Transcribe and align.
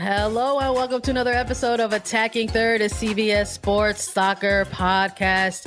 Hello 0.00 0.58
and 0.58 0.74
welcome 0.74 1.02
to 1.02 1.10
another 1.10 1.34
episode 1.34 1.78
of 1.78 1.92
Attacking 1.92 2.48
Third, 2.48 2.80
a 2.80 2.88
CBS 2.88 3.48
Sports 3.48 4.10
Soccer 4.10 4.64
podcast. 4.70 5.66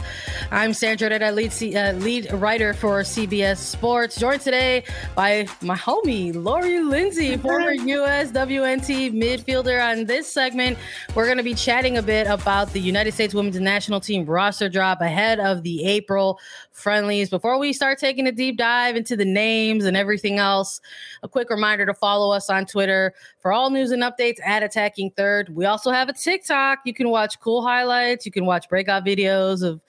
I'm 0.49 0.73
Sandra 0.73 1.07
Herrera, 1.07 1.31
lead, 1.31 1.51
C- 1.51 1.75
uh, 1.75 1.93
lead 1.93 2.33
writer 2.33 2.73
for 2.73 3.01
CBS 3.01 3.57
Sports, 3.57 4.15
joined 4.15 4.41
today 4.41 4.85
by 5.13 5.47
my 5.61 5.75
homie 5.75 6.33
Lori 6.33 6.79
Lindsey, 6.79 7.37
former 7.37 7.73
US 7.73 8.31
WNT 8.31 9.13
midfielder. 9.13 9.79
On 9.91 10.05
this 10.05 10.33
segment, 10.33 10.79
we're 11.13 11.25
going 11.25 11.37
to 11.37 11.43
be 11.43 11.53
chatting 11.53 11.97
a 11.97 12.01
bit 12.01 12.25
about 12.25 12.73
the 12.73 12.79
United 12.79 13.13
States 13.13 13.35
Women's 13.35 13.59
National 13.59 13.99
Team 13.99 14.25
roster 14.25 14.67
drop 14.67 14.99
ahead 15.01 15.39
of 15.39 15.61
the 15.61 15.85
April 15.85 16.39
friendlies. 16.71 17.29
Before 17.29 17.59
we 17.59 17.71
start 17.71 17.99
taking 17.99 18.25
a 18.25 18.31
deep 18.31 18.57
dive 18.57 18.95
into 18.95 19.15
the 19.15 19.25
names 19.25 19.85
and 19.85 19.95
everything 19.95 20.39
else, 20.39 20.81
a 21.21 21.29
quick 21.29 21.51
reminder 21.51 21.85
to 21.85 21.93
follow 21.93 22.35
us 22.35 22.49
on 22.49 22.65
Twitter 22.65 23.13
for 23.43 23.51
all 23.51 23.69
news 23.69 23.91
and 23.91 24.01
updates 24.01 24.39
at 24.43 24.63
Attacking 24.63 25.11
Third. 25.11 25.49
We 25.49 25.65
also 25.65 25.91
have 25.91 26.09
a 26.09 26.13
TikTok. 26.13 26.79
You 26.85 26.93
can 26.93 27.09
watch 27.09 27.39
cool 27.39 27.61
highlights. 27.61 28.25
You 28.25 28.31
can 28.31 28.45
watch 28.45 28.67
breakout 28.67 29.05
videos 29.05 29.61
of 29.61 29.79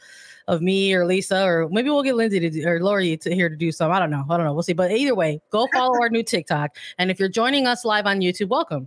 of 0.47 0.61
me 0.61 0.93
or 0.93 1.07
Lisa, 1.07 1.43
or 1.43 1.71
maybe 1.71 1.89
we'll 1.89 2.03
get 2.03 2.17
Lindsey 2.17 2.39
to 2.39 2.51
do, 2.51 2.69
or 2.69 2.79
Lori 2.79 3.17
to 3.17 3.35
here 3.35 3.49
to 3.49 3.57
do 3.57 3.73
some. 3.73 3.91
I 3.91 3.99
don't 3.99 4.11
know. 4.11 4.27
I 4.29 4.37
don't 4.37 4.45
know. 4.45 4.53
We'll 4.53 4.63
see. 4.63 4.75
But 4.75 4.91
either 4.91 5.15
way, 5.15 5.41
go 5.49 5.67
follow 5.73 5.99
our 6.03 6.11
new 6.11 6.23
TikTok. 6.23 6.77
And 6.99 7.11
if 7.11 7.19
you're 7.19 7.31
joining 7.31 7.67
us 7.67 7.83
live 7.83 8.05
on 8.05 8.21
YouTube, 8.21 8.49
welcome 8.49 8.87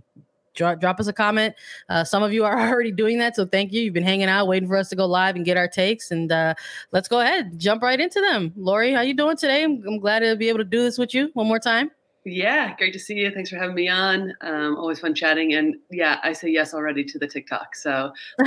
drop, 0.58 0.80
drop 0.80 1.00
us 1.00 1.06
a 1.06 1.12
comment. 1.12 1.54
Uh, 1.88 2.04
some 2.04 2.22
of 2.22 2.32
you 2.32 2.44
are 2.44 2.58
already 2.68 2.92
doing 2.92 3.18
that, 3.18 3.34
so 3.34 3.46
thank 3.46 3.72
you. 3.72 3.80
You've 3.80 3.94
been 3.94 4.02
hanging 4.02 4.28
out, 4.28 4.46
waiting 4.46 4.68
for 4.68 4.76
us 4.76 4.90
to 4.90 4.96
go 4.96 5.06
live 5.06 5.36
and 5.36 5.44
get 5.44 5.56
our 5.56 5.68
takes, 5.68 6.10
and 6.10 6.30
uh, 6.30 6.54
let's 6.92 7.08
go 7.08 7.20
ahead, 7.20 7.58
jump 7.58 7.82
right 7.82 7.98
into 7.98 8.20
them. 8.20 8.52
Lori, 8.56 8.92
how 8.92 9.00
you 9.00 9.14
doing 9.14 9.36
today? 9.36 9.64
I'm, 9.64 9.82
I'm 9.86 9.98
glad 9.98 10.20
to 10.20 10.36
be 10.36 10.48
able 10.48 10.58
to 10.58 10.64
do 10.64 10.82
this 10.82 10.98
with 10.98 11.14
you 11.14 11.30
one 11.32 11.46
more 11.46 11.58
time. 11.58 11.90
Yeah, 12.30 12.74
great 12.76 12.92
to 12.92 12.98
see 12.98 13.14
you. 13.14 13.30
Thanks 13.30 13.50
for 13.50 13.56
having 13.56 13.74
me 13.74 13.88
on. 13.88 14.34
Um, 14.40 14.76
always 14.76 15.00
fun 15.00 15.14
chatting. 15.14 15.54
And 15.54 15.76
yeah, 15.90 16.20
I 16.22 16.32
say 16.32 16.48
yes 16.48 16.74
already 16.74 17.04
to 17.04 17.18
the 17.18 17.26
TikTok. 17.26 17.74
So 17.74 18.12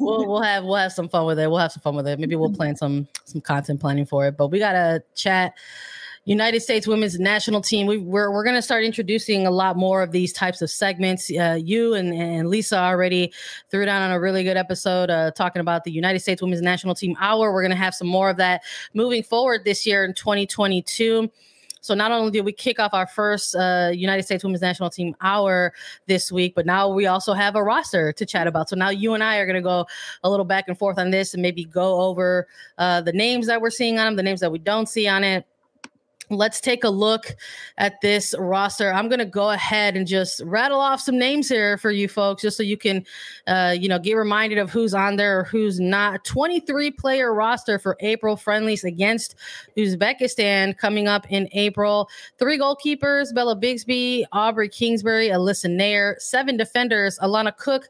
we'll 0.00 0.26
we'll 0.26 0.42
have 0.42 0.64
we'll 0.64 0.76
have 0.76 0.92
some 0.92 1.08
fun 1.08 1.26
with 1.26 1.38
it. 1.38 1.48
We'll 1.48 1.58
have 1.58 1.72
some 1.72 1.82
fun 1.82 1.96
with 1.96 2.06
it. 2.06 2.18
Maybe 2.18 2.36
we'll 2.36 2.52
plan 2.52 2.76
some 2.76 3.08
some 3.24 3.40
content 3.40 3.80
planning 3.80 4.06
for 4.06 4.26
it. 4.26 4.36
But 4.36 4.48
we 4.48 4.58
gotta 4.58 5.02
chat 5.14 5.54
United 6.26 6.60
States 6.60 6.86
women's 6.86 7.18
national 7.18 7.62
team. 7.62 7.86
We, 7.86 7.98
we're 7.98 8.30
we're 8.30 8.44
going 8.44 8.56
to 8.56 8.62
start 8.62 8.84
introducing 8.84 9.46
a 9.46 9.50
lot 9.50 9.76
more 9.76 10.02
of 10.02 10.12
these 10.12 10.32
types 10.32 10.60
of 10.60 10.70
segments. 10.70 11.30
Uh, 11.30 11.58
you 11.60 11.94
and, 11.94 12.12
and 12.12 12.48
Lisa 12.48 12.78
already 12.78 13.32
threw 13.70 13.86
down 13.86 14.02
on 14.02 14.12
a 14.12 14.20
really 14.20 14.44
good 14.44 14.56
episode 14.56 15.10
uh, 15.10 15.30
talking 15.30 15.60
about 15.60 15.84
the 15.84 15.90
United 15.90 16.20
States 16.20 16.42
women's 16.42 16.60
national 16.60 16.94
team 16.94 17.16
hour. 17.20 17.52
We're 17.52 17.62
going 17.62 17.70
to 17.70 17.76
have 17.76 17.94
some 17.94 18.08
more 18.08 18.28
of 18.28 18.36
that 18.36 18.62
moving 18.92 19.22
forward 19.22 19.64
this 19.64 19.86
year 19.86 20.04
in 20.04 20.12
2022. 20.12 21.30
So 21.80 21.94
not 21.94 22.12
only 22.12 22.30
did 22.30 22.44
we 22.44 22.52
kick 22.52 22.78
off 22.78 22.94
our 22.94 23.06
first 23.06 23.54
uh, 23.54 23.90
United 23.92 24.24
States 24.24 24.44
Women's 24.44 24.62
National 24.62 24.90
Team 24.90 25.14
hour 25.20 25.72
this 26.06 26.30
week, 26.30 26.54
but 26.54 26.66
now 26.66 26.88
we 26.88 27.06
also 27.06 27.32
have 27.32 27.56
a 27.56 27.62
roster 27.62 28.12
to 28.12 28.26
chat 28.26 28.46
about. 28.46 28.68
So 28.68 28.76
now 28.76 28.90
you 28.90 29.14
and 29.14 29.24
I 29.24 29.38
are 29.38 29.46
going 29.46 29.56
to 29.56 29.62
go 29.62 29.86
a 30.22 30.30
little 30.30 30.44
back 30.44 30.64
and 30.68 30.78
forth 30.78 30.98
on 30.98 31.10
this 31.10 31.34
and 31.34 31.42
maybe 31.42 31.64
go 31.64 32.00
over 32.00 32.46
uh, 32.78 33.00
the 33.00 33.12
names 33.12 33.46
that 33.46 33.60
we're 33.60 33.70
seeing 33.70 33.98
on 33.98 34.06
them, 34.06 34.16
the 34.16 34.22
names 34.22 34.40
that 34.40 34.52
we 34.52 34.58
don't 34.58 34.88
see 34.88 35.08
on 35.08 35.24
it 35.24 35.46
let's 36.30 36.60
take 36.60 36.84
a 36.84 36.88
look 36.88 37.36
at 37.78 38.00
this 38.00 38.34
roster. 38.38 38.92
I'm 38.92 39.08
going 39.08 39.18
to 39.18 39.24
go 39.24 39.50
ahead 39.50 39.96
and 39.96 40.06
just 40.06 40.40
rattle 40.44 40.78
off 40.78 41.00
some 41.00 41.18
names 41.18 41.48
here 41.48 41.76
for 41.76 41.90
you 41.90 42.08
folks, 42.08 42.42
just 42.42 42.56
so 42.56 42.62
you 42.62 42.76
can, 42.76 43.04
uh, 43.46 43.74
you 43.78 43.88
know, 43.88 43.98
get 43.98 44.14
reminded 44.14 44.58
of 44.58 44.70
who's 44.70 44.94
on 44.94 45.16
there 45.16 45.40
or 45.40 45.44
who's 45.44 45.80
not. 45.80 46.24
23 46.24 46.90
player 46.92 47.34
roster 47.34 47.78
for 47.78 47.96
April 48.00 48.36
friendlies 48.36 48.84
against 48.84 49.34
Uzbekistan 49.76 50.76
coming 50.76 51.08
up 51.08 51.30
in 51.30 51.48
April. 51.52 52.08
Three 52.38 52.58
goalkeepers: 52.58 53.34
Bella 53.34 53.56
Bixby, 53.56 54.24
Aubrey 54.32 54.68
Kingsbury, 54.68 55.28
Alyssa 55.28 55.70
Naeher. 55.70 56.20
Seven 56.20 56.56
defenders: 56.56 57.18
Alana 57.18 57.56
Cook, 57.56 57.88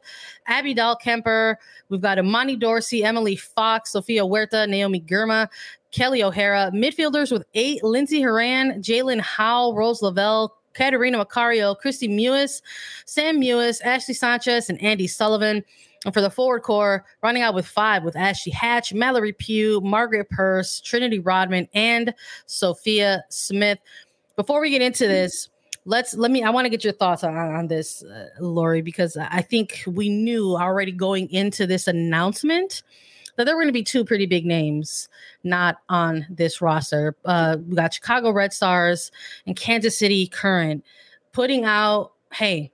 Abby 0.51 0.75
Dahlkemper. 0.75 1.55
We've 1.87 2.01
got 2.01 2.17
Imani 2.19 2.57
Dorsey, 2.57 3.05
Emily 3.05 3.37
Fox, 3.37 3.91
Sofia 3.91 4.23
Huerta, 4.23 4.67
Naomi 4.67 4.99
Girma, 4.99 5.47
Kelly 5.91 6.21
O'Hara. 6.21 6.71
Midfielders 6.73 7.31
with 7.31 7.45
eight 7.53 7.83
Lindsey 7.83 8.21
Horan, 8.21 8.81
Jaelin 8.81 9.21
Howell, 9.21 9.75
Rose 9.75 10.01
Lavelle, 10.01 10.57
Catarina 10.73 11.23
Macario, 11.23 11.75
Kristie 11.81 12.09
Mewis, 12.09 12.61
Sam 13.05 13.39
Mewis, 13.39 13.81
Ashley 13.83 14.13
Sanchez, 14.13 14.69
and 14.69 14.77
Andi 14.79 15.09
Sullivan. 15.09 15.63
And 16.03 16.13
for 16.13 16.19
the 16.19 16.29
forward 16.29 16.63
core, 16.63 17.05
running 17.23 17.43
out 17.43 17.53
with 17.53 17.67
five 17.67 18.03
with 18.03 18.17
Ashley 18.17 18.51
Hatch, 18.51 18.93
Mallory 18.93 19.33
Pugh, 19.33 19.79
Margaret 19.81 20.29
Purce, 20.29 20.81
Trinity 20.81 21.19
Rodman, 21.19 21.69
and 21.73 22.13
Sophia 22.45 23.23
Smith. 23.29 23.79
Before 24.35 24.59
we 24.59 24.69
get 24.69 24.81
into 24.81 25.07
this, 25.07 25.49
let's 25.85 26.13
let 26.13 26.31
me. 26.31 26.43
I 26.43 26.49
want 26.49 26.65
to 26.65 26.69
get 26.69 26.83
your 26.83 26.93
thoughts 26.93 27.23
on, 27.23 27.35
on 27.35 27.67
this, 27.67 28.03
uh, 28.03 28.29
Lori, 28.39 28.81
because 28.81 29.17
I 29.17 29.41
think 29.41 29.83
we 29.87 30.09
knew 30.09 30.55
already 30.55 30.91
going 30.91 31.29
into 31.31 31.65
this 31.67 31.87
announcement 31.87 32.83
that 33.35 33.45
there 33.45 33.55
were 33.55 33.61
going 33.61 33.69
to 33.69 33.73
be 33.73 33.83
two 33.83 34.03
pretty 34.03 34.25
big 34.25 34.45
names 34.45 35.09
not 35.43 35.77
on 35.89 36.25
this 36.29 36.61
roster. 36.61 37.15
Uh, 37.25 37.57
we 37.67 37.75
got 37.75 37.93
Chicago 37.93 38.31
Red 38.31 38.53
Stars 38.53 39.11
and 39.45 39.55
Kansas 39.55 39.97
City 39.97 40.27
Current 40.27 40.83
putting 41.31 41.63
out, 41.63 42.11
hey, 42.33 42.71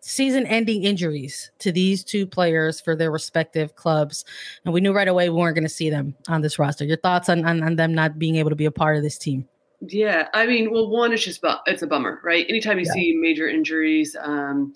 season 0.00 0.46
ending 0.46 0.84
injuries 0.84 1.50
to 1.58 1.70
these 1.70 2.02
two 2.02 2.26
players 2.26 2.80
for 2.80 2.96
their 2.96 3.10
respective 3.10 3.76
clubs. 3.76 4.24
And 4.64 4.72
we 4.72 4.80
knew 4.80 4.92
right 4.92 5.08
away 5.08 5.28
we 5.28 5.36
weren't 5.36 5.54
going 5.54 5.64
to 5.64 5.68
see 5.68 5.90
them 5.90 6.14
on 6.28 6.40
this 6.40 6.58
roster. 6.58 6.84
Your 6.84 6.96
thoughts 6.96 7.28
on, 7.28 7.44
on, 7.44 7.62
on, 7.62 7.76
them 7.76 7.94
not 7.94 8.18
being 8.18 8.36
able 8.36 8.50
to 8.50 8.56
be 8.56 8.64
a 8.64 8.70
part 8.70 8.96
of 8.96 9.02
this 9.02 9.18
team? 9.18 9.46
Yeah, 9.80 10.28
I 10.34 10.46
mean, 10.46 10.72
well, 10.72 10.88
one, 10.88 11.12
it's 11.12 11.24
just, 11.24 11.44
it's 11.66 11.82
a 11.82 11.86
bummer, 11.86 12.20
right? 12.24 12.44
Anytime 12.48 12.78
you 12.78 12.86
yeah. 12.86 12.92
see 12.92 13.16
major 13.16 13.48
injuries, 13.48 14.16
um, 14.20 14.74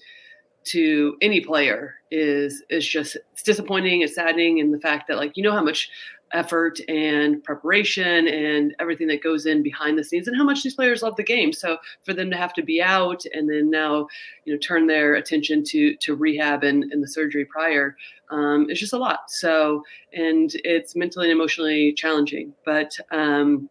to 0.65 1.17
any 1.21 1.41
player 1.41 1.95
is 2.11 2.63
is 2.71 2.87
just 2.87 3.17
it's 3.33 3.43
disappointing 3.43 4.03
it's 4.03 4.15
saddening 4.15 4.61
and 4.61 4.73
the 4.73 4.79
fact 4.79 5.09
that 5.09 5.17
like 5.17 5.37
you 5.37 5.43
know 5.43 5.53
how 5.53 5.63
much 5.63 5.91
effort 6.33 6.79
and 6.89 7.45
preparation 7.45 8.27
and 8.27 8.75
everything 8.81 9.07
that 9.07 9.23
goes 9.23 9.45
in 9.45 9.63
behind 9.63 9.99
the 9.99 10.05
scenes 10.05 10.27
and 10.27 10.37
how 10.37 10.45
much 10.45 10.63
these 10.63 10.75
players 10.75 11.03
love 11.03 11.17
the 11.17 11.23
game 11.23 11.53
so 11.53 11.77
for 12.05 12.15
them 12.15 12.31
to 12.31 12.37
have 12.37 12.55
to 12.55 12.63
be 12.63 12.81
out 12.81 13.23
and 13.35 13.51
then 13.51 13.71
now 13.71 14.07
you 14.45 14.53
know 14.53 14.59
turn 14.59 14.87
their 14.87 15.15
attention 15.15 15.63
to 15.63 15.95
to 15.97 16.15
rehab 16.15 16.65
and, 16.65 16.85
and 16.85 17.03
the 17.03 17.09
surgery 17.09 17.45
prior 17.45 17.97
um, 18.31 18.67
it's 18.71 18.81
just 18.81 18.95
a 18.95 18.99
lot 18.99 19.31
so 19.31 19.83
and 20.15 20.53
it's 20.65 20.97
mentally 20.97 21.31
and 21.31 21.39
emotionally 21.39 21.93
challenging 21.93 22.55
but 22.65 22.97
um, 23.11 23.69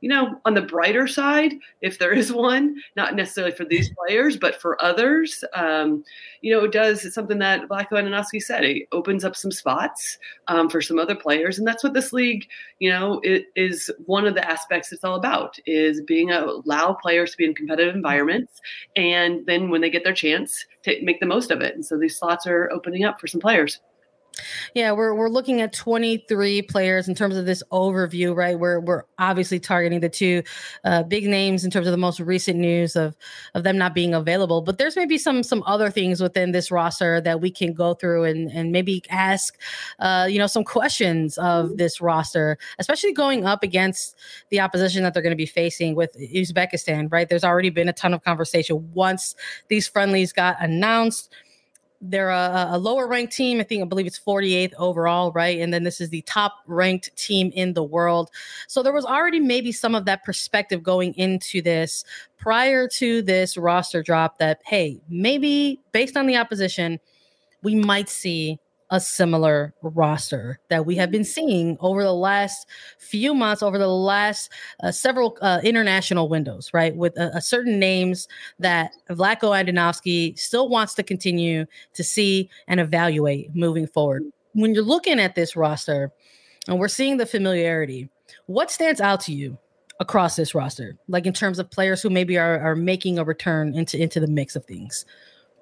you 0.00 0.08
know, 0.08 0.40
on 0.44 0.54
the 0.54 0.62
brighter 0.62 1.06
side, 1.06 1.54
if 1.80 1.98
there 1.98 2.12
is 2.12 2.32
one, 2.32 2.76
not 2.96 3.14
necessarily 3.14 3.52
for 3.52 3.64
these 3.64 3.90
players, 3.90 4.36
but 4.36 4.60
for 4.60 4.82
others, 4.82 5.44
um, 5.54 6.02
you 6.40 6.52
know, 6.52 6.64
it 6.64 6.72
does. 6.72 7.04
It's 7.04 7.14
something 7.14 7.38
that 7.38 7.68
Vlatko 7.68 7.92
Andonovski 7.92 8.42
said. 8.42 8.64
It 8.64 8.88
opens 8.92 9.24
up 9.24 9.36
some 9.36 9.50
spots 9.50 10.18
um, 10.48 10.68
for 10.68 10.80
some 10.80 10.98
other 10.98 11.14
players, 11.14 11.58
and 11.58 11.66
that's 11.66 11.84
what 11.84 11.94
this 11.94 12.12
league, 12.12 12.46
you 12.78 12.90
know, 12.90 13.20
it 13.22 13.46
is 13.56 13.90
one 14.06 14.26
of 14.26 14.34
the 14.34 14.48
aspects 14.48 14.92
it's 14.92 15.04
all 15.04 15.16
about 15.16 15.58
is 15.66 16.00
being 16.02 16.30
a, 16.30 16.44
allow 16.44 16.94
players 16.94 17.32
to 17.32 17.36
be 17.36 17.44
in 17.44 17.54
competitive 17.54 17.94
environments, 17.94 18.60
and 18.96 19.44
then 19.46 19.70
when 19.70 19.80
they 19.80 19.90
get 19.90 20.04
their 20.04 20.14
chance, 20.14 20.64
to 20.82 20.96
make 21.02 21.20
the 21.20 21.26
most 21.26 21.50
of 21.50 21.60
it. 21.60 21.74
And 21.74 21.84
so 21.84 21.98
these 21.98 22.18
slots 22.18 22.46
are 22.46 22.70
opening 22.72 23.04
up 23.04 23.20
for 23.20 23.26
some 23.26 23.40
players. 23.40 23.80
Yeah, 24.74 24.92
we're 24.92 25.14
we're 25.14 25.28
looking 25.28 25.60
at 25.60 25.72
23 25.72 26.62
players 26.62 27.08
in 27.08 27.14
terms 27.14 27.36
of 27.36 27.46
this 27.46 27.62
overview, 27.72 28.34
right? 28.34 28.58
We're 28.58 28.80
we're 28.80 29.04
obviously 29.18 29.58
targeting 29.58 30.00
the 30.00 30.08
two 30.08 30.42
uh, 30.84 31.02
big 31.02 31.24
names 31.24 31.64
in 31.64 31.70
terms 31.70 31.86
of 31.86 31.92
the 31.92 31.98
most 31.98 32.20
recent 32.20 32.58
news 32.58 32.96
of 32.96 33.16
of 33.54 33.64
them 33.64 33.78
not 33.78 33.94
being 33.94 34.14
available. 34.14 34.62
But 34.62 34.78
there's 34.78 34.96
maybe 34.96 35.18
some 35.18 35.42
some 35.42 35.62
other 35.66 35.90
things 35.90 36.20
within 36.20 36.52
this 36.52 36.70
roster 36.70 37.20
that 37.20 37.40
we 37.40 37.50
can 37.50 37.72
go 37.72 37.94
through 37.94 38.24
and 38.24 38.50
and 38.50 38.72
maybe 38.72 39.02
ask, 39.10 39.58
uh, 39.98 40.26
you 40.30 40.38
know, 40.38 40.46
some 40.46 40.64
questions 40.64 41.38
of 41.38 41.66
mm-hmm. 41.66 41.76
this 41.76 42.00
roster, 42.00 42.58
especially 42.78 43.12
going 43.12 43.44
up 43.44 43.62
against 43.62 44.16
the 44.50 44.60
opposition 44.60 45.02
that 45.02 45.14
they're 45.14 45.22
going 45.22 45.30
to 45.30 45.36
be 45.36 45.46
facing 45.46 45.94
with 45.94 46.16
Uzbekistan, 46.18 47.10
right? 47.12 47.28
There's 47.28 47.44
already 47.44 47.70
been 47.70 47.88
a 47.88 47.92
ton 47.92 48.14
of 48.14 48.22
conversation 48.22 48.92
once 48.94 49.34
these 49.68 49.86
friendlies 49.88 50.32
got 50.32 50.56
announced 50.60 51.32
they're 52.00 52.30
a, 52.30 52.68
a, 52.72 52.78
lower 52.78 53.06
ranked 53.06 53.34
team. 53.34 53.60
I 53.60 53.62
think 53.62 53.82
I 53.82 53.86
believe 53.86 54.06
it's 54.06 54.18
48th 54.18 54.72
overall, 54.78 55.32
right? 55.32 55.60
And 55.60 55.72
then 55.72 55.84
this 55.84 56.00
is 56.00 56.08
the 56.08 56.22
top 56.22 56.56
ranked 56.66 57.14
team 57.16 57.50
in 57.54 57.74
the 57.74 57.82
world. 57.82 58.30
So 58.68 58.82
there 58.82 58.92
was 58.92 59.04
already 59.04 59.38
maybe 59.38 59.70
some 59.70 59.94
of 59.94 60.06
that 60.06 60.24
perspective 60.24 60.82
going 60.82 61.12
into 61.14 61.60
this 61.60 62.04
prior 62.38 62.88
to 62.88 63.20
this 63.22 63.56
roster 63.58 64.02
drop 64.02 64.38
that, 64.38 64.60
hey, 64.64 64.98
maybe 65.08 65.80
based 65.92 66.16
on 66.16 66.26
the 66.26 66.36
opposition, 66.36 66.98
we 67.62 67.74
might 67.74 68.08
see 68.08 68.58
a 68.90 69.00
similar 69.00 69.72
roster 69.82 70.58
that 70.68 70.84
we 70.84 70.96
have 70.96 71.10
been 71.10 71.24
seeing 71.24 71.76
over 71.80 72.02
the 72.02 72.12
last 72.12 72.66
few 72.98 73.34
months, 73.34 73.62
over 73.62 73.78
the 73.78 73.86
last 73.86 74.50
uh, 74.82 74.90
several 74.90 75.38
uh, 75.40 75.60
international 75.62 76.28
windows, 76.28 76.70
right? 76.74 76.96
With 76.96 77.16
a, 77.16 77.30
a 77.36 77.40
certain 77.40 77.78
names 77.78 78.26
that 78.58 78.92
Vlatko 79.08 79.54
Andonovski 79.54 80.36
still 80.38 80.68
wants 80.68 80.94
to 80.94 81.02
continue 81.02 81.66
to 81.94 82.02
see 82.02 82.50
and 82.66 82.80
evaluate 82.80 83.54
moving 83.54 83.86
forward. 83.86 84.24
When 84.54 84.74
you're 84.74 84.82
looking 84.82 85.20
at 85.20 85.36
this 85.36 85.54
roster 85.54 86.10
and 86.66 86.78
we're 86.78 86.88
seeing 86.88 87.16
the 87.16 87.26
familiarity, 87.26 88.08
what 88.46 88.70
stands 88.70 89.00
out 89.00 89.20
to 89.20 89.32
you 89.32 89.56
across 90.00 90.34
this 90.34 90.54
roster, 90.54 90.96
like 91.06 91.26
in 91.26 91.32
terms 91.32 91.60
of 91.60 91.70
players 91.70 92.02
who 92.02 92.10
maybe 92.10 92.38
are, 92.38 92.58
are 92.58 92.74
making 92.74 93.18
a 93.18 93.24
return 93.24 93.74
into, 93.74 94.00
into 94.00 94.18
the 94.18 94.26
mix 94.26 94.56
of 94.56 94.64
things? 94.64 95.04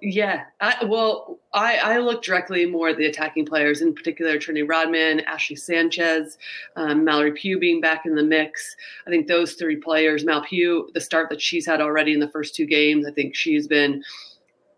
Yeah, 0.00 0.44
I, 0.60 0.84
well, 0.84 1.40
I, 1.52 1.76
I 1.78 1.98
look 1.98 2.22
directly 2.22 2.66
more 2.66 2.90
at 2.90 2.98
the 2.98 3.06
attacking 3.06 3.46
players, 3.46 3.82
in 3.82 3.94
particular 3.94 4.38
Trinity 4.38 4.62
Rodman, 4.62 5.20
Ashley 5.20 5.56
Sanchez, 5.56 6.38
um, 6.76 7.04
Mallory 7.04 7.32
Pugh 7.32 7.58
being 7.58 7.80
back 7.80 8.06
in 8.06 8.14
the 8.14 8.22
mix. 8.22 8.76
I 9.06 9.10
think 9.10 9.26
those 9.26 9.54
three 9.54 9.76
players, 9.76 10.24
Mal 10.24 10.42
Pugh, 10.42 10.88
the 10.94 11.00
start 11.00 11.30
that 11.30 11.40
she's 11.40 11.66
had 11.66 11.80
already 11.80 12.12
in 12.12 12.20
the 12.20 12.28
first 12.28 12.54
two 12.54 12.66
games, 12.66 13.06
I 13.06 13.10
think 13.10 13.34
she's 13.34 13.66
been 13.66 14.04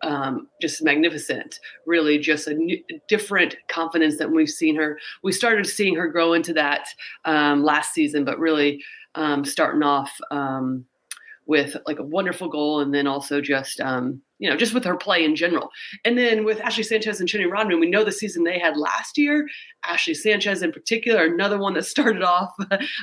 um, 0.02 0.48
just 0.62 0.82
magnificent. 0.82 1.60
Really, 1.84 2.18
just 2.18 2.46
a 2.46 2.54
new, 2.54 2.82
different 3.06 3.56
confidence 3.68 4.16
than 4.16 4.34
we've 4.34 4.48
seen 4.48 4.74
her. 4.76 4.98
We 5.22 5.32
started 5.32 5.66
seeing 5.66 5.96
her 5.96 6.08
grow 6.08 6.32
into 6.32 6.54
that 6.54 6.88
um, 7.26 7.62
last 7.62 7.92
season, 7.92 8.24
but 8.24 8.38
really 8.38 8.82
um, 9.16 9.44
starting 9.44 9.82
off 9.82 10.18
um, 10.30 10.86
with 11.50 11.76
like 11.84 11.98
a 11.98 12.04
wonderful 12.04 12.48
goal, 12.48 12.80
and 12.80 12.94
then 12.94 13.08
also 13.08 13.40
just 13.40 13.80
um, 13.80 14.22
you 14.40 14.48
know, 14.48 14.56
just 14.56 14.72
with 14.72 14.84
her 14.84 14.96
play 14.96 15.22
in 15.22 15.36
general. 15.36 15.68
And 16.04 16.16
then 16.16 16.44
with 16.44 16.60
Ashley 16.62 16.82
Sanchez 16.82 17.20
and 17.20 17.28
Trinity 17.28 17.50
Rodman, 17.50 17.78
we 17.78 17.90
know 17.90 18.04
the 18.04 18.10
season 18.10 18.44
they 18.44 18.58
had 18.58 18.76
last 18.76 19.18
year. 19.18 19.46
Ashley 19.84 20.14
Sanchez, 20.14 20.62
in 20.62 20.72
particular, 20.72 21.24
another 21.24 21.58
one 21.58 21.74
that 21.74 21.84
started 21.86 22.22
off, 22.22 22.54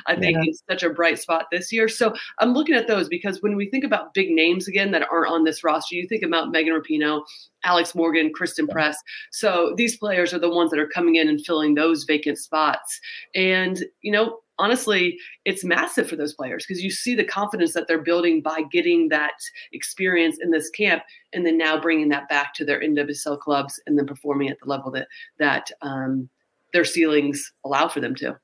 I 0.06 0.16
think, 0.16 0.36
yeah. 0.36 0.42
in 0.48 0.54
such 0.68 0.82
a 0.82 0.90
bright 0.90 1.20
spot 1.20 1.46
this 1.52 1.72
year. 1.72 1.88
So 1.88 2.12
I'm 2.40 2.54
looking 2.54 2.74
at 2.74 2.88
those 2.88 3.08
because 3.08 3.40
when 3.40 3.54
we 3.54 3.70
think 3.70 3.84
about 3.84 4.14
big 4.14 4.30
names 4.30 4.66
again 4.66 4.90
that 4.90 5.06
aren't 5.12 5.30
on 5.30 5.44
this 5.44 5.62
roster, 5.62 5.94
you 5.94 6.08
think 6.08 6.24
about 6.24 6.50
Megan 6.50 6.74
Rapinoe, 6.74 7.22
Alex 7.62 7.94
Morgan, 7.94 8.32
Christen 8.32 8.66
Press. 8.66 8.96
So 9.30 9.74
these 9.76 9.96
players 9.96 10.34
are 10.34 10.40
the 10.40 10.50
ones 10.50 10.72
that 10.72 10.80
are 10.80 10.88
coming 10.88 11.14
in 11.14 11.28
and 11.28 11.44
filling 11.44 11.74
those 11.74 12.02
vacant 12.02 12.38
spots. 12.38 12.98
And, 13.36 13.84
you 14.02 14.10
know, 14.10 14.40
honestly, 14.58 15.18
it's 15.44 15.64
massive 15.64 16.08
for 16.08 16.16
those 16.16 16.34
players 16.34 16.64
because 16.66 16.82
you 16.82 16.90
see 16.90 17.14
the 17.14 17.24
confidence 17.24 17.72
that 17.74 17.86
they're 17.86 18.02
building 18.02 18.42
by 18.42 18.62
getting 18.70 19.08
that 19.08 19.40
experience 19.72 20.38
in 20.42 20.50
this 20.50 20.70
camp 20.70 21.02
and 21.32 21.46
then 21.46 21.56
now 21.56 21.80
bringing 21.80 22.08
that 22.08 22.28
back 22.28 22.54
to 22.54 22.64
their 22.64 22.80
NWSL 22.80 23.38
clubs 23.40 23.80
and 23.86 23.98
then 23.98 24.06
performing 24.06 24.48
at 24.48 24.58
the 24.60 24.68
level 24.68 24.90
that 24.92 25.08
that 25.38 25.70
um, 25.82 26.28
their 26.72 26.84
ceilings 26.84 27.52
allow 27.64 27.88
for 27.88 28.00
them 28.00 28.14
to. 28.16 28.38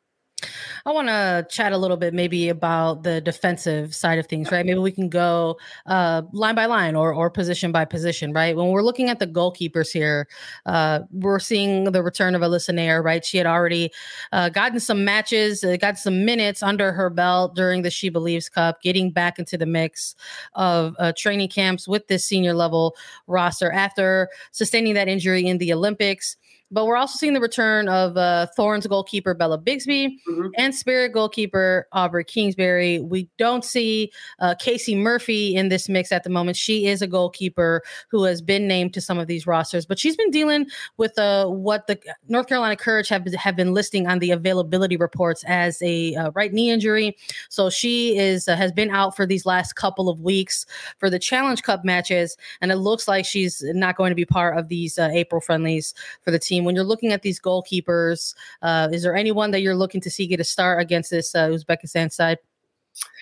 I 0.87 0.93
want 0.93 1.09
to 1.09 1.47
chat 1.49 1.73
a 1.73 1.79
little 1.79 1.97
bit 1.97 2.13
maybe 2.13 2.49
about 2.49 3.03
the 3.03 3.21
defensive 3.21 3.95
side 3.95 4.19
of 4.19 4.27
things, 4.27 4.51
right? 4.53 4.67
Maybe 4.67 4.79
we 4.79 4.93
can 4.93 5.09
go 5.09 5.59
uh, 5.87 6.23
line 6.33 6.55
by 6.55 6.67
line 6.67 6.95
or, 6.95 7.15
or 7.15 7.31
position 7.31 7.73
by 7.73 7.85
position, 7.85 8.33
right? 8.33 8.55
When 8.55 8.69
we're 8.69 8.83
looking 8.83 9.09
at 9.09 9.19
the 9.19 9.27
goalkeepers 9.27 9.91
here, 9.91 10.29
uh, 10.67 11.01
we're 11.11 11.39
seeing 11.39 11.85
the 11.85 12.03
return 12.03 12.35
of 12.35 12.43
Alyssa 12.43 12.75
Naeher, 12.75 13.03
right? 13.03 13.25
She 13.25 13.39
had 13.39 13.47
already 13.47 13.91
uh, 14.33 14.51
gotten 14.51 14.79
some 14.79 15.05
matches, 15.05 15.65
uh, 15.65 15.77
got 15.77 15.99
some 15.99 16.25
minutes 16.25 16.63
under 16.63 16.93
her 16.93 17.09
belt 17.09 17.55
during 17.55 17.83
the 17.83 17.91
She 17.91 18.11
Believes 18.11 18.49
Cup, 18.49 18.83
getting 18.83 19.11
back 19.11 19.39
into 19.39 19.57
the 19.57 19.67
mix 19.67 20.15
of 20.55 20.95
uh, 20.99 21.13
training 21.17 21.49
camps 21.49 21.89
with 21.89 22.09
this 22.09 22.27
senior 22.27 22.53
level 22.55 22.95
roster 23.27 23.73
after 23.73 24.29
sustaining 24.51 24.95
that 24.95 25.09
injury 25.09 25.47
in 25.47 25.59
the 25.59 25.73
Olympics. 25.73 26.37
But 26.75 26.87
we're 26.87 26.97
also 26.97 27.17
seeing 27.17 27.35
the 27.35 27.41
return 27.41 27.89
of 27.89 28.17
uh, 28.17 28.49
Thorns 28.57 28.85
goalkeeper 28.89 29.33
Bella 29.33 29.59
Bixby 29.59 30.19
mm-hmm. 30.29 30.49
and 30.59 30.75
Spirit 30.75 31.13
goalkeeper 31.13 31.87
Aubrey 31.93 32.25
Kingsbury. 32.25 32.99
We 32.99 33.29
don't 33.39 33.65
see 33.65 34.11
uh, 34.41 34.57
Casey 34.59 34.97
Murphy 34.97 35.55
in 35.55 35.69
this 35.69 35.89
mix 35.89 36.11
at 36.11 36.25
the 36.25 36.31
moment. 36.31 36.57
She 36.57 36.87
is 36.87 37.01
a 37.01 37.07
goalkeeper 37.07 37.83
who 38.11 38.25
has 38.25 38.43
been 38.43 38.67
named 38.67 38.93
to 38.95 39.01
some 39.01 39.19
of 39.19 39.29
these 39.29 39.47
rosters, 39.47 39.87
but 39.87 40.01
she's 40.01 40.17
been 40.17 40.33
dealing 40.33 40.67
with 40.97 41.17
uh, 41.17 41.47
what 41.47 41.87
the 41.87 41.97
North 42.27 42.49
Carolina 42.49 42.75
Courage 42.75 43.09
have, 43.09 43.25
have 43.35 43.55
been 43.55 43.73
listing 43.73 44.09
on 44.09 44.19
the 44.19 44.33
availability 44.33 44.97
reports 44.97 45.45
as 45.47 45.81
a 45.81 46.17
uh, 46.17 46.33
right 46.35 46.53
knee 46.53 46.71
injury. 46.71 47.17
So 47.51 47.71
she 47.71 48.19
is 48.19 48.49
uh, 48.49 48.57
has 48.57 48.73
been 48.73 48.91
out 48.91 49.15
for 49.15 49.27
these 49.27 49.47
last 49.47 49.75
couple 49.75 50.09
of 50.09 50.23
weeks 50.23 50.67
for 50.99 51.09
the 51.09 51.21
Challenge 51.21 51.63
Cup 51.63 51.85
matches, 51.85 52.37
and 52.61 52.73
it 52.73 52.77
looks 52.79 53.07
like 53.07 53.25
she's 53.25 53.63
not 53.63 53.97
going 53.97 54.11
to 54.11 54.17
be 54.17 54.25
part 54.25 54.59
of 54.59 54.67
these 54.67 54.99
uh, 54.99 55.09
April 55.13 55.41
friendlies 55.41 55.95
for 56.23 56.33
the 56.33 56.39
team 56.39 56.64
when 56.65 56.75
you're 56.75 56.85
looking 56.85 57.13
at 57.13 57.23
these 57.23 57.41
goalkeepers, 57.41 58.35
uh, 58.63 58.89
is 58.93 59.03
there 59.03 59.15
anyone 59.15 59.51
that 59.53 59.61
you're 59.61 59.77
looking 59.77 60.01
to 60.03 60.11
see 60.11 60.27
get 60.27 60.41
a 60.41 60.45
start 60.45 60.81
against 60.81 61.11
this 61.11 61.35
uh, 61.35 61.49
Uzbekistan 61.49 62.13
side? 62.13 62.39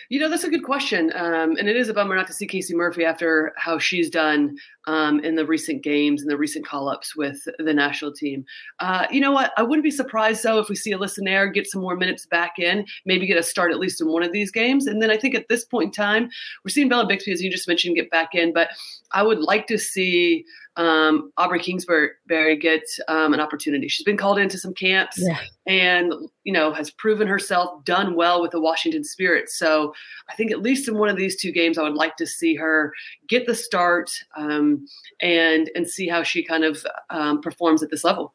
You 0.09 0.21
know, 0.21 0.29
that's 0.29 0.45
a 0.45 0.51
good 0.51 0.65
question. 0.65 1.11
Um, 1.15 1.57
and 1.57 1.69
it 1.69 1.77
is 1.77 1.89
a 1.89 1.95
bummer 1.95 2.15
not 2.15 2.27
to 2.27 2.33
see 2.33 2.47
Casey 2.47 2.75
Murphy 2.75 3.05
after 3.05 3.55
how 3.57 3.79
she's 3.79 4.11
done 4.11 4.59
um, 4.87 5.21
in 5.21 5.35
the 5.35 5.47
recent 5.47 5.83
games 5.83 6.23
and 6.23 6.31
the 6.31 6.37
recent 6.37 6.67
call 6.67 6.89
ups 6.89 7.17
with 7.17 7.47
the 7.59 7.73
national 7.73 8.13
team. 8.13 8.45
Uh, 8.81 9.07
you 9.11 9.21
know 9.21 9.33
what? 9.33 9.53
I 9.57 9.63
wouldn't 9.63 9.85
be 9.85 9.91
surprised, 9.91 10.43
though, 10.43 10.59
if 10.59 10.69
we 10.69 10.75
see 10.75 10.93
Alyssa 10.93 11.21
Naeher 11.21 11.53
get 11.53 11.67
some 11.67 11.83
more 11.83 11.97
minutes 11.97 12.27
back 12.27 12.59
in, 12.59 12.87
maybe 13.05 13.27
get 13.27 13.39
a 13.39 13.43
start 13.43 13.73
at 13.73 13.79
least 13.79 14.01
in 14.01 14.09
one 14.09 14.23
of 14.23 14.33
these 14.33 14.51
games. 14.51 14.87
And 14.87 15.01
then 15.03 15.11
I 15.11 15.17
think 15.17 15.35
at 15.35 15.49
this 15.49 15.65
point 15.65 15.87
in 15.87 15.93
time, 15.93 16.31
we're 16.65 16.71
seeing 16.71 16.89
Bella 16.89 17.07
Bixby, 17.07 17.33
as 17.33 17.43
you 17.43 17.51
just 17.51 17.69
mentioned, 17.69 17.97
get 17.97 18.11
back 18.11 18.35
in. 18.35 18.53
But 18.53 18.71
I 19.13 19.23
would 19.23 19.41
like 19.41 19.67
to 19.69 19.79
see 19.79 20.45
um, 20.77 21.33
Aubrey 21.37 21.59
Kingsbury 21.59 22.57
get 22.57 22.83
um, 23.09 23.35
an 23.35 23.41
opportunity. 23.41 23.89
She's 23.89 24.05
been 24.05 24.17
called 24.17 24.39
into 24.39 24.57
some 24.57 24.73
camps 24.73 25.19
yeah. 25.19 25.39
and 25.67 26.15
you 26.45 26.53
know 26.53 26.73
has 26.73 26.91
proven 26.91 27.29
herself, 27.29 27.85
done 27.85 28.15
well 28.15 28.41
with 28.41 28.53
the 28.53 28.61
Washington 28.61 29.05
Spirit. 29.05 29.51
So 29.51 29.93
I 30.31 30.35
think 30.35 30.51
at 30.51 30.63
least 30.63 30.89
in 30.89 30.97
one 30.97 31.11
of 31.11 31.17
these 31.17 31.37
two 31.37 31.53
games, 31.53 31.77
I 31.77 31.83
would 31.83 31.95
like 31.95 32.17
to 32.17 32.27
see 32.27 32.55
her 32.57 32.93
get 33.29 33.47
the 33.47 33.55
start 33.55 34.11
um, 34.37 34.72
and 35.21 35.71
and 35.75 35.89
see 35.89 36.09
how 36.09 36.23
she 36.23 36.45
kind 36.45 36.65
of 36.65 36.85
um, 37.11 37.41
performs 37.41 37.83
at 37.83 37.91
this 37.91 38.05
level. 38.05 38.35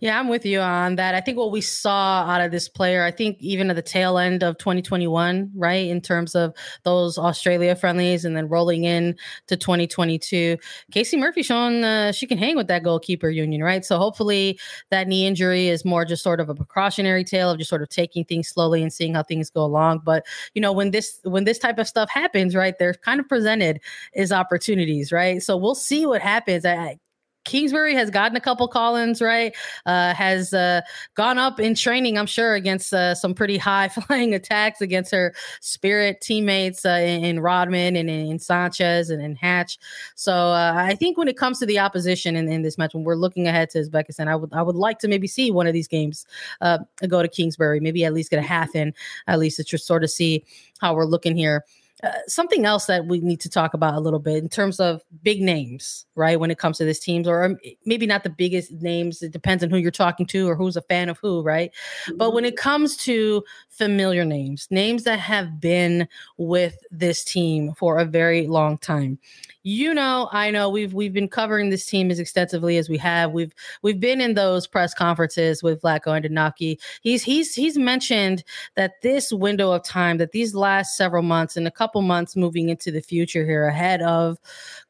Yeah, 0.00 0.18
I'm 0.18 0.28
with 0.28 0.44
you 0.44 0.60
on 0.60 0.96
that. 0.96 1.14
I 1.14 1.20
think 1.20 1.38
what 1.38 1.50
we 1.50 1.60
saw 1.60 2.24
out 2.24 2.40
of 2.40 2.50
this 2.50 2.68
player, 2.68 3.04
I 3.04 3.10
think 3.10 3.36
even 3.40 3.70
at 3.70 3.76
the 3.76 3.82
tail 3.82 4.18
end 4.18 4.42
of 4.42 4.58
2021, 4.58 5.50
right, 5.54 5.86
in 5.86 6.00
terms 6.00 6.34
of 6.34 6.54
those 6.84 7.18
Australia 7.18 7.74
friendlies 7.74 8.24
and 8.24 8.36
then 8.36 8.48
rolling 8.48 8.84
in 8.84 9.16
to 9.48 9.56
2022, 9.56 10.56
Casey 10.90 11.16
Murphy 11.16 11.42
showing 11.42 11.84
uh, 11.84 12.12
she 12.12 12.26
can 12.26 12.38
hang 12.38 12.56
with 12.56 12.68
that 12.68 12.82
goalkeeper 12.82 13.30
union, 13.30 13.62
right? 13.62 13.84
So 13.84 13.98
hopefully 13.98 14.58
that 14.90 15.08
knee 15.08 15.26
injury 15.26 15.68
is 15.68 15.84
more 15.84 16.04
just 16.04 16.22
sort 16.22 16.40
of 16.40 16.48
a 16.48 16.54
precautionary 16.54 17.24
tale 17.24 17.50
of 17.50 17.58
just 17.58 17.70
sort 17.70 17.82
of 17.82 17.88
taking 17.88 18.24
things 18.24 18.48
slowly 18.48 18.82
and 18.82 18.92
seeing 18.92 19.14
how 19.14 19.22
things 19.22 19.50
go 19.50 19.64
along. 19.64 20.00
But 20.04 20.24
you 20.54 20.60
know, 20.60 20.72
when 20.72 20.90
this 20.90 21.20
when 21.24 21.44
this 21.44 21.58
type 21.58 21.78
of 21.78 21.88
stuff 21.88 22.10
happens, 22.10 22.54
right, 22.54 22.78
they're 22.78 22.94
kind 22.94 23.20
of 23.20 23.28
presented 23.28 23.80
as 24.14 24.32
opportunities, 24.32 25.12
right? 25.12 25.42
So 25.42 25.56
we'll 25.56 25.74
see 25.74 26.06
what 26.06 26.22
happens. 26.22 26.64
I, 26.64 26.98
Kingsbury 27.46 27.94
has 27.94 28.10
gotten 28.10 28.36
a 28.36 28.40
couple 28.40 28.68
call-ins, 28.68 29.22
right? 29.22 29.54
Uh, 29.86 30.12
has 30.12 30.52
uh, 30.52 30.82
gone 31.14 31.38
up 31.38 31.58
in 31.58 31.74
training, 31.74 32.18
I'm 32.18 32.26
sure, 32.26 32.54
against 32.54 32.92
uh, 32.92 33.14
some 33.14 33.34
pretty 33.34 33.56
high-flying 33.56 34.34
attacks 34.40 34.80
against 34.80 35.12
her 35.12 35.34
Spirit 35.60 36.20
teammates 36.20 36.84
uh, 36.84 36.90
in, 36.90 37.24
in, 37.24 37.40
Rodman 37.40 37.96
and 37.96 38.10
in, 38.10 38.38
Sanchez 38.38 39.08
and 39.10 39.22
in 39.22 39.36
Hatch. 39.36 39.78
So 40.16 40.32
uh, 40.32 40.74
I 40.76 40.94
think 40.94 41.16
when 41.16 41.28
it 41.28 41.36
comes 41.36 41.58
to 41.60 41.66
the 41.66 41.78
opposition 41.78 42.36
in, 42.36 42.48
in, 42.48 42.62
this 42.62 42.76
match, 42.76 42.92
when 42.92 43.04
we're 43.04 43.14
looking 43.14 43.46
ahead 43.46 43.70
to 43.70 43.78
Uzbekistan, 43.78 44.28
I 44.28 44.36
would 44.36 44.52
I 44.52 44.62
would 44.62 44.76
like 44.76 44.98
to 45.00 45.08
maybe 45.08 45.28
see 45.28 45.50
one 45.50 45.66
of 45.66 45.72
these 45.72 45.88
games 45.88 46.26
uh, 46.60 46.78
go 47.08 47.22
to 47.22 47.28
Kingsbury, 47.28 47.80
maybe 47.80 48.04
at 48.04 48.12
least 48.12 48.30
get 48.30 48.40
a 48.40 48.42
half 48.42 48.74
in, 48.74 48.92
at 49.28 49.38
least 49.38 49.64
to 49.64 49.78
sort 49.78 50.02
of 50.02 50.10
see 50.10 50.44
how 50.80 50.94
we're 50.94 51.04
looking 51.04 51.36
here. 51.36 51.64
Uh, 52.02 52.10
something 52.26 52.66
else 52.66 52.86
that 52.86 53.06
we 53.06 53.20
need 53.20 53.40
to 53.40 53.48
talk 53.48 53.72
about 53.72 53.94
a 53.94 54.00
little 54.00 54.18
bit 54.18 54.36
in 54.36 54.50
terms 54.50 54.78
of 54.80 55.00
big 55.22 55.40
names, 55.40 56.04
right? 56.14 56.38
When 56.38 56.50
it 56.50 56.58
comes 56.58 56.76
to 56.78 56.84
this 56.84 56.98
teams, 56.98 57.26
or 57.26 57.42
um, 57.42 57.56
maybe 57.86 58.06
not 58.06 58.22
the 58.22 58.30
biggest 58.30 58.70
names. 58.70 59.22
It 59.22 59.32
depends 59.32 59.64
on 59.64 59.70
who 59.70 59.78
you're 59.78 59.90
talking 59.90 60.26
to 60.26 60.46
or 60.46 60.54
who's 60.54 60.76
a 60.76 60.82
fan 60.82 61.08
of 61.08 61.18
who, 61.18 61.42
right? 61.42 61.72
Mm-hmm. 62.04 62.18
But 62.18 62.34
when 62.34 62.44
it 62.44 62.56
comes 62.56 62.98
to 62.98 63.42
familiar 63.70 64.26
names, 64.26 64.68
names 64.70 65.04
that 65.04 65.18
have 65.20 65.58
been 65.58 66.06
with 66.36 66.76
this 66.90 67.24
team 67.24 67.72
for 67.74 67.98
a 67.98 68.04
very 68.04 68.46
long 68.46 68.76
time, 68.76 69.18
you 69.66 69.92
know, 69.92 70.28
I 70.30 70.52
know 70.52 70.70
we've 70.70 70.94
we've 70.94 71.12
been 71.12 71.26
covering 71.26 71.70
this 71.70 71.86
team 71.86 72.12
as 72.12 72.20
extensively 72.20 72.76
as 72.76 72.88
we 72.88 72.98
have. 72.98 73.32
We've 73.32 73.52
we've 73.82 73.98
been 73.98 74.20
in 74.20 74.34
those 74.34 74.64
press 74.64 74.94
conferences 74.94 75.60
with 75.60 75.82
Vlatko 75.82 76.22
Andonovski. 76.22 76.78
He's 77.00 77.24
he's 77.24 77.52
he's 77.52 77.76
mentioned 77.76 78.44
that 78.76 79.02
this 79.02 79.32
window 79.32 79.72
of 79.72 79.82
time, 79.82 80.18
that 80.18 80.30
these 80.30 80.54
last 80.54 80.96
several 80.96 81.24
months 81.24 81.56
and 81.56 81.66
a 81.66 81.72
couple 81.72 81.85
months 81.94 82.36
moving 82.36 82.68
into 82.68 82.90
the 82.90 83.00
future 83.00 83.44
here 83.44 83.66
ahead 83.66 84.02
of 84.02 84.38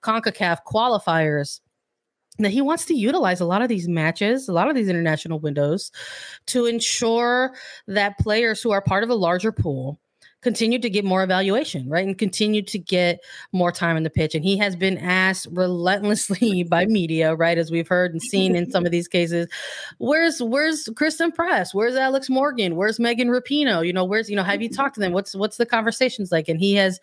CONCACAF 0.02 0.58
qualifiers 0.66 1.60
that 2.38 2.50
he 2.50 2.60
wants 2.60 2.84
to 2.86 2.94
utilize 2.94 3.40
a 3.40 3.46
lot 3.46 3.62
of 3.62 3.68
these 3.68 3.88
matches, 3.88 4.48
a 4.48 4.52
lot 4.52 4.68
of 4.68 4.74
these 4.74 4.88
international 4.88 5.38
windows 5.38 5.90
to 6.46 6.66
ensure 6.66 7.54
that 7.86 8.18
players 8.18 8.62
who 8.62 8.70
are 8.70 8.82
part 8.82 9.02
of 9.02 9.10
a 9.10 9.14
larger 9.14 9.52
pool 9.52 9.98
continue 10.46 10.78
to 10.78 10.88
get 10.88 11.04
more 11.04 11.24
evaluation, 11.24 11.88
right? 11.88 12.06
And 12.06 12.16
continue 12.16 12.62
to 12.62 12.78
get 12.78 13.18
more 13.50 13.72
time 13.72 13.96
in 13.96 14.04
the 14.04 14.10
pitch. 14.10 14.32
And 14.32 14.44
he 14.44 14.56
has 14.58 14.76
been 14.76 14.96
asked 14.96 15.48
relentlessly 15.50 16.62
by 16.70 16.86
media, 16.86 17.34
right? 17.34 17.58
As 17.58 17.72
we've 17.72 17.88
heard 17.88 18.12
and 18.12 18.22
seen 18.22 18.54
in 18.54 18.70
some 18.70 18.86
of 18.86 18.92
these 18.92 19.08
cases, 19.08 19.48
where's 19.98 20.40
where's 20.40 20.88
Christen 20.94 21.32
Press? 21.32 21.74
Where's 21.74 21.96
Alex 21.96 22.30
Morgan? 22.30 22.76
Where's 22.76 23.00
Megan 23.00 23.26
Rapinoe? 23.26 23.84
You 23.84 23.92
know, 23.92 24.04
where's, 24.04 24.30
you 24.30 24.36
know, 24.36 24.44
have 24.44 24.62
you 24.62 24.68
talked 24.68 24.94
to 24.94 25.00
them? 25.00 25.12
What's 25.12 25.34
what's 25.34 25.56
the 25.56 25.66
conversations 25.66 26.30
like? 26.30 26.48
And 26.48 26.60
he 26.60 26.74
has 26.74 27.00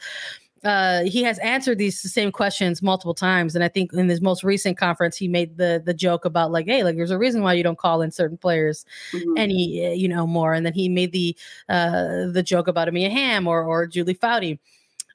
uh, 0.63 1.03
he 1.03 1.23
has 1.23 1.37
answered 1.39 1.77
these 1.77 1.99
same 1.99 2.31
questions 2.31 2.81
multiple 2.81 3.13
times, 3.13 3.55
and 3.55 3.63
I 3.63 3.67
think 3.67 3.93
in 3.93 4.07
his 4.07 4.21
most 4.21 4.43
recent 4.43 4.77
conference, 4.77 5.17
he 5.17 5.27
made 5.27 5.57
the 5.57 5.81
the 5.83 5.93
joke 5.93 6.25
about 6.25 6.51
like, 6.51 6.65
hey, 6.67 6.83
like 6.83 6.95
there's 6.95 7.11
a 7.11 7.17
reason 7.17 7.41
why 7.41 7.53
you 7.53 7.63
don't 7.63 7.77
call 7.77 8.01
in 8.01 8.11
certain 8.11 8.37
players 8.37 8.85
mm-hmm. 9.11 9.37
any, 9.37 9.81
eh, 9.83 9.93
you 9.93 10.07
know, 10.07 10.25
more. 10.25 10.53
And 10.53 10.65
then 10.65 10.73
he 10.73 10.89
made 10.89 11.11
the 11.11 11.35
uh, 11.69 12.27
the 12.31 12.43
joke 12.43 12.67
about 12.67 12.87
a 12.87 12.91
Mia 12.91 13.09
Hamm 13.09 13.47
or 13.47 13.63
or 13.63 13.87
Julie 13.87 14.15
Foudy. 14.15 14.59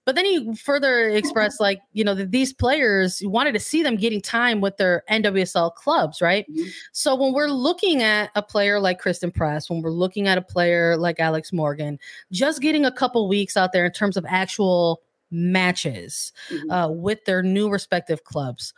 But 0.08 0.14
then 0.14 0.24
he 0.24 0.54
further 0.54 1.10
expressed 1.10 1.60
like, 1.60 1.82
you 1.92 2.02
know, 2.02 2.14
that 2.14 2.30
these 2.30 2.54
players 2.54 3.20
wanted 3.26 3.52
to 3.52 3.60
see 3.60 3.82
them 3.82 3.94
getting 3.94 4.22
time 4.22 4.62
with 4.62 4.78
their 4.78 5.04
NWSL 5.10 5.74
clubs, 5.74 6.22
right? 6.22 6.50
Mm-hmm. 6.50 6.68
So 6.92 7.14
when 7.14 7.34
we're 7.34 7.50
looking 7.50 8.02
at 8.02 8.30
a 8.34 8.40
player 8.40 8.80
like 8.80 9.00
Christen 9.00 9.30
Press, 9.30 9.68
when 9.68 9.82
we're 9.82 9.90
looking 9.90 10.26
at 10.26 10.38
a 10.38 10.40
player 10.40 10.96
like 10.96 11.20
Alex 11.20 11.52
Morgan, 11.52 11.98
just 12.32 12.62
getting 12.62 12.86
a 12.86 12.90
couple 12.90 13.28
weeks 13.28 13.54
out 13.54 13.74
there 13.74 13.84
in 13.84 13.92
terms 13.92 14.16
of 14.16 14.24
actual 14.26 15.02
matches 15.30 16.32
mm-hmm. 16.50 16.70
uh, 16.70 16.88
with 16.88 17.24
their 17.24 17.42
new 17.42 17.68
respective 17.68 18.24
clubs. 18.24 18.72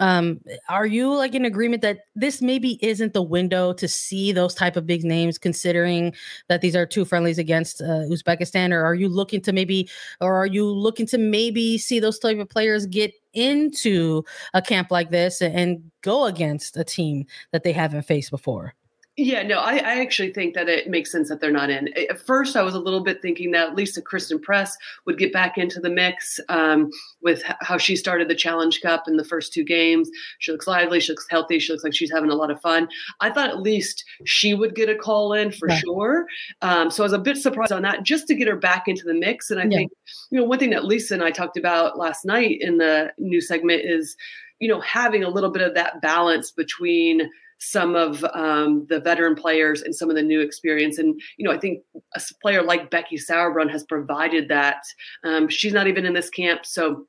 Um, 0.00 0.40
are 0.68 0.86
you 0.86 1.14
like 1.14 1.34
in 1.34 1.44
agreement 1.44 1.82
that 1.82 2.06
this 2.16 2.42
maybe 2.42 2.84
isn't 2.84 3.12
the 3.12 3.22
window 3.22 3.72
to 3.74 3.86
see 3.86 4.32
those 4.32 4.54
type 4.54 4.76
of 4.76 4.86
big 4.86 5.04
names, 5.04 5.38
considering 5.38 6.12
that 6.48 6.60
these 6.60 6.74
are 6.74 6.86
two 6.86 7.04
friendlies 7.04 7.38
against 7.38 7.80
uh, 7.80 8.06
Uzbekistan, 8.10 8.72
or 8.72 8.84
are 8.84 8.94
you 8.94 9.08
looking 9.08 9.40
to 9.42 9.52
maybe, 9.52 9.88
or 10.20 10.34
are 10.34 10.46
you 10.46 10.66
looking 10.66 11.06
to 11.06 11.18
maybe 11.18 11.78
see 11.78 12.00
those 12.00 12.18
type 12.18 12.38
of 12.38 12.48
players 12.48 12.86
get 12.86 13.12
into 13.34 14.24
a 14.52 14.60
camp 14.60 14.90
like 14.90 15.10
this 15.10 15.40
and 15.40 15.90
go 16.02 16.24
against 16.24 16.76
a 16.76 16.84
team 16.84 17.26
that 17.52 17.62
they 17.62 17.72
haven't 17.72 18.02
faced 18.02 18.30
before? 18.30 18.74
Yeah, 19.16 19.44
no, 19.44 19.58
I, 19.58 19.76
I, 19.76 20.00
actually 20.00 20.32
think 20.32 20.54
that 20.54 20.68
it 20.68 20.90
makes 20.90 21.12
sense 21.12 21.28
that 21.28 21.40
they're 21.40 21.52
not 21.52 21.70
in. 21.70 21.88
At 22.10 22.18
first, 22.18 22.56
I 22.56 22.62
was 22.62 22.74
a 22.74 22.80
little 22.80 23.00
bit 23.00 23.22
thinking 23.22 23.52
that 23.52 23.76
Lisa 23.76 24.02
Christen 24.02 24.40
Press 24.40 24.76
would 25.06 25.18
get 25.18 25.32
back 25.32 25.56
into 25.56 25.78
the 25.78 25.88
mix 25.88 26.40
um, 26.48 26.90
with 27.22 27.40
how 27.60 27.78
she 27.78 27.94
started 27.94 28.26
the 28.26 28.34
Challenge 28.34 28.80
Cup 28.80 29.04
in 29.06 29.16
the 29.16 29.24
first 29.24 29.52
two 29.52 29.62
games. 29.62 30.10
She 30.40 30.50
looks 30.50 30.66
lively, 30.66 30.98
she 30.98 31.12
looks 31.12 31.26
healthy, 31.30 31.60
she 31.60 31.70
looks 31.70 31.84
like 31.84 31.94
she's 31.94 32.10
having 32.10 32.30
a 32.30 32.34
lot 32.34 32.50
of 32.50 32.60
fun. 32.60 32.88
I 33.20 33.30
thought 33.30 33.50
at 33.50 33.62
least 33.62 34.04
she 34.24 34.52
would 34.52 34.74
get 34.74 34.88
a 34.88 34.96
call 34.96 35.32
in 35.32 35.52
for 35.52 35.68
yeah. 35.68 35.76
sure. 35.76 36.26
Um, 36.62 36.90
so 36.90 37.04
I 37.04 37.06
was 37.06 37.12
a 37.12 37.18
bit 37.18 37.36
surprised 37.36 37.70
on 37.70 37.82
that 37.82 38.02
just 38.02 38.26
to 38.28 38.34
get 38.34 38.48
her 38.48 38.56
back 38.56 38.88
into 38.88 39.04
the 39.04 39.14
mix. 39.14 39.48
And 39.48 39.60
I 39.60 39.64
yeah. 39.64 39.78
think, 39.78 39.92
you 40.30 40.40
know, 40.40 40.44
one 40.44 40.58
thing 40.58 40.70
that 40.70 40.86
Lisa 40.86 41.14
and 41.14 41.22
I 41.22 41.30
talked 41.30 41.56
about 41.56 41.96
last 41.96 42.24
night 42.24 42.58
in 42.60 42.78
the 42.78 43.12
new 43.18 43.40
segment 43.40 43.82
is, 43.84 44.16
you 44.58 44.66
know, 44.66 44.80
having 44.80 45.22
a 45.22 45.28
little 45.28 45.50
bit 45.50 45.62
of 45.62 45.74
that 45.74 46.02
balance 46.02 46.50
between– 46.50 47.30
some 47.58 47.94
of 47.94 48.24
um, 48.34 48.86
the 48.88 49.00
veteran 49.00 49.34
players 49.34 49.82
and 49.82 49.94
some 49.94 50.10
of 50.10 50.16
the 50.16 50.22
new 50.22 50.40
experience. 50.40 50.98
And, 50.98 51.20
you 51.36 51.44
know, 51.44 51.52
I 51.52 51.58
think 51.58 51.80
a 52.14 52.20
player 52.42 52.62
like 52.62 52.90
Becky 52.90 53.16
Sauerbrunn 53.16 53.70
has 53.70 53.84
provided 53.84 54.48
that. 54.48 54.82
Um, 55.24 55.48
she's 55.48 55.72
not 55.72 55.86
even 55.86 56.06
in 56.06 56.14
this 56.14 56.30
camp. 56.30 56.66
So, 56.66 57.06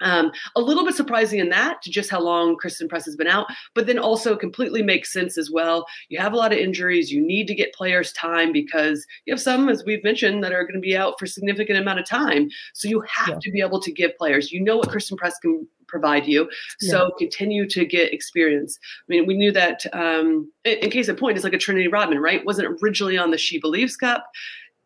um, 0.00 0.32
a 0.56 0.60
little 0.60 0.84
bit 0.84 0.94
surprising 0.94 1.38
in 1.38 1.50
that, 1.50 1.80
to 1.82 1.90
just 1.90 2.10
how 2.10 2.20
long 2.20 2.56
Christen 2.56 2.88
Press 2.88 3.04
has 3.06 3.16
been 3.16 3.28
out, 3.28 3.46
but 3.74 3.86
then 3.86 3.98
also 3.98 4.36
completely 4.36 4.82
makes 4.82 5.12
sense 5.12 5.38
as 5.38 5.50
well. 5.50 5.86
You 6.08 6.18
have 6.18 6.32
a 6.32 6.36
lot 6.36 6.52
of 6.52 6.58
injuries. 6.58 7.12
You 7.12 7.24
need 7.24 7.46
to 7.46 7.54
get 7.54 7.72
players 7.72 8.12
time 8.12 8.52
because 8.52 9.06
you 9.24 9.32
have 9.32 9.40
some, 9.40 9.68
as 9.68 9.84
we've 9.86 10.04
mentioned, 10.04 10.42
that 10.42 10.52
are 10.52 10.64
going 10.64 10.74
to 10.74 10.80
be 10.80 10.96
out 10.96 11.14
for 11.18 11.26
significant 11.26 11.78
amount 11.78 12.00
of 12.00 12.06
time. 12.06 12.48
So 12.74 12.88
you 12.88 13.02
have 13.08 13.28
yeah. 13.28 13.38
to 13.40 13.50
be 13.50 13.60
able 13.60 13.80
to 13.80 13.92
give 13.92 14.16
players. 14.18 14.52
You 14.52 14.60
know 14.62 14.76
what 14.76 14.90
Christen 14.90 15.16
Press 15.16 15.38
can 15.38 15.66
provide 15.94 16.26
you. 16.26 16.50
So 16.80 17.04
yeah. 17.04 17.10
continue 17.18 17.68
to 17.68 17.84
get 17.86 18.12
experience. 18.12 18.76
I 18.82 19.06
mean, 19.08 19.26
we 19.26 19.36
knew 19.36 19.52
that 19.52 19.86
um, 19.92 20.50
in, 20.64 20.78
in 20.78 20.90
case 20.90 21.06
of 21.06 21.16
point, 21.16 21.36
it's 21.36 21.44
like 21.44 21.52
a 21.52 21.58
Trinity 21.58 21.86
Rodman, 21.86 22.18
right? 22.18 22.44
Wasn't 22.44 22.66
originally 22.82 23.16
on 23.16 23.30
the 23.30 23.38
She 23.38 23.60
Believes 23.60 23.96
Cup. 23.96 24.24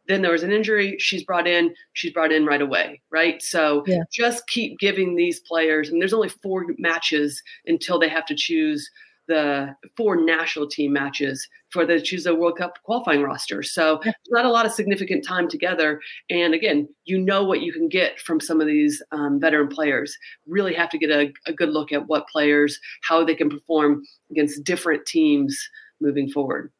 Then 0.07 0.21
there 0.21 0.33
was 0.33 0.43
an 0.43 0.53
injury. 0.53 0.97
She's 0.99 1.25
brought 1.25 1.47
in. 1.47 1.75
She's 1.95 2.13
brought 2.13 2.31
in 2.31 2.45
right 2.45 2.61
away, 2.61 3.01
right? 3.11 3.41
So 3.43 3.85
yeah. 3.87 4.03
just 4.13 4.47
keep 4.49 4.79
giving 4.79 5.17
these 5.17 5.41
players. 5.41 5.89
And 5.89 6.01
there's 6.01 6.13
only 6.13 6.29
four 6.29 6.67
matches 6.79 7.43
until 7.67 7.99
they 7.99 8.09
have 8.09 8.27
to 8.27 8.35
choose 8.35 8.91
the 9.29 9.75
four 9.97 10.17
national 10.17 10.69
team 10.69 10.93
matches 10.93 11.47
for 11.71 11.85
the 11.85 12.01
choose 12.01 12.27
a 12.27 12.35
World 12.35 12.59
Cup 12.59 12.79
qualifying 12.83 13.23
roster. 13.23 13.63
So 13.63 14.01
yeah. 14.05 14.13
not 14.31 14.47
a 14.47 14.51
lot 14.51 14.67
of 14.67 14.73
significant 14.73 15.25
time 15.25 15.49
together. 15.49 16.01
And 16.31 16.55
again, 16.55 16.89
you 17.05 17.19
know 17.19 17.45
what 17.45 17.61
you 17.61 17.73
can 17.73 17.89
get 17.89 18.19
from 18.19 18.41
some 18.41 18.61
of 18.61 18.67
these 18.67 19.03
um, 19.13 19.39
veteran 19.39 19.69
players. 19.69 20.17
Really 20.47 20.75
have 20.75 20.91
to 20.91 20.99
get 20.99 21.11
a, 21.11 21.33
a 21.47 21.53
good 21.53 21.69
look 21.71 21.93
at 21.93 22.07
what 22.09 22.29
players, 22.29 22.81
how 23.03 23.25
they 23.25 23.35
can 23.35 23.51
perform 23.51 24.03
against 24.31 24.65
different 24.65 25.07
teams 25.07 25.57
moving 26.01 26.29
forward. 26.31 26.73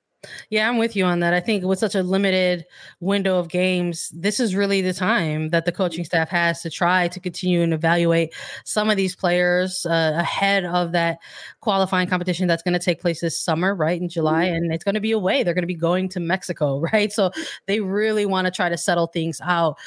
Yeah, 0.51 0.69
I'm 0.69 0.79
with 0.79 0.97
you 0.97 1.05
on 1.05 1.21
that. 1.21 1.33
I 1.33 1.41
think 1.41 1.65
with 1.65 1.79
such 1.79 1.95
a 1.95 2.03
limited 2.03 2.67
window 2.99 3.39
of 3.39 3.49
games, 3.49 4.11
this 4.13 4.41
is 4.41 4.55
really 4.55 4.81
the 4.81 4.93
time 4.93 5.51
that 5.51 5.65
the 5.65 5.71
coaching 5.71 6.05
staff 6.05 6.29
has 6.29 6.61
to 6.63 6.71
try 6.71 7.07
to 7.09 7.21
continue 7.21 7.63
and 7.63 7.73
evaluate 7.73 8.35
some 8.65 8.91
of 8.91 8.97
these 8.97 9.15
players 9.15 9.87
uh, 9.87 10.15
ahead 10.17 10.65
of 10.65 10.91
that 10.93 11.19
qualifying 11.61 12.09
competition 12.09 12.49
that's 12.49 12.65
going 12.65 12.73
to 12.73 12.85
take 12.85 13.01
place 13.01 13.21
this 13.21 13.39
summer, 13.39 13.77
right 13.77 14.01
in 14.01 14.09
July, 14.09 14.47
mm-hmm. 14.47 14.57
and 14.57 14.75
it's 14.75 14.83
going 14.83 14.97
to 14.97 15.01
be 15.01 15.13
away. 15.13 15.45
They're 15.45 15.55
going 15.55 15.63
to 15.63 15.69
be 15.69 15.75
going 15.75 16.09
to 16.11 16.21
Mexico, 16.21 16.81
right? 16.93 17.13
So 17.13 17.31
they 17.67 17.81
really 17.81 18.27
want 18.27 18.47
to 18.47 18.51
try 18.51 18.69
to 18.69 18.77
settle 18.77 19.07
things 19.07 19.41
out 19.43 19.79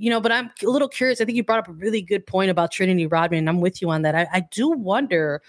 you 0.00 0.10
know, 0.10 0.20
but 0.20 0.30
I'm 0.30 0.48
a 0.62 0.70
little 0.70 0.86
curious. 0.86 1.20
I 1.20 1.24
think 1.24 1.34
you 1.34 1.42
brought 1.42 1.58
up 1.58 1.66
a 1.66 1.72
really 1.72 2.00
good 2.00 2.24
point 2.24 2.52
about 2.52 2.70
Trinity 2.70 3.08
Rodman. 3.08 3.48
I'm 3.48 3.60
with 3.60 3.82
you 3.82 3.90
on 3.90 4.02
that. 4.02 4.14
I, 4.14 4.28
I 4.32 4.40
do 4.52 4.70
wonder 4.70 5.42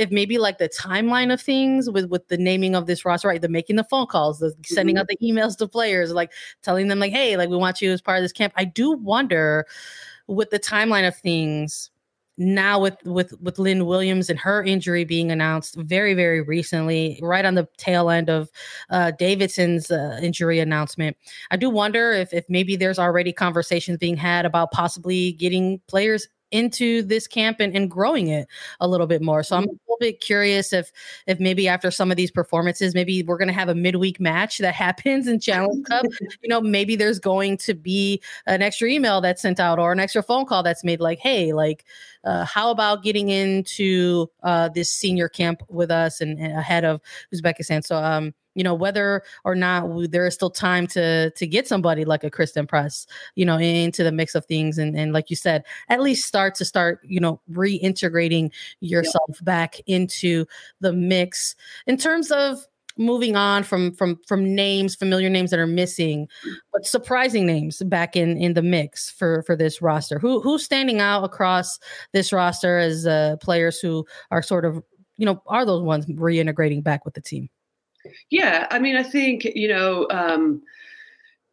if 0.00 0.10
maybe 0.10 0.38
like 0.38 0.56
the 0.56 0.68
timeline 0.68 1.30
of 1.30 1.42
things 1.42 1.90
with 1.90 2.06
with 2.06 2.26
the 2.28 2.38
naming 2.38 2.74
of 2.74 2.86
this 2.86 3.04
roster, 3.04 3.28
right? 3.28 3.40
The 3.40 3.50
making 3.50 3.76
the 3.76 3.84
phone 3.84 4.06
calls, 4.06 4.38
the 4.38 4.54
sending 4.64 4.96
mm-hmm. 4.96 5.00
out 5.00 5.08
the 5.08 5.18
emails 5.18 5.58
to 5.58 5.68
players, 5.68 6.10
like 6.10 6.32
telling 6.62 6.88
them 6.88 6.98
like, 6.98 7.12
hey, 7.12 7.36
like 7.36 7.50
we 7.50 7.56
want 7.58 7.82
you 7.82 7.92
as 7.92 8.00
part 8.00 8.16
of 8.16 8.24
this 8.24 8.32
camp. 8.32 8.54
I 8.56 8.64
do 8.64 8.92
wonder 8.92 9.66
with 10.26 10.48
the 10.48 10.58
timeline 10.58 11.06
of 11.06 11.14
things 11.16 11.90
now 12.38 12.80
with 12.80 12.96
with 13.04 13.38
with 13.42 13.58
Lynn 13.58 13.84
Williams 13.84 14.30
and 14.30 14.38
her 14.38 14.64
injury 14.64 15.04
being 15.04 15.30
announced 15.30 15.76
very 15.76 16.14
very 16.14 16.40
recently, 16.40 17.20
right 17.20 17.44
on 17.44 17.54
the 17.54 17.68
tail 17.76 18.08
end 18.08 18.30
of 18.30 18.48
uh, 18.88 19.10
Davidson's 19.10 19.90
uh, 19.90 20.18
injury 20.22 20.60
announcement. 20.60 21.18
I 21.50 21.58
do 21.58 21.68
wonder 21.68 22.12
if 22.12 22.32
if 22.32 22.46
maybe 22.48 22.74
there's 22.74 22.98
already 22.98 23.34
conversations 23.34 23.98
being 23.98 24.16
had 24.16 24.46
about 24.46 24.70
possibly 24.70 25.32
getting 25.32 25.78
players 25.88 26.26
into 26.50 27.02
this 27.02 27.26
camp 27.26 27.58
and, 27.60 27.76
and 27.76 27.90
growing 27.90 28.28
it 28.28 28.48
a 28.80 28.88
little 28.88 29.06
bit 29.06 29.22
more. 29.22 29.42
So 29.42 29.56
I'm 29.56 29.64
mm-hmm. 29.64 29.74
Bit 30.00 30.20
curious 30.20 30.72
if 30.72 30.90
if 31.26 31.38
maybe 31.38 31.68
after 31.68 31.90
some 31.90 32.10
of 32.10 32.16
these 32.16 32.30
performances, 32.30 32.94
maybe 32.94 33.22
we're 33.22 33.38
gonna 33.38 33.52
have 33.52 33.68
a 33.68 33.74
midweek 33.74 34.18
match 34.18 34.58
that 34.58 34.74
happens 34.86 35.28
in 35.28 35.38
Challenge 35.38 35.86
Cup. 35.86 36.04
you 36.42 36.48
know, 36.48 36.60
maybe 36.60 36.96
there's 36.96 37.18
going 37.20 37.56
to 37.58 37.74
be 37.74 38.20
an 38.46 38.62
extra 38.62 38.88
email 38.88 39.20
that's 39.20 39.42
sent 39.42 39.60
out 39.60 39.78
or 39.78 39.92
an 39.92 40.00
extra 40.00 40.22
phone 40.22 40.46
call 40.46 40.62
that's 40.62 40.82
made 40.82 41.00
like, 41.00 41.18
hey, 41.20 41.52
like 41.52 41.84
uh, 42.24 42.44
how 42.44 42.70
about 42.70 43.02
getting 43.02 43.28
into 43.28 44.26
uh, 44.42 44.68
this 44.68 44.90
senior 44.90 45.28
camp 45.28 45.62
with 45.68 45.90
us 45.90 46.20
and, 46.20 46.38
and 46.38 46.58
ahead 46.58 46.84
of 46.84 47.00
Uzbekistan? 47.32 47.84
So 47.84 47.96
um 47.96 48.34
you 48.54 48.64
know 48.64 48.74
whether 48.74 49.22
or 49.44 49.54
not 49.54 50.10
there 50.10 50.26
is 50.26 50.34
still 50.34 50.50
time 50.50 50.86
to 50.88 51.30
to 51.30 51.46
get 51.46 51.68
somebody 51.68 52.04
like 52.04 52.24
a 52.24 52.30
Christen 52.30 52.66
Press, 52.66 53.06
you 53.34 53.44
know, 53.44 53.58
into 53.58 54.04
the 54.04 54.12
mix 54.12 54.34
of 54.34 54.46
things, 54.46 54.78
and 54.78 54.96
and 54.96 55.12
like 55.12 55.30
you 55.30 55.36
said, 55.36 55.64
at 55.88 56.00
least 56.00 56.26
start 56.26 56.54
to 56.56 56.64
start, 56.64 57.00
you 57.04 57.20
know, 57.20 57.40
reintegrating 57.52 58.50
yourself 58.80 59.30
yep. 59.30 59.44
back 59.44 59.80
into 59.86 60.44
the 60.80 60.92
mix 60.92 61.54
in 61.86 61.96
terms 61.96 62.30
of 62.30 62.66
moving 62.96 63.34
on 63.34 63.62
from 63.62 63.92
from 63.94 64.18
from 64.26 64.54
names, 64.54 64.94
familiar 64.94 65.30
names 65.30 65.50
that 65.50 65.58
are 65.58 65.66
missing, 65.66 66.28
but 66.72 66.86
surprising 66.86 67.46
names 67.46 67.82
back 67.84 68.16
in 68.16 68.36
in 68.36 68.54
the 68.54 68.62
mix 68.62 69.10
for 69.10 69.42
for 69.42 69.56
this 69.56 69.82
roster. 69.82 70.18
Who 70.18 70.40
who's 70.40 70.64
standing 70.64 71.00
out 71.00 71.24
across 71.24 71.78
this 72.12 72.32
roster 72.32 72.78
as 72.78 73.06
uh, 73.06 73.36
players 73.40 73.80
who 73.80 74.06
are 74.30 74.42
sort 74.42 74.64
of 74.64 74.82
you 75.16 75.26
know 75.26 75.42
are 75.46 75.64
those 75.64 75.82
ones 75.82 76.06
reintegrating 76.06 76.84
back 76.84 77.04
with 77.04 77.14
the 77.14 77.20
team? 77.20 77.48
Yeah, 78.30 78.66
I 78.70 78.78
mean, 78.78 78.96
I 78.96 79.02
think 79.02 79.44
you 79.44 79.68
know. 79.68 80.06
Um, 80.10 80.62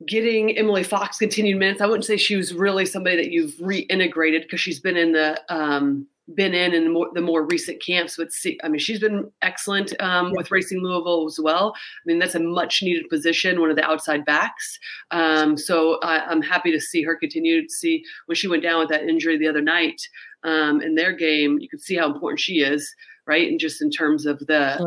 getting 0.06 0.56
Emily 0.56 0.84
Fox 0.84 1.18
continued 1.18 1.58
minutes. 1.58 1.82
I 1.82 1.88
wouldn't 1.88 2.06
say 2.06 2.18
she 2.18 2.36
was 2.36 2.54
really 2.54 2.86
somebody 2.86 3.16
that 3.16 3.32
you've 3.32 3.56
reintegrated 3.56 4.44
because 4.44 4.60
she's 4.60 4.80
been 4.80 4.96
in 4.96 5.12
the 5.12 5.42
um, 5.50 6.06
been 6.36 6.54
in 6.54 6.74
in 6.74 6.84
the 6.84 6.90
more, 6.90 7.10
the 7.14 7.22
more 7.22 7.44
recent 7.44 7.82
camps. 7.82 8.16
But 8.18 8.32
see, 8.32 8.60
I 8.64 8.68
mean, 8.68 8.80
she's 8.80 9.00
been 9.00 9.32
excellent 9.42 10.00
um, 10.02 10.28
yeah. 10.28 10.34
with 10.36 10.52
Racing 10.52 10.84
Louisville 10.84 11.26
as 11.26 11.40
well. 11.42 11.74
I 11.76 12.02
mean, 12.06 12.20
that's 12.20 12.36
a 12.36 12.40
much 12.40 12.84
needed 12.84 13.10
position, 13.10 13.60
one 13.60 13.70
of 13.70 13.76
the 13.76 13.86
outside 13.86 14.26
backs. 14.26 14.78
Um, 15.12 15.58
so 15.58 16.00
I, 16.02 16.32
am 16.32 16.42
happy 16.42 16.72
to 16.72 16.82
see 16.82 17.02
her 17.04 17.16
continue 17.16 17.64
to 17.64 17.70
see 17.70 18.04
when 18.26 18.36
she 18.36 18.48
went 18.48 18.64
down 18.64 18.80
with 18.80 18.90
that 18.90 19.04
injury 19.04 19.38
the 19.38 19.48
other 19.48 19.62
night 19.62 20.02
um, 20.44 20.82
in 20.82 20.96
their 20.96 21.14
game. 21.14 21.60
You 21.60 21.70
could 21.70 21.82
see 21.82 21.96
how 21.96 22.12
important 22.12 22.40
she 22.40 22.60
is, 22.60 22.94
right? 23.26 23.48
And 23.48 23.60
just 23.60 23.82
in 23.82 23.90
terms 23.90 24.26
of 24.26 24.40
the. 24.40 24.78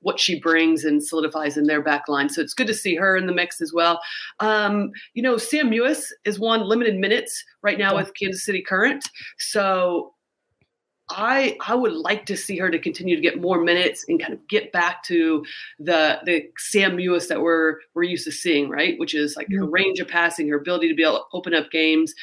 What 0.00 0.18
she 0.18 0.40
brings 0.40 0.84
and 0.84 1.04
solidifies 1.04 1.56
in 1.56 1.64
their 1.64 1.82
back 1.82 2.08
line. 2.08 2.28
So 2.28 2.40
it's 2.40 2.54
good 2.54 2.66
to 2.68 2.74
see 2.74 2.94
her 2.96 3.16
in 3.16 3.26
the 3.26 3.34
mix 3.34 3.60
as 3.60 3.72
well. 3.72 4.00
Um, 4.40 4.90
you 5.14 5.22
know, 5.22 5.36
Sam 5.36 5.70
Mewis 5.70 6.04
is 6.24 6.38
one 6.38 6.62
limited 6.62 6.96
minutes 6.96 7.44
right 7.62 7.78
now 7.78 7.96
with 7.96 8.14
Kansas 8.14 8.44
City 8.44 8.62
Current. 8.62 9.08
So 9.38 10.14
I 11.10 11.56
I 11.66 11.74
would 11.74 11.92
like 11.92 12.24
to 12.26 12.36
see 12.36 12.56
her 12.58 12.70
to 12.70 12.78
continue 12.78 13.16
to 13.16 13.22
get 13.22 13.40
more 13.40 13.62
minutes 13.62 14.04
and 14.08 14.20
kind 14.20 14.32
of 14.32 14.46
get 14.48 14.72
back 14.72 15.02
to 15.04 15.44
the 15.78 16.20
the 16.24 16.44
Sam 16.58 16.96
Mewis 16.96 17.28
that 17.28 17.42
we're 17.42 17.78
we're 17.94 18.04
used 18.04 18.24
to 18.24 18.32
seeing, 18.32 18.68
right? 18.68 18.98
Which 18.98 19.14
is 19.14 19.36
like 19.36 19.48
her 19.52 19.66
range 19.66 19.98
of 19.98 20.08
passing, 20.08 20.48
her 20.48 20.56
ability 20.56 20.88
to 20.88 20.94
be 20.94 21.02
able 21.02 21.18
to 21.18 21.24
open 21.32 21.54
up 21.54 21.70
games. 21.70 22.14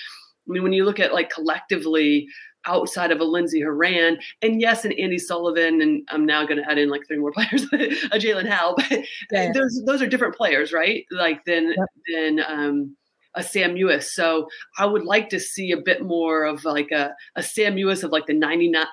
I 0.48 0.53
mean, 0.53 0.63
when 0.63 0.74
you 0.74 0.86
look 0.86 1.00
at 1.00 1.13
like 1.13 1.29
collectively, 1.29 2.27
outside 2.66 3.12
of 3.12 3.20
a 3.20 3.24
Lindsey 3.24 3.62
Horan. 3.62 4.18
And 4.42 4.60
yes, 4.60 4.86
and 4.86 4.94
Andi 4.94 5.20
Sullivan, 5.20 5.82
and 5.82 6.08
I'm 6.10 6.26
now 6.26 6.46
going 6.46 6.62
to 6.62 6.70
add 6.70 6.78
in 6.78 6.90
like 6.90 7.08
three 7.08 7.18
more 7.18 7.32
players, 7.34 7.64
a 7.74 8.18
Jaelin 8.18 8.48
Howell, 8.48 8.76
but 8.90 9.04
yeah. 9.32 9.52
those 9.54 9.82
those 9.86 10.02
are 10.02 10.08
different 10.08 10.36
players, 10.36 10.74
right? 10.74 11.06
Like 11.12 11.46
then 11.46 11.74
yep. 11.78 11.88
than 12.14 12.40
um, 12.48 12.98
a 13.38 13.44
Sam 13.44 13.75
Mewis. 13.75 14.03
So 14.03 14.50
I 14.77 14.86
would 14.86 15.06
like 15.06 15.29
to 15.29 15.39
see 15.39 15.72
a 15.72 15.77
bit 15.77 16.03
more 16.03 16.44
of 16.44 16.65
like 16.65 16.91
a, 16.91 17.13
a 17.36 17.44
Sam 17.44 17.75
Mewis 17.75 18.03
of 18.03 18.12
like 18.12 18.25
the 18.25 18.34
99. 18.34 18.86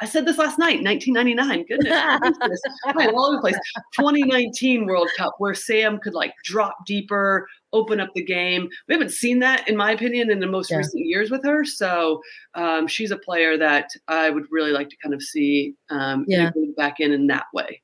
I 0.00 0.06
said 0.06 0.24
this 0.24 0.38
last 0.38 0.58
night, 0.58 0.82
1999. 0.82 1.66
Goodness. 1.66 2.60
I'm 2.86 3.14
all 3.14 3.26
over 3.26 3.36
the 3.36 3.40
place. 3.42 3.58
2019 3.96 4.86
World 4.86 5.10
Cup 5.16 5.34
where 5.38 5.54
Sam 5.54 5.98
could 5.98 6.14
like 6.14 6.32
drop 6.44 6.86
deeper, 6.86 7.46
open 7.72 8.00
up 8.00 8.08
the 8.14 8.24
game. 8.24 8.68
We 8.88 8.94
haven't 8.94 9.12
seen 9.12 9.38
that, 9.40 9.68
in 9.68 9.76
my 9.76 9.92
opinion, 9.92 10.30
in 10.30 10.40
the 10.40 10.46
most 10.46 10.70
yeah. 10.70 10.78
recent 10.78 11.06
years 11.06 11.30
with 11.30 11.44
her. 11.44 11.64
So 11.64 12.22
um, 12.54 12.88
she's 12.88 13.10
a 13.10 13.18
player 13.18 13.58
that 13.58 13.90
I 14.08 14.30
would 14.30 14.44
really 14.50 14.72
like 14.72 14.88
to 14.88 14.96
kind 14.96 15.14
of 15.14 15.22
see 15.22 15.74
um, 15.90 16.24
yeah. 16.26 16.50
back 16.76 17.00
in 17.00 17.12
in 17.12 17.26
that 17.26 17.46
way. 17.52 17.82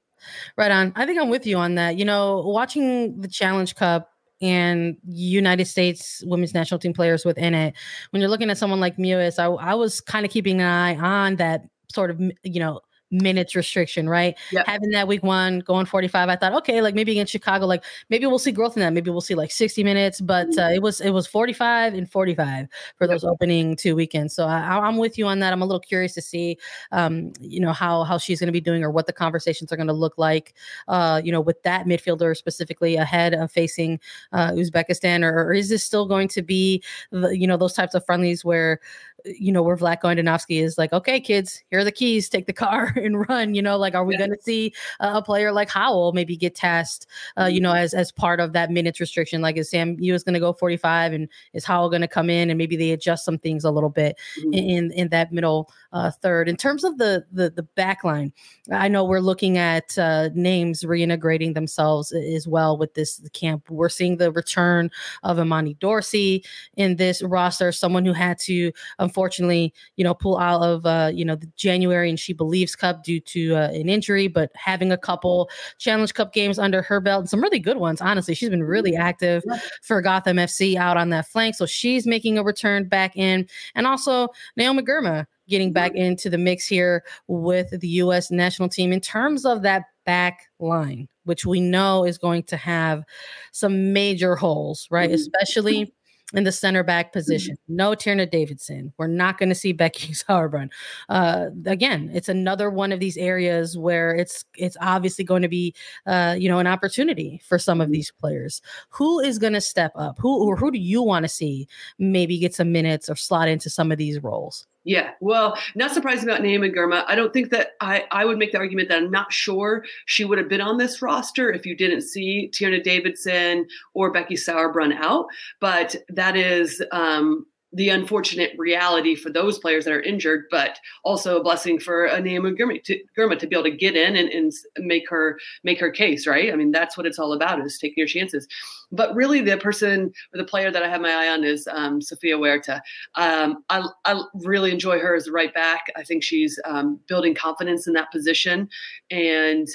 Right 0.57 0.71
on. 0.71 0.93
I 0.97 1.05
think 1.05 1.21
I'm 1.21 1.29
with 1.29 1.47
you 1.47 1.59
on 1.59 1.75
that. 1.75 1.99
You 1.99 2.05
know, 2.05 2.43
watching 2.47 3.21
the 3.21 3.29
Challenge 3.29 3.75
Cup 3.75 4.11
and 4.41 4.97
United 5.09 5.67
States 5.67 6.23
women's 6.27 6.55
national 6.55 6.79
team 6.79 6.93
players 6.93 7.25
within 7.25 7.55
it. 7.55 7.75
When 8.11 8.21
you're 8.21 8.31
looking 8.31 8.51
at 8.51 8.59
someone 8.59 8.81
like 8.81 8.97
Mewis, 8.97 9.39
I, 9.39 9.47
I 9.47 9.75
was 9.75 10.01
kind 10.01 10.27
of 10.27 10.33
keeping 10.33 10.61
an 10.61 10.67
eye 10.67 10.97
on 10.97 11.37
that 11.37 11.65
sort 11.93 12.11
of, 12.11 12.21
you 12.43 12.61
know, 12.61 12.81
minutes 13.11 13.55
restriction, 13.55 14.09
right? 14.09 14.37
Yep. 14.53 14.67
Having 14.67 14.91
that 14.91 15.09
week 15.09 15.23
one 15.23 15.61
going 15.61 15.87
45, 15.87 16.29
I 16.29 16.37
thought, 16.37 16.53
okay, 16.55 16.83
like 16.83 16.95
maybe 16.95 17.13
against 17.13 17.33
Chicago, 17.33 17.67
like 17.67 17.85
maybe 18.11 18.27
we'll 18.27 18.39
see 18.39 18.53
growth 18.53 18.77
in 18.77 18.81
that. 18.81 18.93
Maybe 18.93 19.11
we'll 19.11 19.21
see 19.21 19.35
like 19.35 19.51
60 19.51 19.85
minutes, 19.85 20.21
but 20.21 20.49
uh, 20.59 20.71
it 20.73 20.83
was 20.83 21.01
it 21.01 21.11
was 21.11 21.27
45 21.27 21.95
and 21.95 22.11
45 22.11 22.69
for 22.97 23.07
those 23.07 23.23
yep. 23.23 23.33
opening 23.33 23.77
two 23.77 23.95
weekends. 23.95 24.35
So 24.35 24.47
I, 24.47 24.87
am 24.87 24.97
with 24.97 25.19
you 25.19 25.27
on 25.27 25.39
that. 25.41 25.53
I'm 25.53 25.63
a 25.63 25.67
little 25.67 25.81
curious 25.81 26.15
to 26.15 26.23
see, 26.23 26.59
um, 26.93 27.33
you 27.41 27.61
know, 27.61 27.73
how 27.73 28.05
how 28.05 28.19
she's 28.19 28.41
going 28.41 28.49
to 28.49 28.53
be 28.53 28.61
doing 28.61 28.83
or 28.83 28.91
what 28.91 29.07
the 29.07 29.13
conversations 29.13 29.73
are 29.73 29.77
going 29.77 29.87
to 29.87 29.93
look 29.93 30.19
like, 30.19 30.55
uh, 30.89 31.21
you 31.25 31.33
know, 31.33 31.41
with 31.41 31.63
that 31.63 31.87
midfielder 31.87 32.37
specifically 32.37 32.97
ahead 32.97 33.35
of 33.35 33.51
facing 33.53 34.01
uh, 34.33 34.51
Uzbekistan, 34.53 35.23
or, 35.23 35.49
or 35.49 35.53
is 35.53 35.69
this 35.69 35.85
still 35.85 36.07
going 36.07 36.29
to 36.29 36.43
be, 36.43 36.83
the, 37.11 37.37
you 37.37 37.47
know, 37.47 37.57
those 37.57 37.75
types 37.75 37.95
of 37.95 38.05
friendlies 38.05 38.45
where 38.45 38.81
you 39.27 39.53
know, 39.53 39.63
where 39.63 39.77
Vlatko 39.77 40.05
Andonovski 40.05 40.63
is 40.63 40.79
like, 40.79 40.93
okay, 40.93 41.21
kids, 41.21 41.63
here 41.71 41.81
are 41.81 41.85
the 41.85 41.93
keys, 41.93 42.29
take 42.29 42.47
the 42.47 42.53
car 42.53 42.93
and 42.97 43.29
run. 43.29 43.55
You 43.55 43.63
know, 43.63 43.77
like, 43.77 43.95
are 43.95 44.05
we 44.05 44.15
yeah. 44.15 44.27
going 44.27 44.31
to 44.31 44.43
see 44.43 44.73
a 45.01 45.23
player 45.23 45.53
like 45.53 45.69
Howell 45.69 46.13
maybe 46.13 46.37
get 46.37 46.55
tasked, 46.55 47.07
uh, 47.39 47.47
you 47.47 47.61
know, 47.61 47.71
mm-hmm. 47.71 47.85
as 47.85 47.95
as 47.95 48.13
part 48.13 48.41
of 48.41 48.53
that 48.53 48.71
minutes 48.71 49.01
restriction? 49.01 49.41
Like, 49.41 49.57
is 49.57 49.71
Sam 49.71 49.97
Mewis 49.97 50.25
going 50.25 50.35
to 50.35 50.41
go 50.41 50.53
45 50.53 51.13
and 51.13 51.29
is 51.53 51.65
Howell 51.65 51.91
going 51.91 52.03
to 52.03 52.09
come 52.09 52.31
in 52.31 52.51
and 52.51 52.59
maybe 52.59 52.77
they 52.77 52.93
adjust 52.93 53.25
some 53.25 53.39
things 53.39 53.65
a 53.65 53.71
little 53.71 53.91
bit 53.91 54.19
mm-hmm. 54.39 54.53
in 54.55 54.93
in 54.93 55.09
that 55.09 55.33
middle 55.33 55.71
uh, 55.93 56.11
third. 56.11 56.49
In 56.49 56.57
terms 56.57 56.85
of 56.85 56.99
the 56.99 57.25
the 57.33 57.51
the 57.51 57.63
back 57.63 58.05
line, 58.05 58.33
I 58.73 58.89
know 58.89 59.05
we're 59.05 59.21
looking 59.21 59.59
at 59.59 59.97
uh, 59.99 60.31
names 60.35 60.83
reintegrating 60.83 61.55
themselves 61.55 62.13
as 62.13 62.47
well 62.47 62.77
with 62.77 62.95
this 62.95 63.21
camp. 63.33 63.69
We're 63.71 63.89
seeing 63.89 64.17
the 64.17 64.33
return 64.33 64.91
of 65.23 65.39
Imani 65.39 65.75
Dorsey 65.75 66.45
in 66.77 66.97
this 66.97 67.23
roster, 67.23 67.73
someone 67.73 68.05
who 68.05 68.13
had 68.13 68.39
to 68.41 68.73
unfortunately, 69.17 69.73
you 69.97 70.05
know, 70.05 70.13
pull 70.13 70.37
out 70.37 70.63
of 70.63 70.85
uh, 70.85 71.11
you 71.13 71.25
know 71.25 71.37
the 71.37 71.51
January 71.57 72.11
and 72.11 72.21
she 72.21 72.35
believes 72.35 72.77
Cup 72.77 73.03
due 73.03 73.19
to 73.21 73.57
uh, 73.57 73.71
an 73.71 73.89
injury, 73.89 74.29
but 74.29 74.51
having 74.55 74.93
a 74.93 74.99
couple 74.99 75.49
Challenge 75.79 76.13
Cup 76.13 76.35
games 76.35 76.59
under 76.59 76.83
her 76.83 77.01
belt 77.01 77.21
and 77.21 77.31
some 77.31 77.43
really 77.43 77.59
good 77.59 77.79
ones. 77.79 78.03
Honestly, 78.03 78.35
she's 78.35 78.51
been 78.51 78.63
really 78.63 78.93
mm-hmm. 78.93 79.01
active 79.01 79.43
for 79.83 80.03
Gotham 80.03 80.37
FC 80.37 80.77
out 80.77 80.99
on 80.99 81.09
that 81.11 81.27
flank, 81.29 81.55
so 81.55 81.65
she's 81.65 82.07
making 82.07 82.37
a 82.37 82.45
return 82.45 82.89
back 82.89 83.17
in, 83.17 83.49
and 83.75 83.87
also 83.87 84.29
Naomi 84.57 84.83
Girma 84.83 85.27
getting 85.49 85.73
back 85.73 85.95
into 85.95 86.29
the 86.29 86.39
mix 86.39 86.67
here 86.67 87.05
with 87.29 87.71
the 87.81 87.89
U.S. 87.89 88.31
national 88.31 88.69
team 88.69 88.93
in 88.93 89.01
terms 89.01 89.47
of 89.47 89.63
that 89.63 89.85
back 90.05 90.49
line, 90.59 91.09
which 91.25 91.47
we 91.47 91.61
know 91.61 92.05
is 92.05 92.19
going 92.19 92.43
to 92.43 92.57
have 92.57 93.05
some 93.53 93.93
major 93.93 94.37
holes, 94.37 94.89
right? 94.91 95.09
Mm-hmm. 95.09 95.15
Especially 95.15 95.95
in 96.35 96.45
the 96.45 96.53
center 96.53 96.83
back 96.83 97.13
position. 97.13 97.55
Mm-hmm. 97.55 97.77
No 97.77 97.91
Tierna 97.93 98.29
Davidson. 98.29 98.93
We're 98.99 99.07
not 99.07 99.39
going 99.39 99.49
to 99.49 99.55
see 99.55 99.73
Becky 99.73 100.13
Sauerbrunn. 100.13 100.71
Uh, 101.09 101.47
again, 101.67 102.11
it's 102.13 102.29
another 102.29 102.71
one 102.71 102.93
of 102.93 103.01
these 103.01 103.17
areas 103.17 103.79
where 103.79 104.15
it's 104.15 104.45
it's 104.57 104.77
obviously 104.81 105.25
going 105.25 105.43
to 105.43 105.49
be 105.49 105.75
uh, 106.07 106.37
you 106.39 106.49
know 106.49 106.59
an 106.59 106.67
opportunity 106.67 107.41
for 107.47 107.59
some 107.59 107.81
of 107.81 107.87
mm-hmm. 107.87 107.95
these 107.95 108.11
players. 108.11 108.61
Who 108.91 109.21
is 109.21 109.39
going 109.39 109.53
to 109.53 109.61
step 109.61 109.93
up? 109.95 110.19
Who 110.19 110.45
or 110.45 110.57
who 110.57 110.71
do 110.71 110.79
you 110.79 111.03
want 111.03 111.25
to 111.25 111.29
see 111.29 111.69
maybe 111.99 112.39
get 112.39 112.55
some 112.55 112.73
minutes 112.73 113.09
or 113.09 113.17
slot 113.17 113.49
into 113.49 113.71
some 113.71 113.93
of 113.93 113.99
these 113.99 114.23
roles? 114.23 114.67
Yeah, 114.87 115.11
well, 115.19 115.59
not 115.75 115.91
surprised 115.91 116.23
about 116.23 116.43
Naomi 116.43 116.71
Girma. 116.71 117.05
I 117.09 117.17
don't 117.17 117.33
think 117.33 117.51
that 117.51 117.73
I, 117.81 118.05
I 118.13 118.25
would 118.25 118.39
make 118.39 118.53
the 118.53 118.59
argument 118.59 118.89
that 118.89 118.99
I'm 118.99 119.11
not 119.11 119.33
sure 119.33 119.85
she 120.05 120.25
would 120.25 120.39
have 120.39 120.49
been 120.49 120.61
on 120.61 120.79
this 120.79 121.03
roster 121.03 121.51
if 121.51 121.67
you 121.67 121.77
didn't 121.77 122.03
see 122.03 122.49
Tierna 122.55 122.81
Davidson 122.81 123.67
or 123.95 124.13
Becky 124.13 124.37
Sauerbrunn 124.37 124.95
out. 124.95 125.27
But 125.61 125.97
that 126.09 126.37
is 126.37 126.81
um, 126.93 127.47
the 127.77 127.91
unfortunate 127.91 128.55
reality 128.57 129.15
for 129.15 129.29
those 129.29 129.59
players 129.59 129.85
that 129.85 129.93
are 129.93 130.01
injured, 130.01 130.47
but 130.51 130.79
also 131.05 131.39
a 131.39 131.43
blessing 131.43 131.79
for 131.79 132.07
a 132.07 132.19
Naomi 132.19 132.53
Girma 132.53 132.83
to, 132.85 132.99
to 133.39 133.47
be 133.47 133.55
able 133.55 133.65
to 133.65 133.71
get 133.71 133.95
in 133.95 134.17
and, 134.17 134.31
and 134.31 134.53
make 134.79 135.09
her 135.11 135.39
make 135.63 135.79
her 135.79 135.91
case, 135.91 136.27
right? 136.27 136.51
I 136.51 136.57
mean, 136.57 136.71
that's 136.73 136.97
what 136.97 137.07
it's 137.07 137.19
all 137.19 137.35
about 137.35 137.61
is 137.61 137.79
taking 137.79 137.99
your 137.99 138.07
chances. 138.07 138.49
But 138.91 139.15
really, 139.15 139.43
the 139.43 139.59
person 139.59 140.11
or 140.33 140.39
the 140.39 140.45
player 140.45 140.71
that 140.71 140.83
I 140.83 140.89
have 140.89 141.03
my 141.03 141.13
eye 141.13 141.29
on 141.29 141.45
is 141.45 141.69
um, 141.71 142.01
Sofia 142.01 142.39
Huerta. 142.39 142.81
Um, 143.17 143.63
I, 143.69 143.87
I, 144.07 144.23
really 144.37 144.73
enjoy 144.73 144.99
her 144.99 145.15
as 145.15 145.27
a 145.27 145.33
right 145.33 145.53
back. 145.53 145.93
I 145.97 146.03
think 146.03 146.23
she's 146.23 146.59
um, 146.65 146.99
building 147.09 147.35
confidence 147.35 147.87
in 147.87 147.93
that 147.93 148.11
position, 148.11 148.71
and 149.11 149.69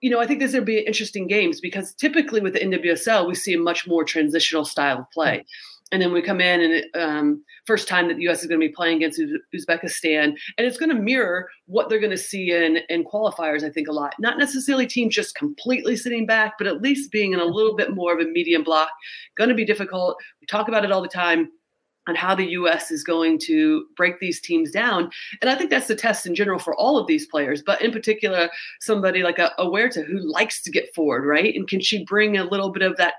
you 0.00 0.10
know, 0.10 0.20
I 0.20 0.26
think 0.26 0.40
this 0.40 0.52
would 0.52 0.64
be 0.64 0.80
interesting 0.80 1.28
games 1.28 1.60
because 1.60 1.94
typically 1.94 2.40
with 2.40 2.54
the 2.54 2.60
NWSL, 2.60 3.26
we 3.26 3.36
see 3.36 3.54
a 3.54 3.58
much 3.58 3.86
more 3.86 4.02
transitional 4.02 4.64
style 4.64 4.98
of 4.98 5.10
play. 5.12 5.38
Mm-hmm 5.38 5.75
and 5.92 6.02
then 6.02 6.12
we 6.12 6.20
come 6.20 6.40
in 6.40 6.60
and 6.60 6.84
um, 6.94 7.44
first 7.64 7.86
time 7.86 8.08
that 8.08 8.16
the 8.16 8.24
U.S. 8.24 8.40
is 8.42 8.48
going 8.48 8.60
to 8.60 8.66
be 8.66 8.72
playing 8.72 8.96
against 8.96 9.20
Uzbekistan, 9.54 10.34
and 10.58 10.66
it's 10.66 10.78
going 10.78 10.90
to 10.90 10.96
mirror 10.96 11.48
what 11.66 11.88
they're 11.88 12.00
going 12.00 12.10
to 12.10 12.18
see 12.18 12.52
in 12.52 12.78
in 12.88 13.04
qualifiers. 13.04 13.62
I 13.62 13.70
think 13.70 13.88
a 13.88 13.92
lot, 13.92 14.14
not 14.18 14.38
necessarily 14.38 14.86
teams 14.86 15.14
just 15.14 15.36
completely 15.36 15.96
sitting 15.96 16.26
back, 16.26 16.54
but 16.58 16.66
at 16.66 16.82
least 16.82 17.12
being 17.12 17.32
in 17.32 17.40
a 17.40 17.44
little 17.44 17.76
bit 17.76 17.94
more 17.94 18.12
of 18.12 18.20
a 18.20 18.30
medium 18.30 18.64
block. 18.64 18.90
Going 19.36 19.50
to 19.50 19.54
be 19.54 19.64
difficult. 19.64 20.16
We 20.40 20.46
talk 20.46 20.68
about 20.68 20.84
it 20.84 20.90
all 20.90 21.02
the 21.02 21.08
time 21.08 21.50
on 22.08 22.14
how 22.14 22.34
the 22.34 22.50
U.S. 22.50 22.90
is 22.90 23.02
going 23.02 23.38
to 23.40 23.84
break 23.96 24.20
these 24.20 24.40
teams 24.40 24.70
down. 24.70 25.10
And 25.40 25.50
I 25.50 25.56
think 25.56 25.70
that's 25.70 25.88
the 25.88 25.96
test 25.96 26.26
in 26.26 26.34
general 26.34 26.58
for 26.58 26.74
all 26.76 26.98
of 26.98 27.06
these 27.06 27.26
players, 27.26 27.62
but 27.64 27.82
in 27.82 27.90
particular, 27.90 28.48
somebody 28.80 29.22
like 29.22 29.38
a, 29.38 29.52
a 29.58 29.68
Huerta 29.68 30.02
who 30.02 30.18
likes 30.18 30.62
to 30.62 30.70
get 30.70 30.94
forward, 30.94 31.24
right? 31.26 31.54
And 31.54 31.66
can 31.66 31.80
she 31.80 32.04
bring 32.04 32.36
a 32.36 32.44
little 32.44 32.70
bit 32.70 32.82
of 32.82 32.96
that 32.98 33.14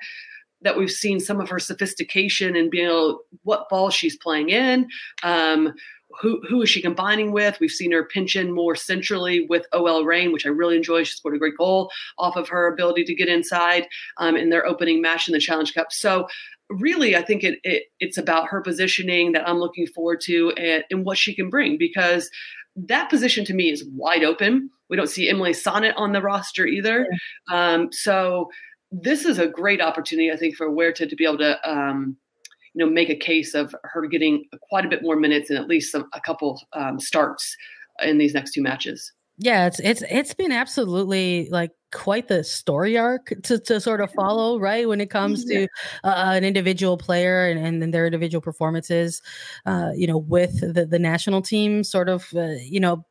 that 0.61 0.77
we've 0.77 0.91
seen 0.91 1.19
some 1.19 1.39
of 1.39 1.49
her 1.49 1.59
sophistication 1.59 2.55
and 2.55 2.71
being 2.71 2.87
able 2.87 3.19
what 3.43 3.69
ball 3.69 3.89
she's 3.89 4.17
playing 4.17 4.49
in, 4.49 4.87
um, 5.23 5.73
who 6.21 6.41
who 6.47 6.61
is 6.61 6.69
she 6.69 6.81
combining 6.81 7.31
with? 7.31 7.59
We've 7.59 7.69
seen 7.69 7.91
her 7.91 8.05
pinch 8.05 8.35
in 8.35 8.53
more 8.53 8.75
centrally 8.75 9.45
with 9.49 9.65
OL 9.73 10.05
Reign, 10.05 10.31
which 10.31 10.45
I 10.45 10.49
really 10.49 10.75
enjoy. 10.75 11.03
She 11.03 11.15
scored 11.15 11.35
a 11.35 11.39
great 11.39 11.57
goal 11.57 11.91
off 12.17 12.35
of 12.35 12.49
her 12.49 12.71
ability 12.71 13.03
to 13.05 13.15
get 13.15 13.27
inside 13.27 13.87
um, 14.17 14.35
in 14.35 14.49
their 14.49 14.65
opening 14.65 15.01
match 15.01 15.27
in 15.27 15.33
the 15.33 15.39
Challenge 15.39 15.73
Cup. 15.73 15.91
So 15.91 16.27
really, 16.69 17.15
I 17.15 17.21
think 17.21 17.43
it, 17.43 17.59
it 17.63 17.83
it's 17.99 18.17
about 18.17 18.47
her 18.47 18.61
positioning 18.61 19.33
that 19.33 19.47
I'm 19.47 19.59
looking 19.59 19.87
forward 19.87 20.21
to 20.21 20.51
and, 20.51 20.83
and 20.89 21.05
what 21.05 21.17
she 21.17 21.35
can 21.35 21.49
bring 21.49 21.77
because 21.77 22.29
that 22.75 23.09
position 23.09 23.43
to 23.45 23.53
me 23.53 23.69
is 23.71 23.85
wide 23.93 24.23
open. 24.23 24.69
We 24.89 24.97
don't 24.97 25.09
see 25.09 25.29
Emily 25.29 25.51
Sonnett 25.51 25.93
on 25.97 26.13
the 26.13 26.21
roster 26.21 26.65
either. 26.65 27.07
Um, 27.51 27.91
so 27.91 28.49
this 28.91 29.25
is 29.25 29.39
a 29.39 29.47
great 29.47 29.81
opportunity, 29.81 30.31
I 30.31 30.37
think, 30.37 30.55
for 30.55 30.69
Huerta 30.69 31.07
to 31.07 31.15
be 31.15 31.25
able 31.25 31.39
to, 31.39 31.69
um, 31.69 32.17
you 32.73 32.85
know, 32.85 32.91
make 32.91 33.09
a 33.09 33.15
case 33.15 33.53
of 33.53 33.75
her 33.83 34.07
getting 34.07 34.45
quite 34.69 34.85
a 34.85 34.89
bit 34.89 35.01
more 35.01 35.15
minutes 35.15 35.49
and 35.49 35.59
at 35.59 35.67
least 35.67 35.91
some, 35.91 36.07
a 36.13 36.21
couple 36.21 36.61
um, 36.73 36.99
starts 36.99 37.55
in 38.03 38.17
these 38.17 38.33
next 38.33 38.53
two 38.53 38.61
matches. 38.61 39.11
Yeah, 39.39 39.67
it's 39.67 39.79
it's 39.79 40.03
it's 40.09 40.33
been 40.33 40.51
absolutely 40.51 41.47
like 41.51 41.69
quite 41.93 42.27
the 42.27 42.43
story 42.43 42.97
arc 42.97 43.31
to, 43.43 43.59
to 43.59 43.79
sort 43.79 44.01
of 44.01 44.11
follow, 44.13 44.59
right? 44.59 44.87
When 44.87 44.99
it 44.99 45.11
comes 45.11 45.45
to 45.45 45.67
uh, 46.03 46.31
an 46.35 46.43
individual 46.43 46.97
player 46.97 47.47
and, 47.47 47.83
and 47.83 47.93
their 47.93 48.07
individual 48.07 48.41
performances, 48.41 49.21
uh, 49.67 49.91
you 49.95 50.07
know, 50.07 50.17
with 50.17 50.59
the, 50.73 50.87
the 50.87 50.99
national 50.99 51.43
team, 51.43 51.83
sort 51.83 52.09
of, 52.09 52.27
uh, 52.35 52.55
you 52.63 52.79
know, 52.79 53.05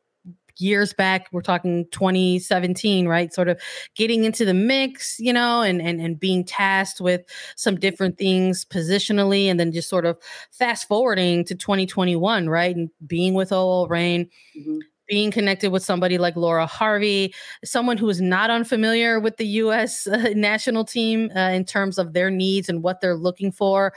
years 0.59 0.93
back 0.93 1.27
we're 1.31 1.41
talking 1.41 1.85
2017 1.91 3.07
right? 3.07 3.33
Sort 3.33 3.47
of 3.47 3.59
getting 3.95 4.23
into 4.23 4.45
the 4.45 4.53
mix 4.53 5.19
you 5.19 5.33
know 5.33 5.61
and 5.61 5.81
and, 5.81 5.99
and 5.99 6.19
being 6.19 6.43
tasked 6.43 7.01
with 7.01 7.21
some 7.55 7.79
different 7.79 8.17
things 8.17 8.65
positionally 8.65 9.45
and 9.45 9.59
then 9.59 9.71
just 9.71 9.89
sort 9.89 10.05
of 10.05 10.17
fast 10.51 10.87
forwarding 10.87 11.43
to 11.45 11.55
2021 11.55 12.49
right? 12.49 12.75
And 12.75 12.89
being 13.05 13.33
with 13.33 13.51
OL 13.51 13.87
Reign 13.87 14.29
mm-hmm 14.57 14.79
being 15.07 15.31
connected 15.31 15.71
with 15.71 15.83
somebody 15.83 16.17
like 16.17 16.35
Laura 16.35 16.65
Harvey, 16.65 17.33
someone 17.63 17.97
who 17.97 18.09
is 18.09 18.21
not 18.21 18.49
unfamiliar 18.49 19.19
with 19.19 19.37
the 19.37 19.47
U.S. 19.47 20.07
Uh, 20.07 20.33
national 20.35 20.83
team 20.83 21.31
uh, 21.35 21.49
in 21.49 21.63
terms 21.63 21.97
of 21.97 22.13
their 22.13 22.29
needs 22.29 22.69
and 22.69 22.83
what 22.83 23.01
they're 23.01 23.15
looking 23.15 23.51
for, 23.51 23.93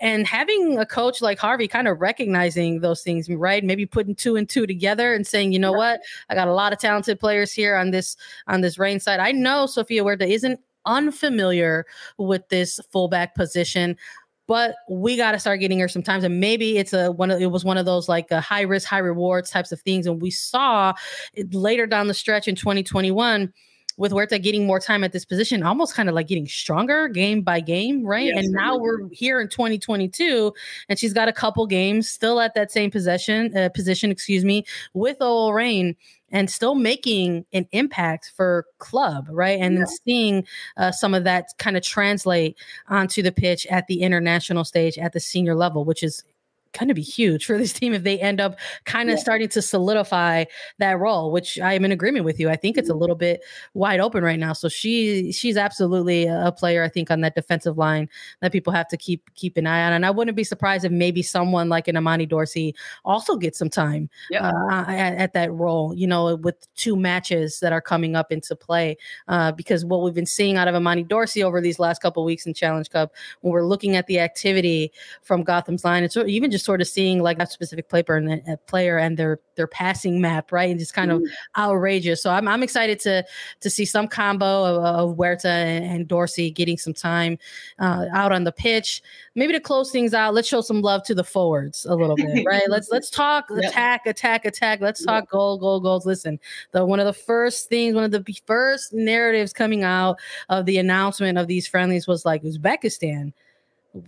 and 0.00 0.26
having 0.26 0.78
a 0.78 0.86
coach 0.86 1.22
like 1.22 1.38
Harvey 1.38 1.68
kind 1.68 1.88
of 1.88 2.00
recognizing 2.00 2.80
those 2.80 3.02
things, 3.02 3.28
right? 3.28 3.64
Maybe 3.64 3.86
putting 3.86 4.14
two 4.14 4.36
and 4.36 4.48
two 4.48 4.66
together 4.66 5.14
and 5.14 5.26
saying, 5.26 5.52
you 5.52 5.58
know 5.58 5.72
what, 5.72 6.00
I 6.28 6.34
got 6.34 6.48
a 6.48 6.54
lot 6.54 6.72
of 6.72 6.78
talented 6.78 7.20
players 7.20 7.52
here 7.52 7.76
on 7.76 7.90
this 7.90 8.16
on 8.46 8.60
this 8.60 8.78
Reign 8.78 9.00
side. 9.00 9.20
I 9.20 9.32
know 9.32 9.66
Sofia 9.66 10.02
Huerta 10.02 10.26
isn't 10.26 10.60
unfamiliar 10.86 11.86
with 12.18 12.48
this 12.48 12.80
fullback 12.90 13.34
position 13.34 13.96
but 14.50 14.74
we 14.88 15.16
got 15.16 15.30
to 15.30 15.38
start 15.38 15.60
getting 15.60 15.78
her 15.78 15.86
sometimes 15.86 16.24
and 16.24 16.40
maybe 16.40 16.76
it's 16.76 16.92
a 16.92 17.12
one 17.12 17.30
of 17.30 17.40
it 17.40 17.52
was 17.52 17.64
one 17.64 17.78
of 17.78 17.86
those 17.86 18.08
like 18.08 18.28
high 18.30 18.62
risk 18.62 18.88
high 18.88 18.98
rewards 18.98 19.48
types 19.48 19.70
of 19.70 19.80
things 19.82 20.08
and 20.08 20.20
we 20.20 20.28
saw 20.28 20.92
later 21.52 21.86
down 21.86 22.08
the 22.08 22.14
stretch 22.14 22.48
in 22.48 22.56
2021 22.56 23.52
with 24.00 24.12
Huerta 24.12 24.38
getting 24.38 24.66
more 24.66 24.80
time 24.80 25.04
at 25.04 25.12
this 25.12 25.26
position, 25.26 25.62
almost 25.62 25.94
kind 25.94 26.08
of 26.08 26.14
like 26.14 26.26
getting 26.26 26.48
stronger 26.48 27.06
game 27.06 27.42
by 27.42 27.60
game, 27.60 28.02
right? 28.02 28.28
Yes, 28.28 28.46
and 28.46 28.54
now 28.54 28.78
we're 28.78 29.06
here 29.12 29.42
in 29.42 29.48
2022, 29.48 30.54
and 30.88 30.98
she's 30.98 31.12
got 31.12 31.28
a 31.28 31.34
couple 31.34 31.66
games 31.66 32.08
still 32.08 32.40
at 32.40 32.54
that 32.54 32.72
same 32.72 32.90
possession 32.90 33.54
uh, 33.54 33.68
position, 33.68 34.10
excuse 34.10 34.42
me, 34.42 34.64
with 34.94 35.18
OL 35.20 35.52
Reign 35.52 35.94
and 36.32 36.48
still 36.48 36.74
making 36.74 37.44
an 37.52 37.68
impact 37.72 38.32
for 38.34 38.64
club, 38.78 39.26
right? 39.30 39.60
And 39.60 39.74
yeah. 39.74 39.80
then 39.80 39.86
seeing 40.06 40.46
uh, 40.78 40.92
some 40.92 41.12
of 41.12 41.24
that 41.24 41.48
kind 41.58 41.76
of 41.76 41.82
translate 41.82 42.56
onto 42.88 43.20
the 43.22 43.32
pitch 43.32 43.66
at 43.66 43.86
the 43.86 44.00
international 44.00 44.64
stage 44.64 44.96
at 44.96 45.12
the 45.12 45.20
senior 45.20 45.54
level, 45.54 45.84
which 45.84 46.02
is 46.02 46.24
going 46.78 46.88
to 46.88 46.94
be 46.94 47.02
huge 47.02 47.46
for 47.46 47.58
this 47.58 47.72
team 47.72 47.92
if 47.92 48.02
they 48.02 48.18
end 48.20 48.40
up 48.40 48.58
kind 48.84 49.10
of 49.10 49.16
yeah. 49.16 49.22
starting 49.22 49.48
to 49.48 49.62
solidify 49.62 50.44
that 50.78 50.98
role 50.98 51.32
which 51.32 51.58
i 51.60 51.72
am 51.72 51.84
in 51.84 51.92
agreement 51.92 52.24
with 52.24 52.38
you 52.38 52.48
i 52.48 52.56
think 52.56 52.76
it's 52.76 52.88
a 52.88 52.92
mm-hmm. 52.92 53.00
little 53.00 53.16
bit 53.16 53.42
wide 53.74 54.00
open 54.00 54.22
right 54.22 54.38
now 54.38 54.52
so 54.52 54.68
she 54.68 55.32
she's 55.32 55.56
absolutely 55.56 56.26
a 56.26 56.52
player 56.56 56.82
i 56.82 56.88
think 56.88 57.10
on 57.10 57.20
that 57.20 57.34
defensive 57.34 57.76
line 57.76 58.08
that 58.40 58.52
people 58.52 58.72
have 58.72 58.88
to 58.88 58.96
keep 58.96 59.32
keep 59.34 59.56
an 59.56 59.66
eye 59.66 59.84
on 59.84 59.92
and 59.92 60.06
i 60.06 60.10
wouldn't 60.10 60.36
be 60.36 60.44
surprised 60.44 60.84
if 60.84 60.92
maybe 60.92 61.22
someone 61.22 61.68
like 61.68 61.88
an 61.88 61.96
imani 61.96 62.26
dorsey 62.26 62.74
also 63.04 63.36
gets 63.36 63.58
some 63.58 63.70
time 63.70 64.08
yeah. 64.30 64.50
uh, 64.50 64.84
at, 64.88 65.16
at, 65.16 65.32
that 65.32 65.52
role 65.52 65.94
you 65.94 66.06
know 66.06 66.36
with 66.36 66.56
two 66.74 66.96
matches 66.96 67.60
that 67.60 67.72
are 67.72 67.80
coming 67.80 68.16
up 68.16 68.32
into 68.32 68.54
play 68.56 68.96
uh, 69.28 69.52
because 69.52 69.84
what 69.84 70.02
we've 70.02 70.14
been 70.14 70.26
seeing 70.26 70.56
out 70.56 70.68
of 70.68 70.74
imani 70.74 71.02
dorsey 71.02 71.42
over 71.42 71.60
these 71.60 71.78
last 71.78 72.02
couple 72.02 72.24
weeks 72.24 72.46
in 72.46 72.54
challenge 72.54 72.90
cup 72.90 73.12
when 73.40 73.52
we're 73.52 73.64
looking 73.64 73.96
at 73.96 74.06
the 74.06 74.18
activity 74.18 74.92
from 75.22 75.42
gotham's 75.42 75.84
line 75.84 76.02
it's 76.02 76.16
even 76.16 76.50
just 76.50 76.59
just 76.60 76.66
sort 76.66 76.82
of 76.82 76.88
seeing 76.88 77.22
like 77.22 77.38
that 77.38 77.50
specific 77.50 77.88
player 77.88 78.16
and 78.16 78.42
a 78.46 78.56
player 78.66 78.98
and 78.98 79.16
their 79.16 79.40
their 79.56 79.66
passing 79.66 80.20
map, 80.20 80.52
right? 80.52 80.70
And 80.70 80.78
just 80.78 80.94
kind 80.94 81.10
of 81.10 81.20
mm-hmm. 81.20 81.60
outrageous. 81.60 82.22
So 82.22 82.30
I'm 82.30 82.46
I'm 82.46 82.62
excited 82.62 83.00
to 83.00 83.24
to 83.60 83.70
see 83.70 83.84
some 83.84 84.06
combo 84.06 84.64
of, 84.64 84.84
of 84.84 85.16
Huerta 85.16 85.48
and, 85.48 85.84
and, 85.84 86.08
Dorsey 86.08 86.50
getting 86.50 86.76
some 86.76 86.94
time 86.94 87.38
uh, 87.78 88.06
out 88.12 88.32
on 88.32 88.44
the 88.44 88.52
pitch. 88.52 89.02
Maybe 89.34 89.52
to 89.52 89.60
close 89.60 89.90
things 89.90 90.12
out, 90.12 90.34
let's 90.34 90.48
show 90.48 90.60
some 90.60 90.82
love 90.82 91.02
to 91.04 91.14
the 91.14 91.24
forwards 91.24 91.86
a 91.88 91.94
little 91.94 92.16
bit, 92.16 92.44
right? 92.44 92.68
let's 92.68 92.88
let's 92.92 93.10
talk 93.10 93.46
yep. 93.50 93.70
attack, 93.70 94.06
attack, 94.06 94.44
attack. 94.44 94.80
Let's 94.80 95.04
talk 95.04 95.22
yep. 95.22 95.30
goal, 95.30 95.58
goal, 95.58 95.80
goals. 95.80 96.04
Listen, 96.04 96.38
the 96.72 96.84
one 96.84 97.00
of 97.00 97.06
the 97.06 97.12
first 97.12 97.68
things, 97.68 97.94
one 97.94 98.04
of 98.04 98.10
the 98.10 98.24
first 98.46 98.92
narratives 98.92 99.52
coming 99.52 99.82
out 99.82 100.18
of 100.48 100.66
the 100.66 100.78
announcement 100.78 101.38
of 101.38 101.46
these 101.46 101.66
friendlies 101.66 102.06
was 102.06 102.24
like 102.24 102.42
Uzbekistan 102.42 103.32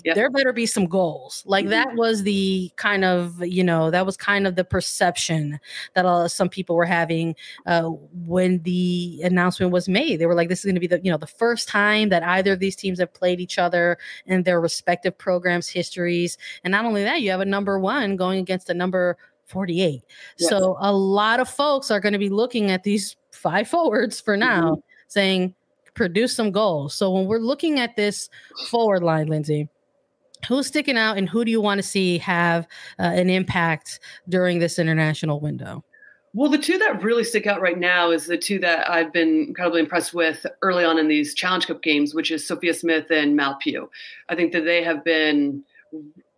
Yep. 0.05 0.15
there 0.15 0.31
better 0.31 0.53
be 0.53 0.65
some 0.65 0.87
goals 0.87 1.43
like 1.45 1.67
that 1.69 1.89
mm-hmm. 1.89 1.97
was 1.97 2.23
the 2.23 2.71
kind 2.77 3.05
of 3.05 3.45
you 3.45 3.65
know 3.65 3.91
that 3.91 4.07
was 4.07 4.17
kind 4.17 4.47
of 4.47 4.55
the 4.55 4.65
perception 4.65 5.59
that 5.95 6.07
uh, 6.07 6.29
some 6.29 6.49
people 6.49 6.77
were 6.77 6.85
having 6.85 7.35
uh, 7.67 7.89
when 8.25 8.63
the 8.63 9.21
announcement 9.25 9.73
was 9.73 9.89
made 9.89 10.21
they 10.21 10.27
were 10.27 10.37
like 10.37 10.49
this 10.49 10.61
is 10.61 10.67
going 10.67 10.77
to 10.77 10.81
be 10.81 10.87
the 10.87 11.01
you 11.03 11.11
know 11.11 11.19
the 11.19 11.27
first 11.27 11.67
time 11.67 12.11
that 12.11 12.23
either 12.23 12.53
of 12.53 12.61
these 12.61 12.77
teams 12.77 13.01
have 13.01 13.13
played 13.13 13.41
each 13.41 13.59
other 13.59 13.99
in 14.27 14.45
their 14.45 14.61
respective 14.61 15.19
programs 15.19 15.69
histories 15.69 16.39
and 16.63 16.71
not 16.71 16.85
only 16.85 17.03
that 17.03 17.21
you 17.21 17.33
have 17.33 17.41
a 17.41 17.45
number 17.45 17.77
one 17.81 18.15
going 18.15 18.39
against 18.39 18.71
a 18.71 18.75
number 18.75 19.17
48 19.47 19.95
yep. 20.39 20.49
so 20.49 20.77
a 20.81 20.93
lot 20.93 21.41
of 21.41 21.49
folks 21.49 21.91
are 21.91 21.99
going 21.99 22.13
to 22.13 22.21
be 22.21 22.29
looking 22.29 22.71
at 22.71 22.85
these 22.85 23.17
five 23.33 23.67
forwards 23.67 24.21
for 24.21 24.37
now 24.37 24.75
mm-hmm. 24.75 24.81
saying 25.09 25.57
produce 25.95 26.35
some 26.35 26.51
goals. 26.51 26.95
So 26.95 27.11
when 27.11 27.27
we're 27.27 27.39
looking 27.39 27.79
at 27.79 27.97
this 27.97 28.29
forward 28.71 29.03
line, 29.03 29.27
Lindsey, 29.27 29.69
who's 30.47 30.67
sticking 30.67 30.97
out 30.97 31.19
and 31.19 31.29
who 31.29 31.45
do 31.45 31.51
you 31.51 31.61
want 31.61 31.79
to 31.79 31.83
see 31.83 32.19
have 32.19 32.67
uh, 32.99 33.03
an 33.03 33.31
impact 33.31 34.01
during 34.29 34.59
this 34.59 34.79
international 34.79 35.41
window? 35.41 35.85
Well, 36.35 36.51
the 36.51 36.59
two 36.59 36.79
that 36.79 37.03
really 37.03 37.25
stick 37.25 37.47
out 37.47 37.61
right 37.61 37.79
now 37.79 38.11
is 38.11 38.27
the 38.27 38.39
two 38.39 38.59
that 38.61 38.91
I've 38.91 39.13
been 39.13 39.45
incredibly 39.49 39.81
impressed 39.81 40.15
with 40.15 40.47
early 40.63 40.83
on 40.83 40.99
in 40.99 41.07
these 41.07 41.35
Challenge 41.35 41.67
Cup 41.67 41.83
games, 41.83 42.15
which 42.15 42.31
is 42.31 42.47
Sophia 42.47 42.73
Smith 42.73 43.11
and 43.11 43.37
Mal 43.37 43.57
Pugh. 43.57 43.91
I 44.31 44.35
think 44.35 44.53
that 44.53 44.65
they 44.65 44.83
have 44.83 45.05
been, 45.05 45.63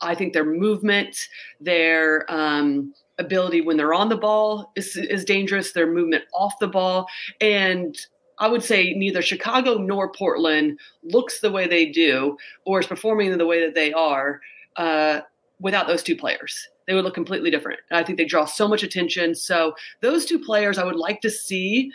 I 0.00 0.16
think 0.16 0.32
their 0.32 0.44
movement, 0.44 1.16
their 1.60 2.26
um, 2.28 2.92
ability 3.18 3.60
when 3.60 3.76
they're 3.76 3.94
on 3.94 4.08
the 4.08 4.16
ball 4.16 4.72
is, 4.74 4.96
is 4.96 5.24
dangerous, 5.24 5.70
their 5.70 5.86
movement 5.86 6.24
off 6.34 6.58
the 6.58 6.66
ball. 6.66 7.06
And 7.40 7.96
I 8.38 8.48
would 8.48 8.64
say 8.64 8.94
neither 8.94 9.22
Chicago 9.22 9.74
nor 9.78 10.12
Portland 10.12 10.78
looks 11.02 11.40
the 11.40 11.52
way 11.52 11.66
they 11.66 11.86
do 11.86 12.36
or 12.64 12.80
is 12.80 12.86
performing 12.86 13.36
the 13.36 13.46
way 13.46 13.64
that 13.64 13.74
they 13.74 13.92
are 13.92 14.40
uh, 14.76 15.20
without 15.60 15.86
those 15.86 16.02
two 16.02 16.16
players. 16.16 16.68
They 16.86 16.94
would 16.94 17.04
look 17.04 17.14
completely 17.14 17.50
different. 17.50 17.80
I 17.90 18.02
think 18.02 18.18
they 18.18 18.24
draw 18.24 18.44
so 18.44 18.68
much 18.68 18.82
attention. 18.82 19.34
So 19.34 19.74
those 20.00 20.26
two 20.26 20.38
players, 20.38 20.78
I 20.78 20.84
would 20.84 20.96
like 20.96 21.20
to 21.22 21.30
see 21.30 21.90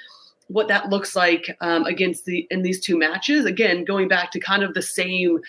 what 0.48 0.68
that 0.68 0.90
looks 0.90 1.16
like 1.16 1.56
um, 1.62 1.86
against 1.86 2.26
the 2.26 2.48
in 2.50 2.64
these 2.64 2.80
two 2.80 2.98
matches. 2.98 3.46
Again, 3.46 3.86
going 3.86 4.08
back 4.08 4.32
to 4.32 4.40
kind 4.40 4.64
of 4.64 4.74
the 4.74 4.82
same 4.82 5.40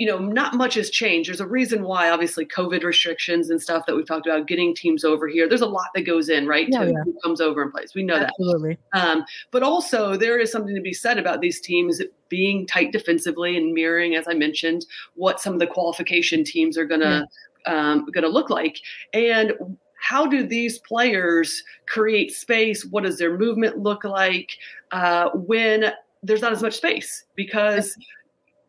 you 0.00 0.06
know, 0.06 0.18
not 0.18 0.54
much 0.54 0.76
has 0.76 0.88
changed. 0.88 1.28
There's 1.28 1.42
a 1.42 1.46
reason 1.46 1.82
why, 1.82 2.08
obviously, 2.08 2.46
COVID 2.46 2.84
restrictions 2.84 3.50
and 3.50 3.60
stuff 3.60 3.84
that 3.84 3.94
we've 3.94 4.06
talked 4.06 4.26
about, 4.26 4.46
getting 4.46 4.74
teams 4.74 5.04
over 5.04 5.28
here. 5.28 5.46
There's 5.46 5.60
a 5.60 5.66
lot 5.66 5.88
that 5.94 6.06
goes 6.06 6.30
in, 6.30 6.46
right? 6.46 6.66
Yeah, 6.70 6.86
to 6.86 6.90
yeah. 6.90 7.02
who 7.04 7.14
comes 7.22 7.38
over 7.38 7.60
and 7.60 7.70
plays. 7.70 7.94
We 7.94 8.02
know 8.02 8.16
Absolutely. 8.16 8.78
that. 8.94 8.98
Um, 8.98 9.26
but 9.50 9.62
also, 9.62 10.16
there 10.16 10.40
is 10.40 10.50
something 10.50 10.74
to 10.74 10.80
be 10.80 10.94
said 10.94 11.18
about 11.18 11.42
these 11.42 11.60
teams 11.60 12.00
being 12.30 12.66
tight 12.66 12.92
defensively 12.92 13.58
and 13.58 13.74
mirroring, 13.74 14.14
as 14.14 14.26
I 14.26 14.32
mentioned, 14.32 14.86
what 15.16 15.38
some 15.38 15.52
of 15.52 15.60
the 15.60 15.66
qualification 15.66 16.44
teams 16.44 16.78
are 16.78 16.86
gonna 16.86 17.26
um, 17.66 18.06
gonna 18.06 18.26
look 18.26 18.48
like. 18.48 18.78
And 19.12 19.52
how 20.00 20.26
do 20.26 20.46
these 20.46 20.78
players 20.78 21.62
create 21.86 22.32
space? 22.32 22.86
What 22.86 23.04
does 23.04 23.18
their 23.18 23.36
movement 23.36 23.76
look 23.76 24.04
like 24.04 24.52
uh, 24.92 25.28
when 25.34 25.92
there's 26.22 26.40
not 26.40 26.52
as 26.52 26.62
much 26.62 26.78
space? 26.78 27.24
Because 27.36 27.94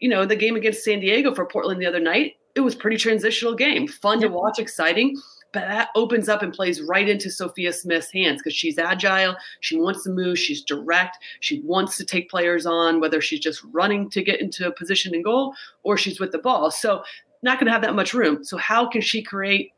you 0.02 0.10
know, 0.10 0.26
the 0.26 0.36
game 0.36 0.56
against 0.58 0.84
San 0.84 1.00
Diego 1.00 1.34
for 1.34 1.46
Portland 1.46 1.80
the 1.80 1.86
other 1.86 2.00
night, 2.00 2.36
it 2.56 2.60
was 2.60 2.76
pretty 2.76 2.98
transitional 2.98 3.56
game, 3.56 3.88
fun 3.88 4.20
to 4.20 4.28
watch, 4.28 4.60
exciting. 4.60 5.16
But 5.54 5.68
that 5.68 5.90
opens 5.96 6.30
up 6.30 6.42
and 6.42 6.54
plays 6.54 6.82
right 6.82 7.08
into 7.08 7.30
Sophia 7.30 7.74
Smith's 7.74 8.12
hands 8.12 8.42
because 8.42 8.56
she's 8.56 8.78
agile. 8.78 9.36
She 9.60 9.78
wants 9.78 10.04
to 10.04 10.10
move. 10.10 10.40
She's 10.40 10.62
direct. 10.64 11.18
She 11.42 11.62
wants 11.62 11.98
to 11.98 12.06
take 12.06 12.30
players 12.30 12.66
on, 12.66 13.02
whether 13.02 13.22
she's 13.22 13.42
just 13.42 13.62
running 13.72 14.10
to 14.12 14.24
get 14.24 14.40
into 14.42 14.68
a 14.68 14.72
position 14.72 15.14
and 15.14 15.24
goal 15.24 15.54
or 15.84 15.98
she's 15.98 16.20
with 16.20 16.32
the 16.32 16.40
ball. 16.40 16.72
So, 16.72 17.04
not 17.44 17.60
going 17.60 17.66
to 17.66 17.72
have 17.72 17.82
that 17.82 17.96
much 17.96 18.14
room. 18.14 18.44
So, 18.44 18.56
how 18.58 18.88
can 18.88 19.02
she 19.02 19.22
create 19.22 19.74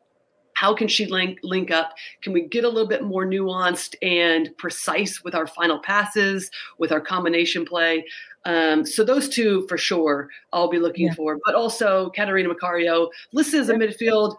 how 0.53 0.73
can 0.73 0.87
she 0.87 1.05
link 1.05 1.39
link 1.43 1.71
up 1.71 1.93
can 2.21 2.33
we 2.33 2.41
get 2.47 2.63
a 2.63 2.69
little 2.69 2.87
bit 2.87 3.03
more 3.03 3.25
nuanced 3.25 3.95
and 4.01 4.49
precise 4.57 5.23
with 5.23 5.35
our 5.35 5.47
final 5.47 5.79
passes 5.79 6.49
with 6.77 6.91
our 6.91 7.01
combination 7.01 7.65
play 7.65 8.05
um, 8.45 8.85
so 8.85 9.03
those 9.03 9.29
two 9.29 9.65
for 9.67 9.77
sure 9.77 10.29
i'll 10.51 10.69
be 10.69 10.79
looking 10.79 11.07
yeah. 11.07 11.13
for 11.13 11.39
but 11.45 11.55
also 11.55 12.09
Catarina 12.11 12.53
Macario 12.53 13.09
listed 13.31 13.61
as 13.61 13.69
a 13.69 13.73
midfield 13.73 14.35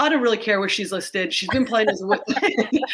I 0.00 0.08
don't 0.08 0.22
really 0.22 0.38
care 0.38 0.58
where 0.58 0.68
she's 0.68 0.92
listed. 0.92 1.30
She's 1.30 1.50
been 1.50 1.66
playing 1.66 1.90
as 1.90 2.00
a 2.00 2.18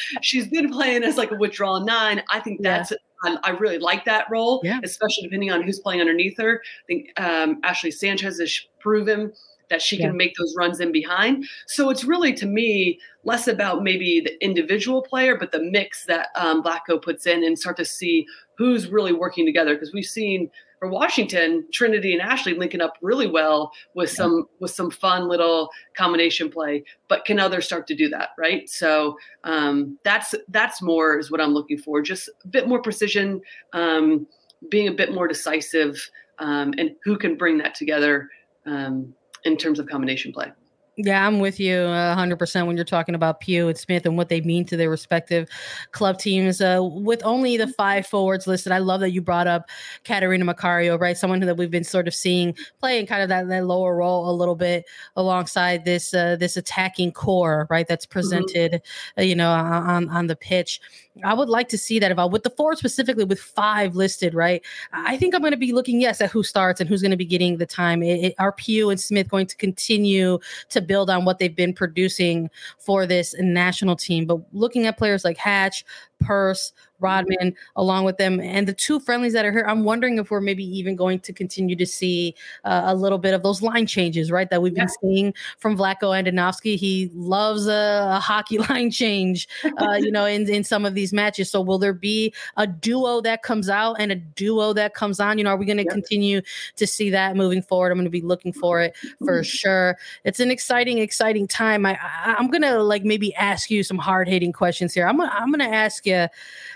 she's 0.23 0.49
been 0.49 0.73
playing 0.73 1.05
as 1.05 1.17
like 1.17 1.31
a 1.31 1.37
withdrawal 1.37 1.79
nine. 1.79 2.21
I 2.33 2.41
think 2.41 2.63
that's 2.63 2.91
yeah. 2.91 3.37
I 3.45 3.51
really 3.51 3.79
like 3.79 4.05
that 4.05 4.27
role, 4.31 4.61
yeah. 4.65 4.81
especially 4.83 5.23
depending 5.23 5.51
on 5.51 5.63
who's 5.63 5.79
playing 5.79 6.01
underneath 6.01 6.37
her. 6.39 6.61
I 6.65 6.87
think 6.87 7.21
um, 7.21 7.61
Ashley 7.63 7.93
Sanchez 7.93 8.41
has 8.41 8.61
proven 8.81 9.33
that 9.69 9.83
she 9.83 9.99
can 9.99 10.17
make 10.17 10.35
those 10.37 10.55
runs 10.57 10.81
in 10.81 10.93
behind. 10.93 11.45
So 11.67 11.91
it's 11.91 12.05
really 12.05 12.33
to 12.35 12.47
me 12.47 13.01
less 13.25 13.49
about 13.49 13.83
maybe 13.83 14.21
the 14.21 14.45
individual 14.45 15.03
player, 15.03 15.37
but 15.37 15.51
the 15.51 15.63
mix 15.63 16.07
that 16.07 16.29
um, 16.37 16.63
Vlatko 16.63 17.03
puts 17.03 17.27
in 17.27 17.43
and 17.45 17.59
start 17.59 17.77
to 17.79 17.85
see 17.85 18.27
who's 18.57 18.89
really 18.89 19.13
working 19.13 19.45
together. 19.45 19.75
Because 19.75 19.93
we've 19.93 20.05
seen 20.05 20.51
for 20.79 20.89
Washington, 20.89 21.67
Trinity 21.73 22.13
and 22.13 22.23
Ashley 22.23 22.55
linking 22.55 22.81
up 22.81 22.97
really 23.01 23.27
well 23.27 23.73
with 23.95 24.11
yeah. 24.11 24.17
some 24.17 24.49
with 24.61 24.71
some 24.71 24.91
fun 24.91 25.29
little 25.29 25.71
combination 25.97 26.51
play. 26.51 26.85
But 27.09 27.25
can 27.25 27.41
others 27.41 27.65
start 27.65 27.87
to 27.89 27.95
do 27.95 28.09
that, 28.11 28.31
right? 28.39 28.69
So 28.69 29.19
um, 29.45 29.99
that's 30.05 30.35
that's 30.49 30.83
more 30.83 31.19
is 31.19 31.31
what 31.31 31.41
I'm 31.41 31.55
looking 31.55 31.79
for. 31.79 32.03
Just 32.03 32.29
a 32.45 32.49
bit 32.49 32.69
more 32.69 32.81
precision, 32.81 33.41
um, 33.73 34.27
being 34.71 34.89
a 34.89 34.93
bit 34.93 35.13
more 35.13 35.27
decisive, 35.27 35.99
um, 36.39 36.75
and 36.79 36.93
who 37.05 37.17
can 37.17 37.37
bring 37.37 37.59
that 37.59 37.75
together 37.75 38.29
um, 38.67 39.15
in 39.47 39.57
terms 39.57 39.79
of 39.79 39.87
combination 39.87 40.33
play. 40.33 40.51
Yeah, 40.99 41.27
I'm 41.27 41.41
with 41.41 41.61
you 41.61 41.75
100% 41.75 42.67
when 42.67 42.75
you're 42.75 42.85
talking 42.85 43.15
about 43.15 43.41
Pugh 43.41 43.69
and 43.69 43.77
Smith 43.77 44.07
and 44.07 44.17
what 44.17 44.31
they 44.31 44.41
mean 44.41 44.65
to 44.65 44.79
their 44.79 44.89
respective 44.89 45.47
club 45.93 46.19
teams. 46.19 46.63
Uh, 46.63 46.81
with 46.83 47.23
only 47.23 47.59
the 47.59 47.67
five 47.67 48.07
forwards 48.07 48.47
listed, 48.47 48.73
I 48.73 48.79
love 48.79 49.01
that 49.01 49.11
you 49.11 49.21
brought 49.21 49.47
up 49.47 49.69
Catarina 50.05 50.47
Macario, 50.47 50.99
right? 50.99 51.15
Someone 51.15 51.41
that 51.41 51.59
we've 51.59 51.71
been 51.71 51.85
sort 51.85 52.09
of 52.09 52.15
seeing 52.15 52.57
playing 52.81 53.07
kind 53.07 53.23
of 53.23 53.29
that, 53.29 53.47
that 53.49 53.67
lower 53.67 53.95
role 53.95 54.31
a 54.31 54.33
little 54.33 54.55
bit 54.55 54.87
alongside 55.17 55.85
this 55.85 56.15
uh, 56.15 56.37
this 56.37 56.57
attacking 56.57 57.13
core, 57.13 57.67
right? 57.69 57.87
That's 57.87 58.07
mm-hmm. 58.07 58.13
presented, 58.13 58.73
mm-hmm. 58.73 59.21
uh, 59.21 59.25
you 59.25 59.35
know, 59.35 59.51
on 59.51 60.09
on 60.09 60.29
the 60.29 60.37
pitch. 60.37 60.81
I 61.25 61.35
would 61.35 61.49
like 61.49 61.69
to 61.69 61.79
see 61.79 61.99
that 61.99 62.11
if 62.11 62.19
I 62.19 62.25
with 62.25 62.43
the 62.43 62.51
four 62.51 62.75
specifically 62.75 63.25
with 63.25 63.41
five 63.41 63.95
listed, 63.97 64.33
right? 64.33 64.63
I 64.93 65.19
think 65.19 65.35
I'm 65.35 65.43
going 65.43 65.53
to 65.53 65.59
be 65.59 65.73
looking 65.73 66.01
yes 66.01 66.23
at 66.23 66.31
who 66.31 66.43
starts 66.43 66.81
and 66.81 66.89
who's 66.89 67.03
going 67.03 67.11
to 67.11 67.17
be 67.19 67.27
getting 67.27 67.59
the 67.59 67.67
time. 67.67 68.03
It, 68.03 68.25
it, 68.25 68.35
are 68.39 68.53
Pugh 68.53 68.89
and 68.89 69.01
Smith 69.01 69.29
going 69.29 69.47
to 69.47 69.57
continue 69.57 70.39
to 70.71 70.86
build 70.87 71.11
on 71.11 71.25
what 71.25 71.38
they've 71.38 71.55
been 71.55 71.72
producing 71.72 72.51
for 72.79 73.07
this 73.07 73.35
national 73.38 73.96
team? 73.96 74.27
But 74.27 74.40
looking 74.53 74.87
at 74.87 74.99
players 74.99 75.25
like 75.25 75.37
Hatch, 75.37 75.85
Purce, 76.27 76.73
Rodman, 76.99 77.55
along 77.77 78.05
with 78.05 78.17
them, 78.17 78.41
and 78.41 78.67
the 78.67 78.73
two 78.73 78.99
friendlies 78.99 79.33
that 79.35 79.45
are 79.45 79.53
here. 79.53 79.65
I'm 79.67 79.85
wondering 79.85 80.19
if 80.19 80.31
we're 80.31 80.41
maybe 80.41 80.65
even 80.65 80.97
going 80.97 81.21
to 81.21 81.33
continue 81.33 81.77
to 81.77 81.87
see 81.87 82.35
uh, 82.65 82.85
a 82.87 82.95
little 82.95 83.19
bit 83.19 83.35
of 83.35 83.43
those 83.43 83.61
line 83.61 83.87
changes, 83.87 84.31
right? 84.31 84.49
That 84.49 84.62
we've 84.62 84.75
yeah. 84.75 84.85
been 84.85 84.95
seeing 85.01 85.35
from 85.59 85.77
Vlatko 85.77 86.11
Andonovski. 86.15 86.77
He 86.77 87.11
loves 87.15 87.67
a, 87.67 88.09
a 88.12 88.21
hockey 88.21 88.59
line 88.71 88.91
change, 88.91 89.47
uh, 89.79 89.95
you 89.95 90.11
know, 90.11 90.25
in, 90.25 90.49
in 90.49 90.65
some 90.65 90.85
of 90.85 90.95
these 90.95 91.12
matches. 91.12 91.51
So 91.51 91.61
will 91.61 91.79
there 91.79 91.93
be 91.93 92.33
a 92.57 92.67
duo 92.67 93.21
that 93.23 93.43
comes 93.43 93.69
out 93.69 93.97
and 93.99 94.11
a 94.11 94.17
duo 94.17 94.73
that 94.73 94.95
comes 94.95 95.21
on? 95.21 95.39
You 95.39 95.45
know, 95.45 95.51
are 95.51 95.57
we 95.57 95.67
going 95.67 95.77
to 95.79 95.85
yeah. 95.85 95.93
continue 95.93 96.41
to 96.77 96.87
see 96.87 97.11
that 97.11 97.37
moving 97.37 97.62
forward? 97.62 97.93
I'm 97.93 97.99
going 97.99 98.05
to 98.05 98.11
be 98.11 98.23
looking 98.23 98.53
for 98.53 98.81
it 98.81 98.95
for 99.25 99.45
sure. 99.45 99.99
It's 100.25 100.41
an 100.41 100.51
exciting, 100.51 100.99
exciting 100.99 101.47
time. 101.47 101.87
I, 101.87 101.99
I 102.03 102.37
am 102.39 102.49
gonna 102.49 102.79
like 102.79 103.05
maybe 103.05 103.35
ask 103.35 103.71
you 103.71 103.83
some 103.83 103.99
hard 103.99 104.29
hitting 104.29 104.53
questions 104.53 104.95
here. 104.95 105.07
I'm 105.07 105.21
I'm 105.21 105.51
gonna 105.51 105.65
ask 105.65 106.07
you 106.07 106.16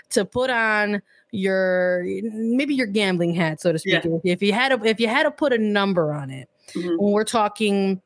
to 0.09 0.25
put 0.25 0.49
on 0.49 1.01
your 1.31 2.03
maybe 2.05 2.75
your 2.75 2.87
gambling 2.87 3.33
hat, 3.33 3.61
so 3.61 3.71
to 3.71 3.79
speak. 3.79 4.03
Yeah. 4.03 4.19
If 4.23 4.41
you 4.41 4.53
had 4.53 4.69
to, 4.69 4.85
if 4.85 4.99
you 4.99 5.07
had 5.07 5.23
to 5.23 5.31
put 5.31 5.53
a 5.53 5.57
number 5.57 6.13
on 6.13 6.29
it, 6.29 6.49
mm-hmm. 6.73 6.95
when 6.97 7.11
we're 7.13 7.23
talking 7.23 8.01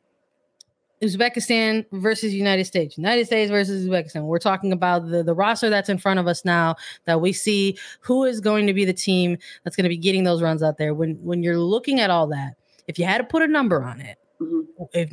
Uzbekistan 1.02 1.86
versus 1.92 2.34
United 2.34 2.66
States, 2.66 2.98
United 2.98 3.26
States 3.26 3.52
versus 3.52 3.88
Uzbekistan. 3.88 4.24
We're 4.24 4.40
talking 4.40 4.72
about 4.72 5.10
the, 5.10 5.24
the 5.24 5.34
roster 5.34 5.70
that's 5.70 5.90
in 5.90 5.98
front 5.98 6.20
of 6.20 6.28
us 6.28 6.46
now 6.46 6.76
that 7.06 7.20
we 7.20 7.34
see 7.34 7.78
who 8.00 8.24
is 8.24 8.40
going 8.40 8.66
to 8.68 8.74
be 8.74 8.86
the 8.86 8.94
team 8.94 9.38
that's 9.64 9.76
going 9.76 9.84
to 9.84 9.90
be 9.90 9.98
getting 9.98 10.24
those 10.24 10.42
runs 10.42 10.64
out 10.64 10.78
there. 10.78 10.94
When 10.94 11.16
when 11.24 11.44
you're 11.44 11.60
looking 11.60 12.00
at 12.00 12.10
all 12.10 12.28
that, 12.28 12.56
if 12.88 12.98
you 12.98 13.06
had 13.06 13.18
to 13.18 13.24
put 13.24 13.42
a 13.42 13.48
number 13.48 13.84
on 13.84 14.00
it, 14.00 14.18
mm-hmm. 14.40 14.62
if 14.94 15.12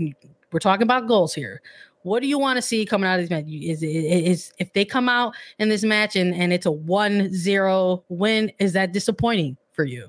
we're 0.53 0.61
talking 0.61 0.85
about 0.85 1.09
goals 1.09 1.35
here, 1.35 1.63
what 2.03 2.21
do 2.21 2.29
you 2.29 2.39
want 2.39 2.57
to 2.57 2.63
see 2.63 2.85
coming 2.85 3.09
out 3.09 3.19
of 3.19 3.23
this 3.23 3.31
match? 3.31 3.45
Is, 3.49 3.83
is 3.83 4.53
if 4.59 4.73
they 4.73 4.85
come 4.85 5.09
out 5.09 5.35
in 5.59 5.69
this 5.69 5.85
match 5.85 6.17
and, 6.17 6.35
and 6.35 6.53
it's 6.53 6.67
a 6.67 6.71
1-0 6.71 8.03
win, 8.09 8.53
is 8.59 8.73
that 8.73 8.93
disappointing 8.93 9.57
for 9.73 9.85
you? 9.85 10.09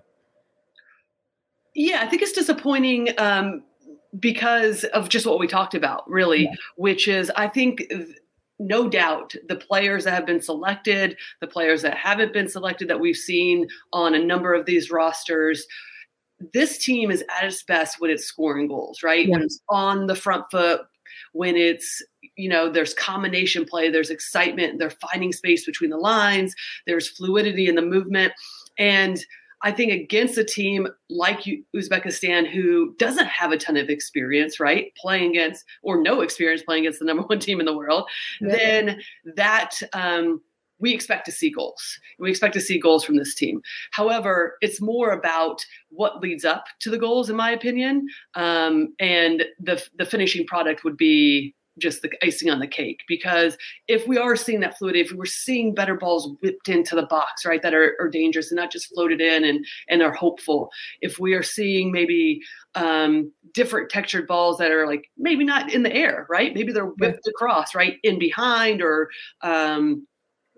Yeah, 1.75 2.01
I 2.01 2.07
think 2.07 2.21
it's 2.21 2.33
disappointing 2.33 3.09
um, 3.17 3.63
because 4.19 4.83
of 4.85 5.09
just 5.09 5.25
what 5.25 5.39
we 5.39 5.47
talked 5.47 5.73
about, 5.73 6.09
really, 6.09 6.43
yeah. 6.43 6.55
which 6.77 7.07
is 7.07 7.31
I 7.35 7.47
think 7.47 7.83
no 8.59 8.87
doubt 8.87 9.35
the 9.49 9.55
players 9.55 10.03
that 10.03 10.13
have 10.13 10.25
been 10.25 10.41
selected, 10.41 11.17
the 11.41 11.47
players 11.47 11.81
that 11.81 11.97
haven't 11.97 12.33
been 12.33 12.47
selected 12.47 12.87
that 12.87 12.99
we've 12.99 13.15
seen 13.15 13.67
on 13.91 14.13
a 14.13 14.23
number 14.23 14.53
of 14.53 14.65
these 14.65 14.91
rosters. 14.91 15.65
This 16.53 16.77
team 16.77 17.09
is 17.09 17.23
at 17.35 17.45
its 17.45 17.63
best 17.63 17.99
when 17.99 18.11
it's 18.11 18.25
scoring 18.25 18.67
goals, 18.67 19.01
right? 19.01 19.25
Yeah. 19.25 19.33
When 19.33 19.41
it's 19.43 19.61
on 19.69 20.07
the 20.07 20.15
front 20.15 20.45
foot, 20.51 20.81
when 21.33 21.55
it's 21.55 22.01
you 22.35 22.49
know 22.49 22.69
there's 22.69 22.93
combination 22.93 23.65
play 23.65 23.89
there's 23.89 24.09
excitement 24.09 24.79
they're 24.79 24.89
finding 24.89 25.31
space 25.31 25.65
between 25.65 25.89
the 25.89 25.97
lines 25.97 26.55
there's 26.87 27.09
fluidity 27.09 27.67
in 27.67 27.75
the 27.75 27.81
movement 27.81 28.33
and 28.79 29.25
I 29.63 29.71
think 29.71 29.93
against 29.93 30.37
a 30.37 30.43
team 30.43 30.89
like 31.09 31.39
Uzbekistan, 31.73 32.49
who 32.49 32.93
doesn't 32.99 33.27
have 33.27 33.53
a 33.53 33.57
ton 33.57 33.77
of 33.77 33.89
experience, 33.89 34.59
right, 34.59 34.93
playing 34.97 35.31
against 35.31 35.63
or 35.81 36.01
no 36.01 36.19
experience 36.19 36.61
playing 36.63 36.83
against 36.83 36.99
the 36.99 37.05
number 37.05 37.23
one 37.27 37.39
team 37.39 37.61
in 37.61 37.65
the 37.65 37.75
world, 37.75 38.09
yeah. 38.41 38.51
then 38.51 38.99
that 39.35 39.75
um, 39.93 40.41
we 40.83 40.93
expect 40.93 41.25
to 41.25 41.31
see 41.31 41.49
goals. 41.49 41.81
We 42.19 42.29
expect 42.29 42.53
to 42.55 42.61
see 42.61 42.77
goals 42.77 43.05
from 43.05 43.15
this 43.15 43.33
team. 43.33 43.61
However, 43.91 44.57
it's 44.59 44.81
more 44.81 45.11
about 45.11 45.65
what 45.89 46.19
leads 46.19 46.43
up 46.43 46.65
to 46.81 46.89
the 46.89 46.97
goals, 46.97 47.29
in 47.29 47.37
my 47.37 47.51
opinion, 47.51 48.05
um, 48.35 48.93
and 48.99 49.45
the 49.59 49.81
the 49.97 50.05
finishing 50.05 50.45
product 50.45 50.83
would 50.83 50.97
be 50.97 51.55
just 51.79 52.01
the 52.01 52.11
icing 52.21 52.51
on 52.51 52.59
the 52.59 52.67
cake 52.67 53.01
because 53.07 53.57
if 53.87 54.07
we 54.07 54.15
are 54.15 54.35
seeing 54.35 54.59
that 54.59 54.77
fluidity 54.77 54.99
if 54.99 55.09
we 55.09 55.17
were 55.17 55.25
seeing 55.25 55.73
better 55.73 55.95
balls 55.95 56.29
whipped 56.41 56.69
into 56.69 56.95
the 56.95 57.07
box 57.07 57.45
right 57.47 57.63
that 57.63 57.73
are, 57.73 57.95
are 57.99 58.09
dangerous 58.09 58.51
and 58.51 58.57
not 58.57 58.71
just 58.71 58.93
floated 58.93 59.19
in 59.19 59.43
and 59.43 59.65
and 59.89 60.03
are 60.03 60.13
hopeful 60.13 60.69
if 61.01 61.17
we 61.17 61.33
are 61.33 61.41
seeing 61.41 61.91
maybe 61.91 62.39
um, 62.75 63.31
different 63.55 63.89
textured 63.89 64.27
balls 64.27 64.59
that 64.59 64.71
are 64.71 64.85
like 64.85 65.09
maybe 65.17 65.43
not 65.43 65.73
in 65.73 65.81
the 65.81 65.95
air 65.95 66.27
right 66.29 66.53
maybe 66.53 66.71
they're 66.71 66.85
whipped 66.85 67.27
across 67.27 67.73
right 67.73 67.97
in 68.03 68.19
behind 68.19 68.79
or 68.79 69.09
um, 69.41 70.05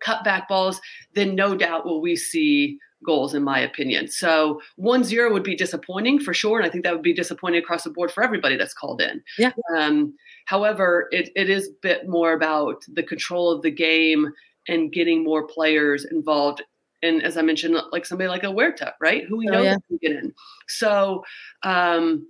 cutback 0.04 0.48
balls, 0.48 0.80
then 1.14 1.36
no 1.36 1.56
doubt 1.56 1.86
will 1.86 2.02
we 2.02 2.16
see 2.16 2.78
goals, 3.06 3.34
in 3.34 3.44
my 3.44 3.60
opinion. 3.60 4.08
So 4.08 4.62
1 4.78 5.04
0 5.04 5.32
would 5.32 5.44
be 5.44 5.56
disappointing 5.56 6.20
for 6.20 6.34
sure. 6.34 6.58
And 6.58 6.66
I 6.66 6.70
think 6.70 6.84
that 6.84 6.94
would 6.94 7.04
be 7.04 7.14
disappointing 7.14 7.60
across 7.60 7.84
the 7.84 7.90
board 7.90 8.12
for 8.12 8.24
everybody 8.24 8.58
that's 8.58 8.74
called 8.74 9.02
in. 9.02 9.22
Yeah. 9.38 9.52
Um, 9.78 10.16
however, 10.46 11.08
it, 11.12 11.30
it 11.36 11.50
is 11.50 11.68
a 11.68 11.74
bit 11.82 12.10
more 12.10 12.34
about 12.34 12.84
the 12.92 13.04
control 13.04 13.52
of 13.52 13.62
the 13.62 13.72
game 13.72 14.32
and 14.68 14.92
getting 14.92 15.24
more 15.24 15.46
players 15.48 16.06
involved. 16.06 16.64
And 17.04 17.22
as 17.24 17.38
I 17.38 17.42
mentioned, 17.44 17.78
like 17.92 18.06
somebody 18.06 18.28
like 18.28 18.44
a 18.44 18.52
Huerta, 18.52 18.94
right? 19.00 19.26
Who 19.26 19.38
we 19.38 19.48
oh, 19.50 19.54
know 19.54 19.60
oh, 19.60 19.64
yeah. 19.64 19.78
can 19.88 20.00
get 20.02 20.12
in. 20.12 20.34
So 20.68 21.24
um, 21.64 22.28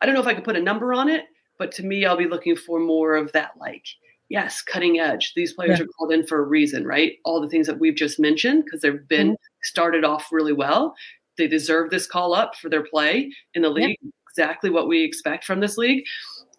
I 0.00 0.06
don't 0.06 0.14
know 0.14 0.20
if 0.20 0.26
I 0.26 0.34
could 0.34 0.44
put 0.44 0.56
a 0.56 0.62
number 0.62 0.94
on 0.94 1.08
it, 1.08 1.24
but 1.58 1.72
to 1.72 1.84
me, 1.84 2.06
I'll 2.06 2.16
be 2.16 2.28
looking 2.28 2.56
for 2.56 2.78
more 2.78 3.16
of 3.16 3.32
that, 3.32 3.50
like, 3.58 3.84
yes, 4.28 4.62
cutting 4.62 4.98
edge. 4.98 5.32
These 5.34 5.54
players 5.54 5.78
yeah. 5.78 5.84
are 5.84 5.88
called 5.88 6.12
in 6.12 6.26
for 6.26 6.38
a 6.38 6.46
reason, 6.46 6.86
right? 6.86 7.14
All 7.24 7.40
the 7.40 7.48
things 7.48 7.66
that 7.66 7.78
we've 7.78 7.94
just 7.94 8.18
mentioned 8.20 8.64
because 8.64 8.80
they've 8.80 9.06
been 9.08 9.32
mm-hmm. 9.32 9.62
started 9.62 10.04
off 10.04 10.28
really 10.30 10.52
well. 10.52 10.94
They 11.36 11.48
deserve 11.48 11.90
this 11.90 12.06
call 12.06 12.34
up 12.34 12.56
for 12.56 12.68
their 12.68 12.84
play 12.84 13.32
in 13.54 13.62
the 13.62 13.70
league. 13.70 13.96
Yeah. 14.02 14.10
Exactly 14.30 14.70
what 14.70 14.86
we 14.86 15.02
expect 15.02 15.44
from 15.44 15.60
this 15.60 15.76
league. 15.76 16.04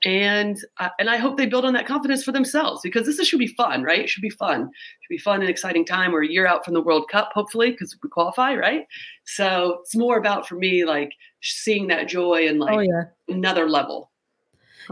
And 0.05 0.57
uh, 0.79 0.89
and 0.97 1.09
I 1.09 1.17
hope 1.17 1.37
they 1.37 1.45
build 1.45 1.65
on 1.65 1.73
that 1.73 1.85
confidence 1.85 2.23
for 2.23 2.31
themselves 2.31 2.81
because 2.81 3.05
this 3.05 3.25
should 3.27 3.39
be 3.39 3.47
fun, 3.47 3.83
right? 3.83 3.99
It 3.99 4.09
should 4.09 4.21
be 4.21 4.29
fun. 4.29 4.61
It 4.61 4.67
should 5.01 5.09
be 5.09 5.17
fun 5.17 5.41
and 5.41 5.49
exciting 5.49 5.85
time. 5.85 6.11
We're 6.11 6.23
a 6.23 6.27
year 6.27 6.47
out 6.47 6.63
from 6.63 6.73
the 6.73 6.81
World 6.81 7.09
Cup, 7.09 7.31
hopefully, 7.33 7.71
because 7.71 7.97
we 8.01 8.09
qualify, 8.09 8.55
right? 8.55 8.85
So 9.25 9.79
it's 9.81 9.95
more 9.95 10.17
about 10.17 10.47
for 10.47 10.55
me 10.55 10.85
like 10.85 11.11
seeing 11.41 11.87
that 11.87 12.07
joy 12.07 12.47
and 12.47 12.59
like 12.59 12.77
oh, 12.77 12.79
yeah. 12.79 13.03
another 13.27 13.69
level 13.69 14.08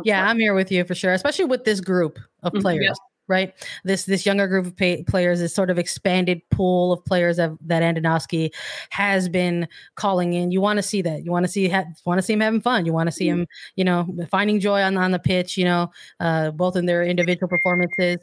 yeah, 0.03 0.27
I'm 0.27 0.39
here 0.39 0.53
with 0.53 0.71
you 0.71 0.83
for 0.86 0.95
sure, 0.95 1.13
especially 1.13 1.45
with 1.45 1.63
this 1.63 1.79
group 1.79 2.19
of 2.43 2.53
mm-hmm, 2.53 2.62
players. 2.62 2.97
right? 3.27 3.53
This 3.83 4.05
this 4.05 4.25
younger 4.25 4.47
group 4.47 4.65
of 4.65 4.75
pay, 4.75 5.03
players, 5.03 5.39
this 5.39 5.53
sort 5.53 5.69
of 5.69 5.77
expanded 5.77 6.41
pool 6.49 6.93
of 6.93 7.03
players 7.05 7.38
that 7.38 7.51
that 7.62 7.83
Andonovski 7.83 8.53
has 8.89 9.27
been 9.27 9.67
calling 9.95 10.33
in. 10.33 10.51
You 10.51 10.62
want 10.62 10.77
to 10.77 10.83
see 10.83 11.01
that. 11.01 11.25
You 11.25 11.31
want 11.31 11.45
to 11.45 11.51
see 11.51 11.67
ha- 11.67 11.86
want 12.05 12.19
to 12.19 12.21
see 12.21 12.33
him 12.33 12.41
having 12.41 12.62
fun. 12.62 12.86
You 12.86 12.93
want 12.93 13.07
to 13.07 13.12
see 13.12 13.27
mm-hmm. 13.27 13.41
him, 13.41 13.47
you 13.75 13.83
know, 13.83 14.07
finding 14.29 14.60
joy 14.60 14.81
on 14.81 14.97
on 14.97 15.12
the 15.12 15.19
pitch. 15.19 15.57
You 15.57 15.65
know, 15.65 15.91
uh, 16.19 16.51
both 16.51 16.75
in 16.75 16.86
their 16.86 17.03
individual 17.03 17.49
performances 17.49 18.19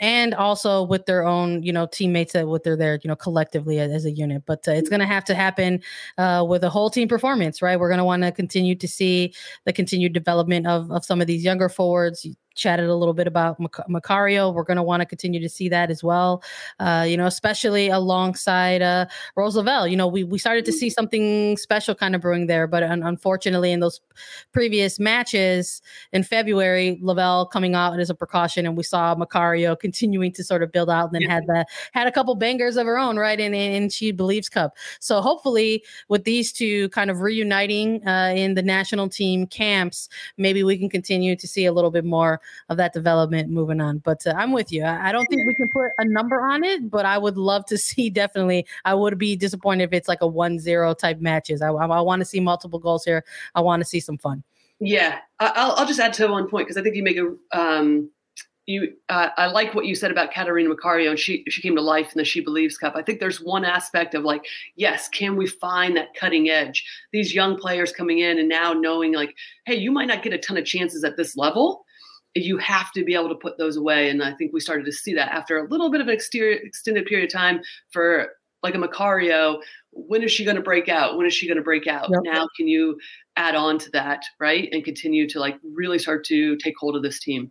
and 0.00 0.34
also 0.34 0.82
with 0.82 1.06
their 1.06 1.24
own 1.24 1.62
you 1.62 1.72
know 1.72 1.86
teammates 1.86 2.32
that 2.32 2.48
what 2.48 2.64
they're 2.64 2.76
there 2.76 2.98
you 3.02 3.08
know 3.08 3.16
collectively 3.16 3.78
as, 3.78 4.04
a 4.04 4.10
unit. 4.10 4.42
But 4.46 4.66
uh, 4.68 4.72
it's 4.72 4.88
going 4.88 5.00
to 5.00 5.06
have 5.06 5.24
to 5.24 5.34
happen 5.34 5.82
uh, 6.18 6.44
with 6.48 6.64
a 6.64 6.70
whole 6.70 6.90
team 6.90 7.08
performance 7.08 7.62
right? 7.62 7.78
We're 7.78 7.88
going 7.88 7.98
to 7.98 8.04
want 8.04 8.22
to 8.22 8.32
continue 8.32 8.74
to 8.74 8.88
see 8.88 9.34
the 9.64 9.72
continued 9.72 10.12
development 10.12 10.66
of, 10.66 10.90
of 10.90 11.04
some 11.04 11.20
of 11.20 11.26
these 11.26 11.44
younger 11.44 11.68
forwards 11.68 12.26
chatted 12.56 12.88
a 12.88 12.94
little 12.94 13.14
bit 13.14 13.26
about 13.26 13.60
Mac- 13.60 13.88
Macario. 13.88 14.52
We're 14.52 14.64
going 14.64 14.78
to 14.78 14.82
want 14.82 15.02
to 15.02 15.06
continue 15.06 15.40
to 15.40 15.48
see 15.48 15.68
that 15.68 15.90
as 15.90 16.02
well. 16.02 16.42
Uh, 16.80 17.06
you 17.08 17.16
know, 17.16 17.26
especially 17.26 17.88
alongside 17.88 18.82
uh, 18.82 19.06
Rose 19.36 19.56
Lavelle. 19.56 19.86
You 19.86 19.96
know, 19.96 20.08
we 20.08 20.24
we 20.24 20.38
started 20.38 20.64
to 20.64 20.72
see 20.72 20.90
something 20.90 21.56
special 21.56 21.94
kind 21.94 22.14
of 22.14 22.20
brewing 22.20 22.46
there, 22.46 22.66
but 22.66 22.82
un- 22.82 23.02
unfortunately, 23.02 23.70
in 23.72 23.80
those 23.80 24.00
previous 24.52 24.98
matches 24.98 25.82
in 26.12 26.22
February, 26.22 26.98
Lavelle 27.00 27.46
coming 27.46 27.74
out 27.74 27.98
as 28.00 28.10
a 28.10 28.14
precaution, 28.14 28.66
and 28.66 28.76
we 28.76 28.82
saw 28.82 29.14
Macario 29.14 29.78
continuing 29.78 30.32
to 30.32 30.42
sort 30.42 30.62
of 30.62 30.72
build 30.72 30.90
out, 30.90 31.06
and 31.06 31.14
then 31.14 31.22
yeah. 31.22 31.34
had 31.34 31.46
the 31.46 31.66
had 31.92 32.06
a 32.06 32.12
couple 32.12 32.34
bangers 32.34 32.76
of 32.76 32.86
her 32.86 32.98
own, 32.98 33.16
right? 33.16 33.38
In 33.38 33.54
in 33.54 33.90
She 33.90 34.10
Believes 34.10 34.48
Cup. 34.48 34.76
So 35.00 35.20
hopefully, 35.20 35.84
with 36.08 36.24
these 36.24 36.52
two 36.52 36.88
kind 36.90 37.10
of 37.10 37.20
reuniting 37.20 38.06
uh, 38.06 38.32
in 38.34 38.54
the 38.54 38.62
national 38.62 39.08
team 39.08 39.46
camps, 39.46 40.08
maybe 40.38 40.62
we 40.62 40.78
can 40.78 40.88
continue 40.88 41.36
to 41.36 41.46
see 41.46 41.66
a 41.66 41.72
little 41.72 41.90
bit 41.90 42.04
more 42.04 42.40
of 42.68 42.76
that 42.76 42.92
development 42.92 43.50
moving 43.50 43.80
on. 43.80 43.98
But 43.98 44.26
uh, 44.26 44.34
I'm 44.36 44.52
with 44.52 44.72
you. 44.72 44.84
I, 44.84 45.08
I, 45.08 45.12
don't 45.12 45.26
think 45.26 45.46
we 45.46 45.54
can 45.54 45.68
put 45.72 45.90
a 45.98 46.04
number 46.04 46.40
on 46.40 46.64
it, 46.64 46.90
but 46.90 47.06
I 47.06 47.18
would 47.18 47.36
love 47.36 47.64
to 47.66 47.78
see 47.86 48.10
definitely. 48.10 48.66
I 48.84 48.94
would 48.94 49.18
be 49.18 49.36
disappointed 49.36 49.84
if 49.84 49.92
it's 49.92 50.08
like 50.08 50.22
a 50.22 50.26
1 50.26 50.58
0 50.58 50.94
type 50.94 51.20
matches. 51.20 51.62
I, 51.62 51.68
I, 51.68 51.86
I 51.86 52.00
want 52.00 52.20
to 52.20 52.26
see 52.26 52.40
multiple 52.40 52.78
goals 52.78 53.04
here. 53.04 53.24
I 53.54 53.60
want 53.60 53.80
to 53.80 53.84
see 53.84 54.00
some 54.00 54.18
fun. 54.18 54.42
Yeah. 54.78 55.18
I'll, 55.40 55.72
I'll 55.72 55.86
just 55.86 56.00
add 56.00 56.12
to 56.14 56.28
one 56.28 56.48
point 56.48 56.66
because 56.66 56.76
I 56.76 56.82
think 56.82 56.96
you 56.96 57.02
make 57.02 57.18
a. 57.18 57.34
Um, 57.58 58.10
you, 58.66 58.94
uh, 59.08 59.28
I 59.36 59.46
like 59.46 59.74
what 59.74 59.86
you 59.86 59.94
said 59.94 60.10
about 60.10 60.32
Catarina 60.32 60.74
Macario, 60.74 61.10
and 61.10 61.18
she 61.18 61.44
she 61.48 61.62
came 61.62 61.76
to 61.76 61.82
life 61.82 62.12
in 62.12 62.18
the 62.18 62.24
She 62.24 62.40
Believes 62.40 62.76
Cup. 62.76 62.96
I 62.96 63.02
think 63.02 63.20
there's 63.20 63.40
one 63.40 63.64
aspect 63.64 64.14
of 64.14 64.24
like, 64.24 64.44
yes, 64.74 65.08
can 65.08 65.36
we 65.36 65.46
find 65.46 65.96
that 65.96 66.14
cutting 66.14 66.48
edge? 66.48 66.84
These 67.12 67.32
young 67.32 67.56
players 67.56 67.92
coming 67.92 68.18
in 68.18 68.38
and 68.38 68.48
now 68.48 68.72
knowing 68.72 69.14
like, 69.14 69.36
hey, 69.66 69.76
you 69.76 69.92
might 69.92 70.08
not 70.08 70.24
get 70.24 70.32
a 70.32 70.38
ton 70.38 70.56
of 70.56 70.64
chances 70.64 71.04
at 71.04 71.16
this 71.16 71.36
level, 71.36 71.85
you 72.44 72.58
have 72.58 72.92
to 72.92 73.04
be 73.04 73.14
able 73.14 73.28
to 73.28 73.34
put 73.34 73.58
those 73.58 73.76
away. 73.76 74.10
And 74.10 74.22
I 74.22 74.34
think 74.34 74.52
we 74.52 74.60
started 74.60 74.84
to 74.86 74.92
see 74.92 75.14
that 75.14 75.32
after 75.32 75.58
a 75.58 75.68
little 75.68 75.90
bit 75.90 76.00
of 76.00 76.08
an 76.08 76.14
exterior, 76.14 76.58
extended 76.62 77.06
period 77.06 77.26
of 77.26 77.32
time 77.32 77.60
for 77.90 78.28
like 78.62 78.74
a 78.74 78.78
Macario. 78.78 79.60
When 79.92 80.22
is 80.22 80.32
she 80.32 80.44
going 80.44 80.56
to 80.56 80.62
break 80.62 80.88
out? 80.88 81.16
When 81.16 81.26
is 81.26 81.34
she 81.34 81.46
going 81.46 81.56
to 81.56 81.62
break 81.62 81.86
out? 81.86 82.08
Yep. 82.10 82.20
Now, 82.24 82.46
can 82.56 82.68
you 82.68 82.98
add 83.36 83.54
on 83.54 83.78
to 83.78 83.90
that, 83.90 84.22
right? 84.40 84.68
And 84.72 84.84
continue 84.84 85.28
to 85.28 85.40
like 85.40 85.56
really 85.62 85.98
start 85.98 86.24
to 86.26 86.56
take 86.56 86.74
hold 86.78 86.96
of 86.96 87.02
this 87.02 87.20
team. 87.20 87.50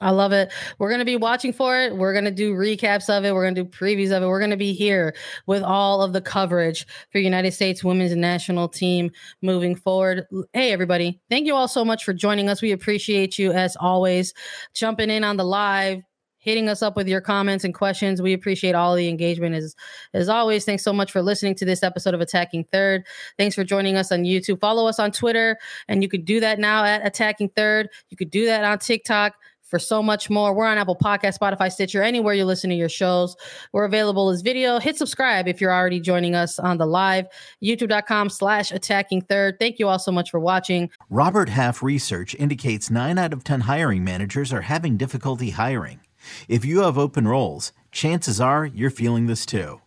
I 0.00 0.10
love 0.10 0.32
it. 0.32 0.52
We're 0.78 0.88
going 0.88 1.00
to 1.00 1.04
be 1.04 1.16
watching 1.16 1.52
for 1.52 1.78
it. 1.78 1.96
We're 1.96 2.12
going 2.12 2.24
to 2.24 2.30
do 2.30 2.54
recaps 2.54 3.08
of 3.08 3.24
it. 3.24 3.32
We're 3.32 3.44
going 3.44 3.54
to 3.54 3.64
do 3.64 3.70
previews 3.70 4.14
of 4.14 4.22
it. 4.22 4.26
We're 4.26 4.40
going 4.40 4.50
to 4.50 4.56
be 4.56 4.72
here 4.72 5.14
with 5.46 5.62
all 5.62 6.02
of 6.02 6.12
the 6.12 6.20
coverage 6.20 6.86
for 7.10 7.18
United 7.18 7.52
States 7.52 7.84
women's 7.84 8.14
national 8.14 8.68
team 8.68 9.10
moving 9.40 9.76
forward. 9.76 10.26
Hey, 10.52 10.72
everybody. 10.72 11.20
Thank 11.30 11.46
you 11.46 11.54
all 11.54 11.68
so 11.68 11.84
much 11.84 12.04
for 12.04 12.12
joining 12.12 12.48
us. 12.48 12.60
We 12.60 12.72
appreciate 12.72 13.38
you 13.38 13.52
as 13.52 13.76
always, 13.76 14.34
jumping 14.74 15.10
in 15.10 15.22
on 15.22 15.36
the 15.36 15.44
live, 15.44 16.02
hitting 16.38 16.68
us 16.68 16.82
up 16.82 16.96
with 16.96 17.08
your 17.08 17.20
comments 17.20 17.64
and 17.64 17.72
questions. 17.72 18.20
We 18.20 18.34
appreciate 18.34 18.74
all 18.74 18.94
the 18.94 19.08
engagement 19.08 19.54
as 19.54 19.74
as 20.12 20.28
always. 20.28 20.64
Thanks 20.64 20.82
so 20.82 20.92
much 20.92 21.12
for 21.12 21.22
listening 21.22 21.54
to 21.54 21.64
this 21.64 21.82
episode 21.82 22.14
of 22.14 22.20
Attacking 22.20 22.64
Third. 22.64 23.06
Thanks 23.38 23.54
for 23.54 23.64
joining 23.64 23.96
us 23.96 24.12
on 24.12 24.24
YouTube. 24.24 24.60
Follow 24.60 24.86
us 24.86 24.98
on 24.98 25.12
Twitter, 25.12 25.56
and 25.88 26.02
you 26.02 26.08
could 26.08 26.24
do 26.24 26.40
that 26.40 26.58
now 26.58 26.84
at 26.84 27.06
Attacking 27.06 27.50
Third. 27.50 27.88
You 28.10 28.16
could 28.16 28.30
do 28.30 28.44
that 28.44 28.64
on 28.64 28.78
TikTok 28.78 29.34
for 29.64 29.78
so 29.78 30.02
much 30.02 30.30
more. 30.30 30.54
We're 30.54 30.66
on 30.66 30.78
Apple 30.78 30.96
Podcast, 30.96 31.38
Spotify, 31.38 31.72
Stitcher, 31.72 32.02
anywhere 32.02 32.34
you 32.34 32.44
listen 32.44 32.70
to 32.70 32.76
your 32.76 32.88
shows. 32.88 33.36
We're 33.72 33.84
available 33.84 34.30
as 34.30 34.42
video. 34.42 34.78
Hit 34.78 34.96
subscribe 34.96 35.48
if 35.48 35.60
you're 35.60 35.74
already 35.74 36.00
joining 36.00 36.34
us 36.34 36.58
on 36.58 36.78
the 36.78 36.86
live. 36.86 37.26
YouTube.com 37.62 38.30
slash 38.30 38.70
attacking 38.72 39.22
third. 39.22 39.58
Thank 39.58 39.78
you 39.78 39.88
all 39.88 39.98
so 39.98 40.12
much 40.12 40.30
for 40.30 40.40
watching. 40.40 40.90
Robert 41.10 41.48
Half 41.48 41.82
research 41.82 42.34
indicates 42.34 42.90
nine 42.90 43.18
out 43.18 43.32
of 43.32 43.44
10 43.44 43.62
hiring 43.62 44.04
managers 44.04 44.52
are 44.52 44.62
having 44.62 44.96
difficulty 44.96 45.50
hiring. 45.50 46.00
If 46.48 46.64
you 46.64 46.80
have 46.82 46.98
open 46.98 47.28
roles, 47.28 47.72
chances 47.92 48.40
are 48.40 48.64
you're 48.64 48.90
feeling 48.90 49.26
this 49.26 49.44
too. 49.44 49.80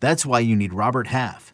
That's 0.00 0.26
why 0.26 0.40
you 0.40 0.56
need 0.56 0.72
Robert 0.72 1.06
Half. 1.08 1.53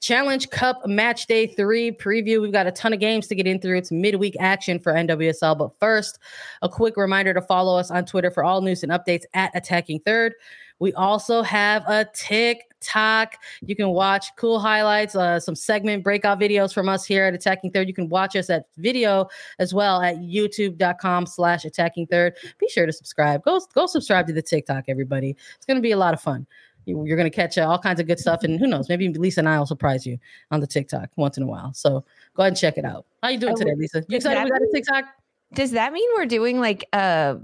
Challenge 0.00 0.48
Cup 0.50 0.86
Match 0.86 1.26
Day 1.26 1.46
3 1.46 1.92
preview. 1.92 2.40
We've 2.40 2.52
got 2.52 2.66
a 2.66 2.72
ton 2.72 2.92
of 2.92 3.00
games 3.00 3.26
to 3.28 3.34
get 3.34 3.46
in 3.46 3.60
through. 3.60 3.78
It's 3.78 3.90
midweek 3.90 4.36
action 4.38 4.78
for 4.78 4.92
NWSL. 4.92 5.56
But 5.58 5.70
first, 5.80 6.18
a 6.62 6.68
quick 6.68 6.96
reminder 6.96 7.32
to 7.34 7.42
follow 7.42 7.78
us 7.78 7.90
on 7.90 8.04
Twitter 8.04 8.30
for 8.30 8.44
all 8.44 8.60
news 8.60 8.82
and 8.82 8.92
updates 8.92 9.24
at 9.34 9.50
Attacking 9.54 10.00
Third. 10.00 10.34
We 10.78 10.92
also 10.92 11.42
have 11.42 11.84
a 11.88 12.06
TikTok. 12.14 13.36
You 13.62 13.74
can 13.74 13.88
watch 13.88 14.26
cool 14.36 14.58
highlights, 14.58 15.16
uh, 15.16 15.40
some 15.40 15.54
segment 15.54 16.04
breakout 16.04 16.38
videos 16.38 16.74
from 16.74 16.88
us 16.88 17.06
here 17.06 17.24
at 17.24 17.32
Attacking 17.34 17.70
Third. 17.70 17.88
You 17.88 17.94
can 17.94 18.10
watch 18.10 18.36
us 18.36 18.50
at 18.50 18.66
video 18.76 19.28
as 19.58 19.72
well 19.72 20.02
at 20.02 20.16
youtube.com 20.16 21.26
slash 21.26 21.64
attacking 21.64 22.08
third. 22.08 22.34
Be 22.58 22.68
sure 22.68 22.84
to 22.84 22.92
subscribe. 22.92 23.42
Go, 23.44 23.58
go 23.74 23.86
subscribe 23.86 24.26
to 24.26 24.34
the 24.34 24.42
TikTok, 24.42 24.84
everybody. 24.88 25.34
It's 25.56 25.64
going 25.64 25.78
to 25.78 25.82
be 25.82 25.92
a 25.92 25.96
lot 25.96 26.12
of 26.12 26.20
fun 26.20 26.46
you're 26.86 27.16
going 27.16 27.30
to 27.30 27.34
catch 27.34 27.58
uh, 27.58 27.68
all 27.68 27.78
kinds 27.78 28.00
of 28.00 28.06
good 28.06 28.18
stuff 28.18 28.42
and 28.44 28.58
who 28.58 28.66
knows 28.66 28.88
maybe 28.88 29.08
lisa 29.08 29.40
and 29.40 29.48
i 29.48 29.58
will 29.58 29.66
surprise 29.66 30.06
you 30.06 30.18
on 30.50 30.60
the 30.60 30.66
tiktok 30.66 31.10
once 31.16 31.36
in 31.36 31.42
a 31.42 31.46
while 31.46 31.72
so 31.74 32.04
go 32.34 32.42
ahead 32.42 32.52
and 32.52 32.56
check 32.56 32.78
it 32.78 32.84
out 32.84 33.04
how 33.22 33.28
you 33.28 33.38
doing 33.38 33.54
oh, 33.54 33.58
today 33.58 33.74
lisa 33.76 34.04
you 34.08 34.16
excited 34.16 34.42
we 34.44 34.50
got 34.50 34.62
a 34.62 34.70
tiktok 34.72 35.04
does 35.52 35.72
that 35.72 35.92
mean 35.92 36.08
we're 36.16 36.26
doing 36.26 36.60
like 36.60 36.88
a 36.92 37.38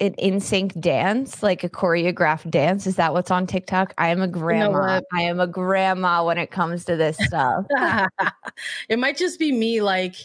an 0.00 0.14
in 0.14 0.40
sync 0.40 0.78
dance, 0.80 1.42
like 1.42 1.62
a 1.62 1.68
choreographed 1.68 2.50
dance. 2.50 2.86
Is 2.86 2.96
that 2.96 3.12
what's 3.12 3.30
on 3.30 3.46
TikTok? 3.46 3.92
I 3.98 4.08
am 4.08 4.22
a 4.22 4.28
grandma. 4.28 4.66
You 4.66 5.00
know 5.00 5.02
I 5.12 5.22
am 5.22 5.40
a 5.40 5.46
grandma 5.46 6.24
when 6.24 6.38
it 6.38 6.50
comes 6.50 6.84
to 6.86 6.96
this 6.96 7.18
stuff. 7.18 7.66
it 8.88 8.98
might 8.98 9.16
just 9.16 9.38
be 9.38 9.52
me 9.52 9.82
like 9.82 10.16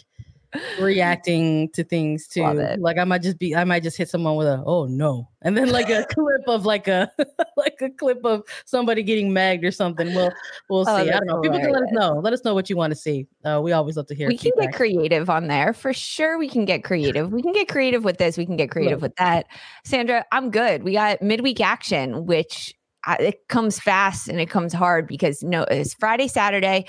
reacting 0.80 1.70
to 1.70 1.84
things 1.84 2.26
too. 2.26 2.42
Like 2.78 2.98
I 2.98 3.04
might 3.04 3.22
just 3.22 3.38
be, 3.38 3.54
I 3.54 3.64
might 3.64 3.82
just 3.82 3.96
hit 3.96 4.08
someone 4.08 4.36
with 4.36 4.46
a 4.46 4.62
"oh 4.66 4.86
no," 4.86 5.28
and 5.42 5.56
then 5.56 5.70
like 5.70 5.88
a 5.88 6.06
clip 6.10 6.42
of 6.48 6.64
like 6.64 6.88
a 6.88 7.10
like 7.56 7.78
a 7.80 7.90
clip 7.90 8.24
of 8.24 8.42
somebody 8.64 9.02
getting 9.02 9.32
magged 9.32 9.64
or 9.64 9.70
something. 9.70 10.14
We'll 10.14 10.32
we'll 10.68 10.88
oh, 10.88 11.04
see. 11.04 11.10
I 11.10 11.18
don't 11.18 11.26
know. 11.26 11.40
People 11.40 11.60
can 11.60 11.72
let 11.72 11.82
us 11.82 11.92
know. 11.92 12.20
Let 12.22 12.32
us 12.32 12.44
know 12.44 12.54
what 12.54 12.70
you 12.70 12.76
want 12.76 12.92
to 12.92 12.96
see. 12.96 13.26
Uh, 13.44 13.60
we 13.62 13.72
always 13.72 13.96
love 13.96 14.06
to 14.08 14.14
hear. 14.14 14.28
We 14.28 14.38
can 14.38 14.52
get 14.58 14.74
creative 14.74 15.30
on 15.30 15.48
there 15.48 15.72
for 15.72 15.92
sure. 15.92 16.38
We 16.38 16.48
can 16.48 16.64
get 16.64 16.84
creative. 16.84 17.32
We 17.32 17.42
can 17.42 17.52
get 17.52 17.68
creative 17.68 18.04
with 18.04 18.18
this. 18.18 18.36
We 18.36 18.46
can 18.46 18.56
get 18.56 18.70
creative 18.70 19.02
with 19.02 19.16
that. 19.16 19.46
Sandra, 19.84 20.24
I'm 20.32 20.50
good. 20.50 20.82
We 20.82 20.92
got 20.92 21.22
midweek 21.22 21.60
action, 21.60 22.26
which 22.26 22.74
uh, 23.06 23.16
it 23.20 23.48
comes 23.48 23.78
fast 23.78 24.28
and 24.28 24.40
it 24.40 24.50
comes 24.50 24.72
hard 24.72 25.06
because 25.06 25.42
no, 25.42 25.62
it's 25.62 25.94
Friday, 25.94 26.28
Saturday 26.28 26.86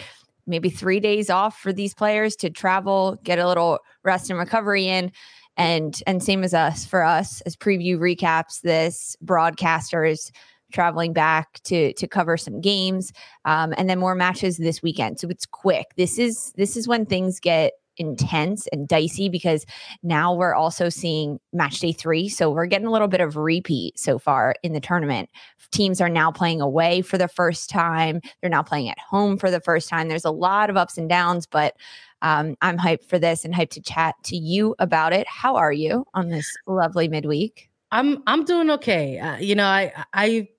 maybe 0.47 0.69
three 0.69 0.99
days 0.99 1.29
off 1.29 1.59
for 1.59 1.71
these 1.71 1.93
players 1.93 2.35
to 2.37 2.49
travel, 2.49 3.19
get 3.23 3.39
a 3.39 3.47
little 3.47 3.79
rest 4.03 4.29
and 4.29 4.39
recovery 4.39 4.87
in. 4.87 5.11
And 5.57 5.99
and 6.05 6.23
same 6.23 6.43
as 6.43 6.53
us 6.53 6.85
for 6.85 7.03
us 7.03 7.41
as 7.41 7.55
preview 7.55 7.97
recaps, 7.97 8.61
this 8.61 9.15
broadcasters 9.25 10.31
traveling 10.71 11.13
back 11.13 11.59
to 11.63 11.93
to 11.93 12.07
cover 12.07 12.37
some 12.37 12.61
games 12.61 13.11
um, 13.45 13.73
and 13.77 13.89
then 13.89 13.99
more 13.99 14.15
matches 14.15 14.57
this 14.57 14.81
weekend 14.81 15.19
so 15.19 15.27
it's 15.29 15.45
quick 15.45 15.87
this 15.95 16.19
is 16.19 16.51
this 16.57 16.75
is 16.75 16.87
when 16.87 17.05
things 17.05 17.39
get 17.39 17.73
intense 17.97 18.67
and 18.67 18.87
dicey 18.87 19.29
because 19.29 19.65
now 20.03 20.33
we're 20.33 20.53
also 20.53 20.89
seeing 20.89 21.39
match 21.53 21.79
day 21.79 21.91
three. 21.91 22.29
So 22.29 22.49
we're 22.51 22.65
getting 22.65 22.87
a 22.87 22.91
little 22.91 23.07
bit 23.07 23.21
of 23.21 23.37
repeat 23.37 23.99
so 23.99 24.19
far 24.19 24.55
in 24.63 24.73
the 24.73 24.79
tournament. 24.79 25.29
Teams 25.71 25.99
are 25.99 26.09
now 26.09 26.31
playing 26.31 26.61
away 26.61 27.01
for 27.01 27.17
the 27.17 27.27
first 27.27 27.69
time, 27.69 28.21
they're 28.41 28.49
now 28.49 28.63
playing 28.63 28.89
at 28.89 28.99
home 28.99 29.37
for 29.37 29.51
the 29.51 29.59
first 29.59 29.89
time. 29.89 30.07
There's 30.07 30.25
a 30.25 30.31
lot 30.31 30.69
of 30.69 30.77
ups 30.77 30.97
and 30.97 31.09
downs, 31.09 31.45
but 31.45 31.75
um, 32.21 32.55
I'm 32.61 32.77
hyped 32.77 33.05
for 33.05 33.19
this 33.19 33.45
and 33.45 33.53
hyped 33.53 33.71
to 33.71 33.81
chat 33.81 34.15
to 34.25 34.37
you 34.37 34.75
about 34.79 35.13
it. 35.13 35.27
How 35.27 35.55
are 35.55 35.71
you 35.71 36.05
on 36.13 36.29
this 36.29 36.55
lovely 36.65 37.07
midweek? 37.07 37.69
I'm 37.91 38.21
I'm 38.27 38.43
doing 38.43 38.69
okay. 38.71 39.19
Uh, 39.19 39.37
you 39.37 39.55
know, 39.55 39.65
I 39.65 39.93
I 40.13 40.49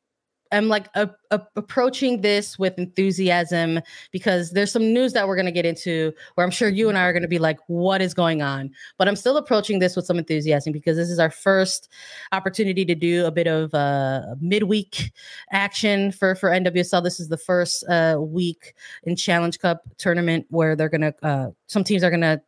am 0.52 0.68
like 0.68 0.88
a, 0.94 1.11
a, 1.30 1.40
approaching 1.56 2.20
this 2.20 2.58
with 2.58 2.78
enthusiasm 2.78 3.80
because 4.11 4.52
there's 4.52 4.72
some 4.72 4.92
news 4.92 5.12
that 5.12 5.28
we're 5.28 5.37
going 5.37 5.46
to 5.46 5.52
get 5.52 5.66
into 5.66 6.12
where 6.34 6.44
I'm 6.44 6.50
sure 6.50 6.68
you 6.68 6.88
and 6.88 6.96
I 6.96 7.02
are 7.02 7.12
going 7.12 7.22
to 7.22 7.28
be 7.28 7.38
like, 7.38 7.58
what 7.66 8.00
is 8.00 8.14
going 8.14 8.42
on? 8.42 8.70
But 8.96 9.08
I'm 9.08 9.16
still 9.16 9.37
approaching 9.37 9.78
this 9.78 9.96
with 9.96 10.06
some 10.06 10.18
enthusiasm 10.18 10.72
because 10.72 10.96
this 10.96 11.11
is 11.11 11.18
our 11.18 11.30
first 11.30 11.88
opportunity 12.32 12.84
to 12.84 12.94
do 12.94 13.26
a 13.26 13.30
bit 13.30 13.46
of 13.46 13.74
uh, 13.74 14.22
midweek 14.40 15.12
action 15.50 16.12
for 16.12 16.35
for 16.35 16.50
NWSL. 16.50 17.02
This 17.02 17.20
is 17.20 17.29
the 17.29 17.38
first 17.38 17.85
uh, 17.88 18.16
week 18.18 18.75
in 19.04 19.16
Challenge 19.16 19.58
Cup 19.58 19.83
tournament 19.98 20.46
where 20.50 20.77
they're 20.77 20.88
going 20.88 21.00
to 21.02 21.14
uh, 21.23 21.50
some 21.66 21.85
teams 21.85 22.02
are 22.02 22.10
going 22.10 22.23
to 22.23 22.40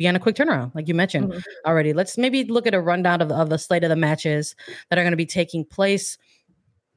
be 0.00 0.08
on 0.08 0.16
a 0.16 0.18
quick 0.18 0.34
turnaround, 0.34 0.74
like 0.74 0.88
you 0.88 0.94
mentioned 0.94 1.30
mm-hmm. 1.30 1.40
already. 1.66 1.92
Let's 1.92 2.16
maybe 2.16 2.44
look 2.44 2.66
at 2.66 2.72
a 2.72 2.80
rundown 2.80 3.20
of 3.20 3.30
of 3.30 3.50
the 3.50 3.58
slate 3.58 3.84
of 3.84 3.90
the 3.90 3.96
matches 3.96 4.56
that 4.88 4.98
are 4.98 5.02
going 5.02 5.12
to 5.12 5.16
be 5.16 5.26
taking 5.26 5.62
place 5.62 6.16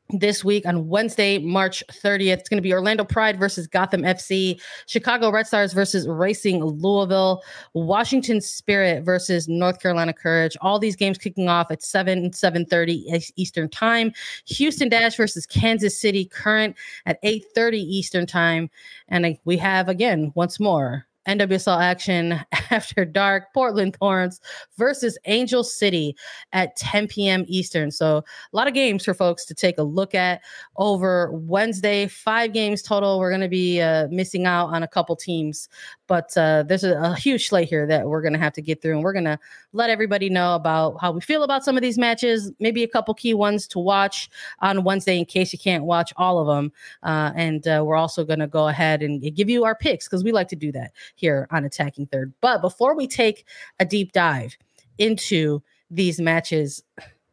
this 0.09 0.43
week 0.43 0.65
on 0.65 0.87
Wednesday, 0.87 1.39
March 1.39 1.83
30th. 1.91 2.39
It's 2.39 2.49
going 2.49 2.57
to 2.57 2.61
be 2.61 2.73
Orlando 2.73 3.03
Pride 3.03 3.39
versus 3.39 3.67
Gotham 3.67 4.01
FC, 4.01 4.61
Chicago 4.85 5.31
Red 5.31 5.47
Stars 5.47 5.73
versus 5.73 6.07
Racing 6.07 6.63
Louisville, 6.63 7.41
Washington 7.73 8.41
Spirit 8.41 9.03
versus 9.03 9.47
North 9.47 9.79
Carolina 9.79 10.13
Courage. 10.13 10.55
All 10.61 10.79
these 10.79 10.95
games 10.95 11.17
kicking 11.17 11.49
off 11.49 11.71
at 11.71 11.81
7 11.81 12.31
7:30 12.31 13.31
Eastern 13.35 13.69
Time. 13.69 14.11
Houston 14.45 14.89
Dash 14.89 15.15
versus 15.15 15.45
Kansas 15.45 15.99
City 15.99 16.25
Current 16.25 16.75
at 17.05 17.21
8:30 17.23 17.77
Eastern 17.77 18.25
Time. 18.25 18.69
And 19.07 19.25
uh, 19.25 19.31
we 19.45 19.57
have 19.57 19.89
again 19.89 20.31
once 20.35 20.59
more 20.59 21.07
NWSL 21.27 21.81
action 21.81 22.39
after 22.71 23.05
dark, 23.05 23.53
Portland 23.53 23.95
Thorns 23.95 24.41
versus 24.77 25.17
Angel 25.25 25.63
City 25.63 26.15
at 26.51 26.75
10 26.75 27.07
p.m. 27.07 27.45
Eastern. 27.47 27.91
So, 27.91 28.17
a 28.17 28.55
lot 28.55 28.67
of 28.67 28.73
games 28.73 29.05
for 29.05 29.13
folks 29.13 29.45
to 29.45 29.53
take 29.53 29.77
a 29.77 29.83
look 29.83 30.15
at 30.15 30.41
over 30.77 31.31
Wednesday. 31.31 32.07
Five 32.07 32.53
games 32.53 32.81
total. 32.81 33.19
We're 33.19 33.31
going 33.31 33.41
to 33.41 33.49
be 33.49 33.81
uh, 33.81 34.07
missing 34.09 34.45
out 34.45 34.67
on 34.67 34.83
a 34.83 34.87
couple 34.87 35.15
teams, 35.15 35.69
but 36.07 36.35
uh, 36.37 36.63
there's 36.63 36.83
a, 36.83 36.97
a, 36.97 37.15
huge 37.15 37.47
slate 37.47 37.69
here 37.69 37.87
that 37.87 38.07
we're 38.07 38.21
going 38.21 38.33
to 38.33 38.39
have 38.39 38.53
to 38.53 38.61
get 38.61 38.81
through, 38.81 38.93
and 38.93 39.03
we're 39.03 39.13
going 39.13 39.25
to 39.25 39.39
let 39.71 39.89
everybody 39.89 40.29
know 40.29 40.55
about 40.55 40.97
how 41.01 41.11
we 41.11 41.21
feel 41.21 41.43
about 41.43 41.63
some 41.63 41.75
of 41.75 41.81
these 41.81 41.97
matches, 41.97 42.51
maybe 42.59 42.83
a 42.83 42.87
couple 42.87 43.13
key 43.13 43.33
ones 43.33 43.67
to 43.67 43.79
watch 43.79 44.29
on 44.59 44.83
Wednesday 44.83 45.17
in 45.17 45.25
case 45.25 45.51
you 45.51 45.59
can't 45.59 45.85
watch 45.85 46.13
all 46.17 46.39
of 46.39 46.47
them. 46.47 46.71
Uh, 47.01 47.31
and 47.35 47.67
uh, 47.67 47.83
we're 47.85 47.95
also 47.95 48.23
going 48.23 48.39
to 48.39 48.47
go 48.47 48.67
ahead 48.67 49.01
and 49.01 49.21
give 49.35 49.49
you 49.49 49.63
our 49.63 49.75
picks 49.75 50.07
because 50.07 50.23
we 50.23 50.31
like 50.31 50.47
to 50.47 50.55
do 50.55 50.71
that 50.71 50.91
here 51.15 51.47
on 51.51 51.65
Attacking 51.65 52.07
Third. 52.07 52.33
But 52.41 52.61
before 52.61 52.95
we 52.95 53.07
take 53.07 53.45
a 53.79 53.85
deep 53.85 54.11
dive 54.11 54.57
into 54.97 55.61
these 55.89 56.19
matches, 56.19 56.83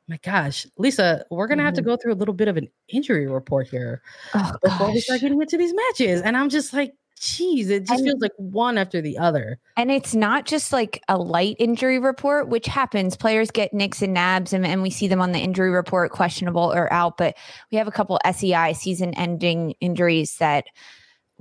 my 0.08 0.18
gosh, 0.22 0.66
Lisa, 0.76 1.24
we're 1.30 1.46
gonna 1.46 1.62
have 1.62 1.74
to 1.74 1.80
mm-hmm. 1.80 1.90
go 1.90 1.96
through 1.96 2.12
a 2.12 2.14
little 2.14 2.34
bit 2.34 2.48
of 2.48 2.56
an 2.56 2.68
injury 2.88 3.28
report 3.28 3.68
here 3.68 4.02
oh, 4.34 4.52
before 4.62 4.88
gosh. 4.88 4.94
we 4.94 5.00
start 5.00 5.20
getting 5.20 5.40
into 5.40 5.56
these 5.56 5.72
matches. 5.72 6.20
And 6.20 6.36
I'm 6.36 6.48
just 6.48 6.72
like, 6.72 6.94
geez, 7.20 7.68
it 7.68 7.80
just 7.86 8.00
and, 8.00 8.08
feels 8.08 8.20
like 8.20 8.32
one 8.36 8.78
after 8.78 9.00
the 9.00 9.18
other. 9.18 9.58
And 9.76 9.90
it's 9.90 10.14
not 10.14 10.46
just 10.46 10.72
like 10.72 11.02
a 11.08 11.18
light 11.18 11.56
injury 11.58 11.98
report, 11.98 12.48
which 12.48 12.66
happens. 12.66 13.16
Players 13.16 13.50
get 13.50 13.74
nicks 13.74 14.02
and 14.02 14.14
nabs, 14.14 14.52
and, 14.52 14.66
and 14.66 14.82
we 14.82 14.90
see 14.90 15.06
them 15.06 15.20
on 15.20 15.32
the 15.32 15.38
injury 15.38 15.70
report, 15.70 16.10
questionable 16.10 16.72
or 16.72 16.92
out. 16.92 17.16
But 17.18 17.36
we 17.70 17.78
have 17.78 17.86
a 17.86 17.92
couple 17.92 18.18
SEI 18.32 18.72
season 18.72 19.14
ending 19.14 19.74
injuries 19.80 20.36
that 20.38 20.66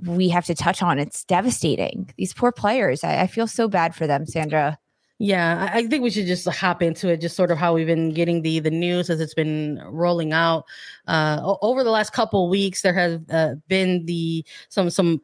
we 0.04 0.28
have 0.28 0.46
to 0.46 0.54
touch 0.54 0.82
on. 0.82 0.98
It's 0.98 1.24
devastating. 1.24 2.12
These 2.16 2.34
poor 2.34 2.52
players. 2.52 3.04
I, 3.04 3.22
I 3.22 3.26
feel 3.26 3.46
so 3.46 3.68
bad 3.68 3.94
for 3.94 4.06
them, 4.06 4.26
Sandra. 4.26 4.78
Yeah, 5.22 5.68
I 5.70 5.86
think 5.86 6.02
we 6.02 6.08
should 6.08 6.26
just 6.26 6.48
hop 6.48 6.82
into 6.82 7.10
it, 7.10 7.20
just 7.20 7.36
sort 7.36 7.50
of 7.50 7.58
how 7.58 7.74
we've 7.74 7.86
been 7.86 8.08
getting 8.14 8.40
the 8.40 8.58
the 8.58 8.70
news 8.70 9.10
as 9.10 9.20
it's 9.20 9.34
been 9.34 9.78
rolling 9.84 10.32
out. 10.32 10.64
Uh, 11.06 11.56
over 11.60 11.84
the 11.84 11.90
last 11.90 12.14
couple 12.14 12.48
weeks, 12.48 12.80
there 12.80 12.94
have 12.94 13.20
uh, 13.28 13.56
been 13.68 14.06
the 14.06 14.46
some 14.70 14.88
some 14.88 15.20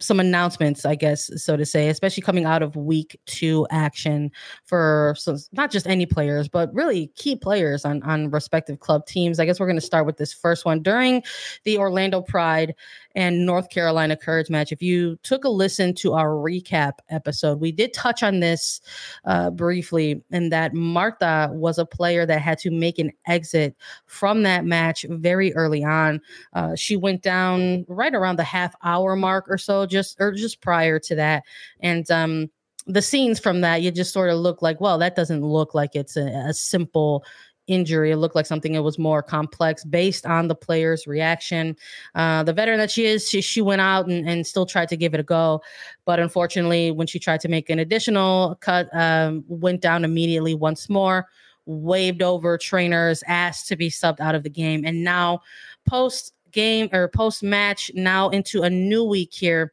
some 0.00 0.18
announcements, 0.18 0.84
I 0.84 0.94
guess, 0.94 1.30
so 1.42 1.56
to 1.56 1.66
say, 1.66 1.88
especially 1.88 2.22
coming 2.22 2.46
out 2.46 2.62
of 2.62 2.74
week 2.74 3.20
two 3.26 3.66
action 3.70 4.32
for 4.64 5.14
so 5.16 5.36
not 5.52 5.70
just 5.70 5.86
any 5.86 6.06
players, 6.06 6.48
but 6.48 6.74
really 6.74 7.08
key 7.16 7.36
players 7.36 7.84
on, 7.84 8.02
on 8.02 8.30
respective 8.30 8.80
club 8.80 9.06
teams. 9.06 9.38
I 9.38 9.44
guess 9.44 9.60
we're 9.60 9.66
going 9.66 9.76
to 9.76 9.84
start 9.84 10.06
with 10.06 10.16
this 10.16 10.32
first 10.32 10.64
one 10.64 10.82
during 10.82 11.22
the 11.64 11.78
Orlando 11.78 12.22
Pride 12.22 12.74
and 13.14 13.44
North 13.44 13.70
Carolina 13.70 14.16
Courage 14.16 14.50
match. 14.50 14.72
If 14.72 14.82
you 14.82 15.16
took 15.22 15.44
a 15.44 15.48
listen 15.48 15.94
to 15.96 16.14
our 16.14 16.30
recap 16.30 16.94
episode, 17.08 17.60
we 17.60 17.72
did 17.72 17.92
touch 17.92 18.22
on 18.22 18.40
this 18.40 18.80
uh, 19.24 19.50
briefly, 19.50 20.22
and 20.30 20.52
that 20.52 20.74
Marta 20.74 21.50
was 21.52 21.78
a 21.78 21.86
player 21.86 22.26
that 22.26 22.40
had 22.40 22.58
to 22.60 22.70
make 22.70 22.98
an 22.98 23.12
exit 23.26 23.76
from 24.06 24.42
that 24.42 24.64
match 24.64 25.04
very 25.08 25.54
early 25.54 25.84
on. 25.84 26.20
Uh, 26.52 26.74
she 26.74 26.96
went 26.96 27.22
down 27.22 27.84
right 27.88 28.14
around 28.14 28.36
the 28.36 28.44
half 28.44 28.74
hour 28.82 29.16
mark 29.16 29.46
or 29.48 29.58
so, 29.58 29.86
just 29.86 30.16
or 30.20 30.32
just 30.32 30.60
prior 30.60 30.98
to 30.98 31.14
that, 31.14 31.44
and 31.80 32.10
um, 32.10 32.50
the 32.86 33.02
scenes 33.02 33.38
from 33.38 33.60
that 33.60 33.82
you 33.82 33.90
just 33.90 34.12
sort 34.12 34.30
of 34.30 34.38
look 34.38 34.62
like, 34.62 34.80
well, 34.80 34.98
that 34.98 35.14
doesn't 35.16 35.42
look 35.42 35.74
like 35.74 35.94
it's 35.94 36.16
a, 36.16 36.26
a 36.48 36.54
simple 36.54 37.24
injury. 37.70 38.10
It 38.10 38.16
looked 38.16 38.34
like 38.34 38.46
something 38.46 38.72
that 38.72 38.82
was 38.82 38.98
more 38.98 39.22
complex 39.22 39.84
based 39.84 40.26
on 40.26 40.48
the 40.48 40.54
player's 40.54 41.06
reaction. 41.06 41.76
Uh, 42.14 42.42
the 42.42 42.52
veteran 42.52 42.78
that 42.78 42.90
she 42.90 43.06
is, 43.06 43.28
she, 43.28 43.40
she 43.40 43.62
went 43.62 43.80
out 43.80 44.06
and, 44.06 44.28
and, 44.28 44.46
still 44.46 44.66
tried 44.66 44.88
to 44.88 44.96
give 44.96 45.14
it 45.14 45.20
a 45.20 45.22
go. 45.22 45.62
But 46.04 46.18
unfortunately, 46.18 46.90
when 46.90 47.06
she 47.06 47.18
tried 47.18 47.40
to 47.40 47.48
make 47.48 47.70
an 47.70 47.78
additional 47.78 48.56
cut, 48.60 48.88
um, 48.92 49.44
went 49.48 49.80
down 49.80 50.04
immediately 50.04 50.54
once 50.54 50.88
more, 50.88 51.28
waved 51.66 52.22
over 52.22 52.58
trainers, 52.58 53.22
asked 53.26 53.68
to 53.68 53.76
be 53.76 53.90
subbed 53.90 54.20
out 54.20 54.34
of 54.34 54.42
the 54.42 54.50
game. 54.50 54.84
And 54.84 55.04
now, 55.04 55.42
post 55.86 56.34
game 56.50 56.88
or 56.92 57.08
post 57.08 57.42
match, 57.42 57.90
now 57.94 58.28
into 58.30 58.62
a 58.62 58.70
new 58.70 59.04
week 59.04 59.32
here 59.32 59.72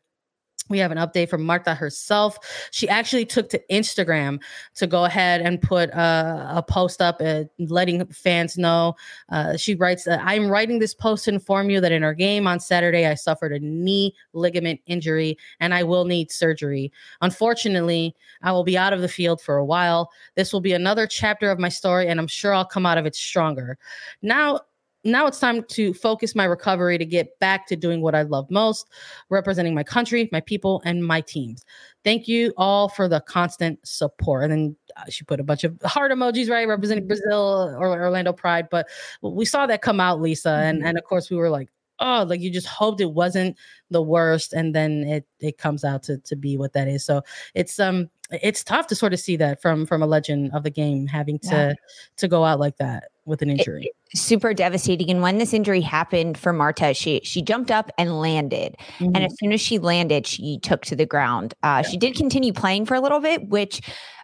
we 0.70 0.80
have 0.80 0.92
an 0.92 0.98
update 0.98 1.30
from 1.30 1.44
Marta 1.44 1.74
herself. 1.74 2.38
She 2.72 2.90
actually 2.90 3.26
took 3.26 3.50
to 3.50 3.62
Instagram 3.72 4.40
to 4.76 4.88
go 4.88 5.06
ahead 5.06 5.42
and 5.42 5.62
put 5.62 5.92
uh, 5.94 6.48
a 6.50 6.64
post 6.64 7.02
up, 7.02 7.22
uh, 7.22 7.44
letting 7.60 8.06
fans 8.08 8.58
know. 8.58 8.96
Uh, 9.30 9.58
she 9.58 9.76
writes, 9.76 10.08
I'm 10.08 10.50
writing 10.50 10.80
this 10.80 10.94
post 10.94 11.26
to 11.26 11.34
inform 11.34 11.70
you 11.70 11.82
that 11.82 11.92
in 11.92 12.04
our 12.04 12.14
game 12.14 12.48
on 12.48 12.60
Saturday, 12.60 13.06
I 13.06 13.16
suffered 13.16 13.54
a 13.54 13.60
knee 13.60 14.14
ligament 14.34 14.82
injury 14.86 15.38
and 15.60 15.74
I 15.74 15.84
will 15.84 16.06
need 16.06 16.32
surgery. 16.32 16.92
Unfortunately, 17.22 18.16
I 18.42 18.52
will 18.52 18.64
be 18.64 18.78
out 18.78 18.94
of 18.94 19.02
the 19.02 19.08
field 19.08 19.42
for 19.42 19.58
a 19.58 19.66
while. 19.66 20.12
This 20.36 20.54
will 20.54 20.62
be 20.62 20.74
another 20.74 21.08
chapter 21.08 21.50
of 21.52 21.60
my 21.60 21.70
story, 21.70 22.08
and 22.08 22.20
I'm 22.20 22.28
sure 22.28 22.54
I'll 22.54 22.66
come 22.66 22.86
out 22.86 22.98
of 22.98 23.06
it 23.06 23.16
stronger. 23.16 23.78
Now, 24.22 24.62
now 25.08 25.26
it's 25.26 25.40
time 25.40 25.64
to 25.64 25.94
focus 25.94 26.36
my 26.36 26.44
recovery 26.44 26.98
to 26.98 27.06
get 27.06 27.40
back 27.40 27.66
to 27.68 27.76
doing 27.76 28.02
what 28.02 28.14
I 28.14 28.24
love 28.24 28.52
most, 28.52 28.90
representing 29.30 29.74
my 29.74 29.84
country, 29.84 30.30
my 30.32 30.42
people, 30.42 30.82
and 30.86 31.06
my 31.06 31.22
teams. 31.22 31.66
Thank 32.04 32.28
you 32.28 32.54
all 32.58 32.90
for 32.90 33.08
the 33.08 33.22
constant 33.22 33.80
support. 33.88 34.44
And 34.44 34.52
then 34.52 34.76
uh, 34.98 35.04
she 35.10 35.24
put 35.24 35.40
a 35.40 35.44
bunch 35.44 35.64
of 35.64 35.80
heart 35.84 36.12
emojis, 36.12 36.50
right, 36.50 36.68
representing 36.68 37.04
mm-hmm. 37.04 37.08
Brazil 37.08 37.76
or 37.80 38.00
Orlando 38.00 38.34
Pride. 38.34 38.68
But 38.70 38.88
we 39.22 39.46
saw 39.46 39.66
that 39.66 39.82
come 39.82 40.00
out, 40.00 40.22
Lisa, 40.22 40.50
and 40.50 40.80
mm-hmm. 40.80 40.88
and 40.88 40.98
of 40.98 41.04
course 41.06 41.30
we 41.30 41.38
were 41.38 41.50
like, 41.50 41.70
oh, 42.00 42.26
like 42.28 42.42
you 42.42 42.52
just 42.52 42.68
hoped 42.68 43.02
it 43.02 43.12
wasn't 43.12 43.58
the 43.90 44.02
worst, 44.02 44.54
and 44.54 44.76
then 44.76 45.04
it 45.04 45.26
it 45.40 45.58
comes 45.58 45.84
out 45.84 46.04
to 46.04 46.18
to 46.20 46.36
be 46.36 46.58
what 46.58 46.74
that 46.74 46.88
is. 46.88 47.06
So 47.06 47.22
it's 47.56 47.80
um 47.80 48.10
it's 48.32 48.64
tough 48.64 48.88
to 48.88 48.96
sort 48.96 49.14
of 49.14 49.20
see 49.20 49.38
that 49.38 49.62
from 49.62 49.86
from 49.86 50.04
a 50.04 50.08
legend 50.08 50.52
of 50.54 50.64
the 50.64 50.70
game 50.70 51.08
having 51.08 51.40
to 51.40 51.50
yeah. 51.50 51.74
to 52.18 52.28
go 52.28 52.44
out 52.44 52.60
like 52.60 52.78
that 52.78 53.06
with 53.28 53.42
an 53.42 53.50
injury. 53.50 53.92
It, 54.12 54.18
super 54.18 54.54
devastating. 54.54 55.12
And 55.12 55.22
when 55.22 55.38
this 55.38 55.54
injury 55.54 55.82
happened 55.82 56.38
for 56.38 56.54
Marta, 56.54 56.94
she 56.94 57.22
she 57.24 57.42
jumped 57.42 57.70
up 57.70 57.92
and 57.98 58.20
landed. 58.20 58.76
Mm-hmm. 58.98 59.16
And 59.16 59.18
as 59.18 59.36
soon 59.40 59.52
as 59.52 59.62
she 59.62 59.78
landed, 59.78 60.26
she 60.26 60.60
took 60.60 60.84
to 60.86 60.96
the 60.96 61.06
ground. 61.06 61.54
Uh, 61.62 61.84
yeah. 61.84 61.90
She 61.90 61.98
did 61.98 62.16
continue 62.16 62.54
playing 62.54 62.86
for 62.86 62.96
a 62.96 63.02
little 63.02 63.20
bit, 63.20 63.50
which 63.50 63.82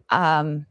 um, 0.09 0.65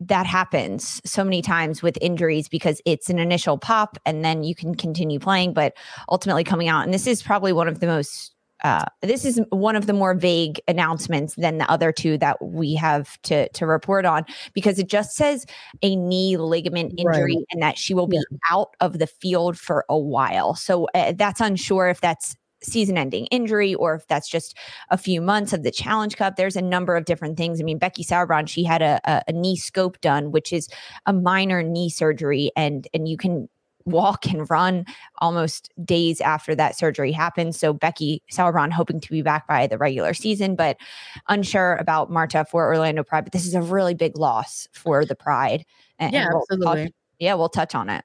that 0.00 0.26
happens 0.26 1.00
so 1.04 1.22
many 1.22 1.42
times 1.42 1.82
with 1.82 1.98
injuries 2.00 2.48
because 2.48 2.80
it's 2.86 3.10
an 3.10 3.18
initial 3.18 3.58
pop 3.58 3.98
and 4.06 4.24
then 4.24 4.42
you 4.42 4.54
can 4.54 4.74
continue 4.74 5.18
playing, 5.18 5.52
but 5.52 5.74
ultimately 6.08 6.42
coming 6.42 6.68
out. 6.68 6.84
And 6.84 6.94
this 6.94 7.06
is 7.06 7.22
probably 7.22 7.52
one 7.52 7.68
of 7.68 7.80
the 7.80 7.86
most 7.86 8.34
uh, 8.62 8.84
this 9.02 9.24
is 9.24 9.40
one 9.50 9.76
of 9.76 9.86
the 9.86 9.92
more 9.92 10.14
vague 10.14 10.60
announcements 10.68 11.34
than 11.36 11.58
the 11.58 11.70
other 11.70 11.92
two 11.92 12.18
that 12.18 12.42
we 12.42 12.74
have 12.74 13.20
to 13.22 13.48
to 13.50 13.66
report 13.66 14.04
on 14.04 14.24
because 14.54 14.78
it 14.78 14.88
just 14.88 15.12
says 15.12 15.46
a 15.82 15.96
knee 15.96 16.36
ligament 16.36 16.92
injury 16.98 17.36
right. 17.36 17.46
and 17.52 17.62
that 17.62 17.78
she 17.78 17.94
will 17.94 18.06
be 18.06 18.16
yeah. 18.16 18.38
out 18.50 18.74
of 18.80 18.98
the 18.98 19.06
field 19.06 19.58
for 19.58 19.84
a 19.88 19.98
while. 19.98 20.54
So 20.54 20.88
uh, 20.94 21.12
that's 21.16 21.40
unsure 21.40 21.88
if 21.88 22.00
that's 22.00 22.36
season 22.62 22.98
ending 22.98 23.26
injury 23.26 23.74
or 23.74 23.94
if 23.94 24.06
that's 24.06 24.28
just 24.28 24.56
a 24.90 24.98
few 24.98 25.20
months 25.20 25.52
of 25.52 25.62
the 25.62 25.70
challenge 25.70 26.16
cup 26.16 26.36
there's 26.36 26.56
a 26.56 26.62
number 26.62 26.94
of 26.94 27.06
different 27.06 27.38
things 27.38 27.58
i 27.58 27.64
mean 27.64 27.78
becky 27.78 28.04
sauerbrunn 28.04 28.46
she 28.46 28.62
had 28.62 28.82
a, 28.82 29.00
a, 29.04 29.22
a 29.28 29.32
knee 29.32 29.56
scope 29.56 29.98
done 30.02 30.30
which 30.30 30.52
is 30.52 30.68
a 31.06 31.12
minor 31.14 31.62
knee 31.62 31.88
surgery 31.88 32.50
and 32.56 32.86
and 32.92 33.08
you 33.08 33.16
can 33.16 33.48
walk 33.84 34.26
and 34.26 34.48
run 34.50 34.86
almost 35.18 35.72
days 35.84 36.20
after 36.20 36.54
that 36.54 36.76
surgery 36.76 37.12
happened. 37.12 37.54
So 37.54 37.72
Becky 37.72 38.22
Sauerbrunn 38.32 38.72
hoping 38.72 39.00
to 39.00 39.10
be 39.10 39.22
back 39.22 39.46
by 39.46 39.66
the 39.66 39.78
regular 39.78 40.14
season, 40.14 40.56
but 40.56 40.76
unsure 41.28 41.76
about 41.76 42.10
Marta 42.10 42.44
for 42.44 42.66
Orlando 42.66 43.02
Pride. 43.02 43.24
But 43.24 43.32
this 43.32 43.46
is 43.46 43.54
a 43.54 43.62
really 43.62 43.94
big 43.94 44.16
loss 44.16 44.68
for 44.72 45.04
the 45.04 45.16
Pride. 45.16 45.64
And, 45.98 46.12
yeah, 46.12 46.24
and 46.24 46.30
we'll 46.32 46.42
absolutely. 46.50 46.84
Talk, 46.84 46.94
yeah, 47.18 47.34
we'll 47.34 47.48
touch 47.48 47.74
on 47.74 47.90
it. 47.90 48.04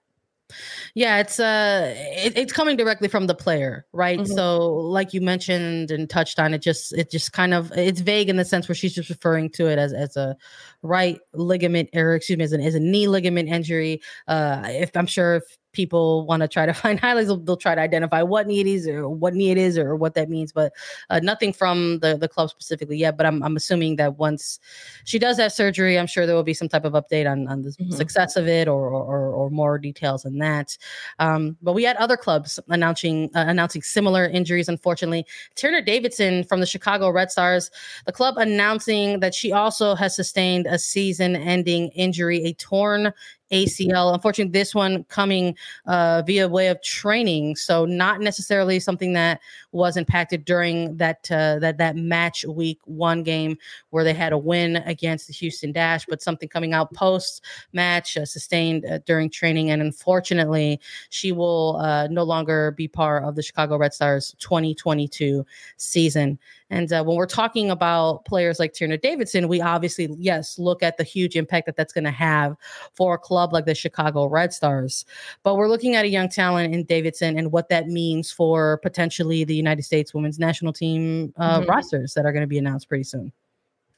Yeah, 0.93 1.17
it's 1.17 1.39
uh 1.39 1.93
it, 1.97 2.37
it's 2.37 2.53
coming 2.53 2.77
directly 2.77 3.07
from 3.07 3.25
the 3.25 3.33
player, 3.33 3.85
right? 3.93 4.19
Mm-hmm. 4.19 4.33
So 4.33 4.67
like 4.75 5.11
you 5.11 5.19
mentioned 5.19 5.89
and 5.89 6.07
touched 6.07 6.37
on 6.39 6.53
it 6.53 6.61
just 6.61 6.93
it 6.93 7.09
just 7.09 7.33
kind 7.33 7.53
of 7.53 7.71
it's 7.75 7.99
vague 7.99 8.29
in 8.29 8.35
the 8.35 8.45
sense 8.45 8.67
where 8.67 8.75
she's 8.75 8.93
just 8.93 9.09
referring 9.09 9.49
to 9.51 9.67
it 9.67 9.79
as 9.79 9.91
as 9.91 10.15
a 10.15 10.37
right 10.83 11.19
ligament 11.33 11.89
or 11.95 12.13
excuse 12.13 12.37
me 12.37 12.43
as 12.43 12.51
an 12.51 12.61
as 12.61 12.75
a 12.75 12.79
knee 12.79 13.07
ligament 13.07 13.49
injury. 13.49 14.01
Uh 14.27 14.61
if 14.67 14.95
I'm 14.95 15.07
sure 15.07 15.37
if 15.37 15.57
people 15.75 16.25
want 16.25 16.41
to 16.41 16.47
try 16.47 16.65
to 16.65 16.73
find 16.85 16.99
highlights, 16.99 17.27
they'll, 17.27 17.37
they'll, 17.37 17.57
try 17.57 17.75
to 17.75 17.81
identify 17.81 18.21
what 18.21 18.47
knee 18.47 18.59
it 18.59 18.67
is 18.67 18.87
or 18.87 19.07
what 19.07 19.33
knee 19.33 19.51
it 19.51 19.57
is 19.57 19.77
or 19.77 19.95
what 19.95 20.13
that 20.15 20.29
means. 20.29 20.51
But 20.51 20.73
uh, 21.09 21.19
nothing 21.19 21.53
from 21.53 21.99
the, 21.99 22.17
the 22.17 22.27
club 22.27 22.49
specifically 22.49 22.97
yet. 22.97 23.17
But 23.17 23.25
I'm, 23.25 23.41
I'm 23.43 23.55
assuming 23.55 23.95
that 23.97 24.17
once 24.17 24.59
she 25.03 25.19
does 25.19 25.37
have 25.37 25.51
surgery, 25.51 25.97
I'm 25.97 26.07
sure 26.07 26.25
there 26.25 26.35
will 26.35 26.43
be 26.43 26.53
some 26.53 26.69
type 26.69 26.85
of 26.85 26.93
update 26.93 27.29
on, 27.29 27.47
on 27.47 27.61
the 27.61 27.69
mm-hmm. 27.69 27.91
success 27.91 28.35
of 28.35 28.47
it 28.47 28.67
or, 28.67 28.89
or, 28.89 29.31
or 29.31 29.49
more 29.49 29.77
details 29.77 30.25
on 30.25 30.37
that. 30.39 30.77
Um, 31.19 31.57
but 31.61 31.73
we 31.73 31.83
had 31.83 31.97
other 31.97 32.17
clubs 32.17 32.59
announcing 32.69 33.29
uh, 33.35 33.45
announcing 33.47 33.81
similar 33.81 34.25
injuries. 34.25 34.69
Unfortunately, 34.69 35.25
Tierna 35.55 35.85
Davidson 35.85 36.43
from 36.43 36.59
the 36.59 36.65
Chicago 36.65 37.09
Red 37.09 37.31
Stars, 37.31 37.71
the 38.05 38.11
club 38.11 38.37
announcing 38.37 39.19
that 39.19 39.33
she 39.33 39.51
also 39.51 39.95
has 39.95 40.15
sustained 40.15 40.67
a 40.67 40.79
season-ending 40.79 41.89
injury, 41.89 42.43
a 42.45 42.53
torn 42.53 43.13
ACL. 43.51 44.13
Unfortunately, 44.13 44.51
this 44.51 44.73
one 44.73 45.03
coming 45.05 45.55
uh, 45.85 46.23
via 46.25 46.47
way 46.47 46.67
of 46.67 46.81
training, 46.81 47.55
so 47.55 47.85
not 47.85 48.21
necessarily 48.21 48.79
something 48.79 49.13
that 49.13 49.39
was 49.71 49.97
impacted 49.97 50.45
during 50.45 50.97
that 50.97 51.29
uh, 51.31 51.59
that 51.59 51.77
that 51.77 51.95
match 51.95 52.45
week 52.45 52.79
one 52.85 53.23
game 53.23 53.57
where 53.89 54.03
they 54.03 54.13
had 54.13 54.33
a 54.33 54.37
win 54.37 54.77
against 54.77 55.27
the 55.27 55.33
Houston 55.33 55.71
Dash, 55.71 56.05
but 56.07 56.21
something 56.21 56.49
coming 56.49 56.73
out 56.73 56.93
post 56.93 57.43
match 57.73 58.17
uh, 58.17 58.25
sustained 58.25 58.85
uh, 58.85 58.99
during 59.05 59.29
training, 59.29 59.69
and 59.71 59.81
unfortunately, 59.81 60.79
she 61.09 61.31
will 61.31 61.77
uh, 61.77 62.07
no 62.07 62.23
longer 62.23 62.71
be 62.71 62.87
part 62.87 63.23
of 63.23 63.35
the 63.35 63.43
Chicago 63.43 63.77
Red 63.77 63.93
Stars 63.93 64.35
2022 64.39 65.45
season. 65.77 66.39
And 66.69 66.91
uh, 66.91 67.03
when 67.03 67.15
we're 67.15 67.27
talking 67.27 67.69
about 67.69 68.25
players 68.25 68.59
like 68.59 68.73
Tierna 68.73 68.99
Davidson, 68.99 69.47
we 69.47 69.61
obviously, 69.61 70.09
yes, 70.17 70.57
look 70.57 70.81
at 70.81 70.97
the 70.97 71.03
huge 71.03 71.35
impact 71.35 71.67
that 71.67 71.75
that's 71.75 71.93
going 71.93 72.05
to 72.05 72.11
have 72.11 72.55
for 72.93 73.15
a 73.15 73.17
club 73.17 73.53
like 73.53 73.65
the 73.65 73.75
Chicago 73.75 74.25
Red 74.25 74.51
Stars. 74.53 75.05
But 75.43 75.55
we're 75.55 75.67
looking 75.67 75.95
at 75.95 76.05
a 76.05 76.09
young 76.09 76.29
talent 76.29 76.73
in 76.73 76.83
Davidson 76.83 77.37
and 77.37 77.51
what 77.51 77.69
that 77.69 77.87
means 77.87 78.31
for 78.31 78.77
potentially 78.77 79.43
the 79.43 79.55
United 79.55 79.83
States 79.83 80.13
women's 80.13 80.39
national 80.39 80.73
team 80.73 81.33
uh, 81.37 81.59
mm-hmm. 81.59 81.69
rosters 81.69 82.13
that 82.15 82.25
are 82.25 82.31
going 82.31 82.41
to 82.43 82.47
be 82.47 82.57
announced 82.57 82.89
pretty 82.89 83.03
soon. 83.03 83.31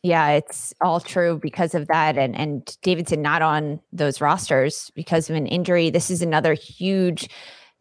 Yeah, 0.04 0.30
it's 0.32 0.74
all 0.80 1.00
true 1.00 1.40
because 1.40 1.74
of 1.74 1.88
that. 1.88 2.18
And 2.18 2.36
and 2.36 2.78
Davidson 2.82 3.22
not 3.22 3.42
on 3.42 3.82
those 3.92 4.22
rosters 4.22 4.92
because 4.96 5.30
of 5.30 5.36
an 5.36 5.48
injury. 5.48 5.90
This 5.90 6.12
is 6.12 6.22
another 6.22 6.54
huge 6.54 7.30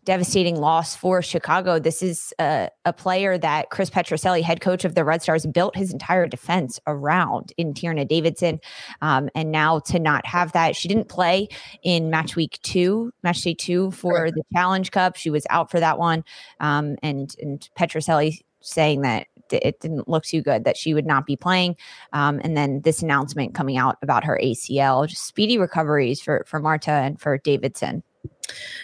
devastating 0.07 0.57
loss 0.57 0.97
for 0.97 1.21
Chicago. 1.21 1.79
This 1.79 2.03
is 2.03 2.33
a, 2.39 2.71
a, 2.87 2.93
player 2.93 3.37
that 3.37 3.69
Chris 3.71 3.91
Petrucelli, 3.91 4.41
head 4.41 4.61
coach 4.61 4.85
of 4.85 4.95
the 4.95 5.05
Red 5.05 5.21
Stars, 5.21 5.45
built 5.45 5.77
his 5.77 5.93
entire 5.93 6.27
defense 6.27 6.81
around 6.87 7.53
in 7.59 7.75
Tierna 7.75 8.09
Davidson. 8.09 8.61
Um, 9.03 9.29
and 9.35 9.51
now 9.51 9.81
to 9.81 9.99
not 9.99 10.25
have 10.25 10.53
that, 10.53 10.77
she 10.77 10.89
didn't 10.89 11.09
play 11.09 11.49
in 11.83 12.09
match 12.09 12.37
week 12.37 12.59
two, 12.63 13.13
match 13.23 13.43
day 13.43 13.53
two 13.53 13.91
for 13.91 14.31
the 14.31 14.43
Challenge 14.55 14.91
Cup. 14.93 15.17
She 15.17 15.29
was 15.29 15.45
out 15.51 15.71
for 15.71 15.81
that 15.81 15.99
one. 15.99 16.25
Um, 16.61 16.97
and, 17.03 17.35
and 17.41 17.69
Petrucelli 17.77 18.41
saying 18.63 19.03
that 19.03 19.27
it 19.51 19.81
didn't 19.81 20.09
look 20.09 20.25
too 20.25 20.43
good 20.43 20.65
that 20.65 20.77
she 20.77 20.95
would 20.95 21.07
not 21.07 21.27
be 21.27 21.37
playing. 21.37 21.77
Um, 22.13 22.41
and 22.43 22.57
then 22.57 22.81
this 22.83 23.03
announcement 23.03 23.55
coming 23.55 23.77
out 23.77 23.97
about 24.03 24.25
her 24.25 24.41
ACL, 24.43 25.07
just 25.07 25.27
speedy 25.27 25.59
recoveries 25.59 26.21
for, 26.21 26.45
for 26.47 26.61
Marta 26.61 26.91
and 26.91 27.21
for 27.21 27.39
Davidson. 27.39 28.03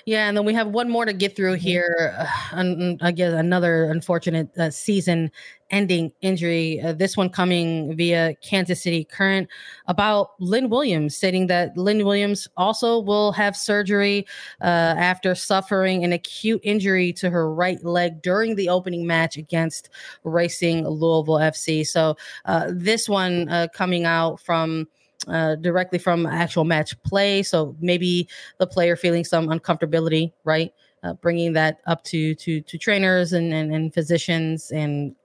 Yeah, 0.04 0.28
and 0.28 0.36
then 0.36 0.44
we 0.44 0.54
have 0.54 0.68
one 0.68 0.90
more 0.90 1.04
to 1.04 1.12
get 1.12 1.36
through 1.36 1.56
mm-hmm. 1.56 1.66
here. 1.66 2.16
Uh, 2.52 2.96
I 3.00 3.12
guess 3.12 3.32
another 3.32 3.84
unfortunate 3.84 4.48
uh, 4.58 4.70
season-ending 4.70 6.12
injury. 6.20 6.80
Uh, 6.80 6.92
this 6.92 7.16
one 7.16 7.30
coming 7.30 7.96
via 7.96 8.34
Kansas 8.42 8.82
City 8.82 9.04
Current 9.04 9.48
about 9.86 10.30
Lynn 10.40 10.68
Williams, 10.68 11.16
stating 11.16 11.46
that 11.48 11.76
Lynn 11.76 12.04
Williams 12.04 12.48
also 12.56 13.00
will 13.00 13.32
have 13.32 13.56
surgery 13.56 14.26
uh, 14.60 14.94
after 14.98 15.34
suffering 15.34 16.04
an 16.04 16.12
acute 16.12 16.60
injury 16.64 17.12
to 17.14 17.30
her 17.30 17.52
right 17.52 17.82
leg 17.84 18.22
during 18.22 18.56
the 18.56 18.68
opening 18.68 19.06
match 19.06 19.36
against 19.36 19.88
Racing 20.24 20.86
Louisville 20.86 21.36
FC. 21.36 21.86
So 21.86 22.16
uh, 22.44 22.70
this 22.70 23.08
one 23.08 23.48
uh, 23.48 23.68
coming 23.72 24.04
out 24.04 24.40
from 24.40 24.88
uh, 25.28 25.56
directly 25.56 25.98
from 25.98 26.26
actual 26.26 26.64
match 26.64 27.00
play. 27.02 27.42
So 27.42 27.76
maybe 27.80 28.28
the 28.58 28.66
player 28.66 28.96
feeling 28.96 29.24
some 29.24 29.48
uncomfortability, 29.48 30.32
right? 30.44 30.72
Uh, 31.02 31.14
bringing 31.14 31.52
that 31.52 31.80
up 31.86 32.04
to 32.04 32.34
to 32.36 32.60
to 32.60 32.78
trainers 32.78 33.32
and, 33.32 33.52
and, 33.52 33.74
and 33.74 33.92
physicians 33.92 34.70
and 34.70 35.16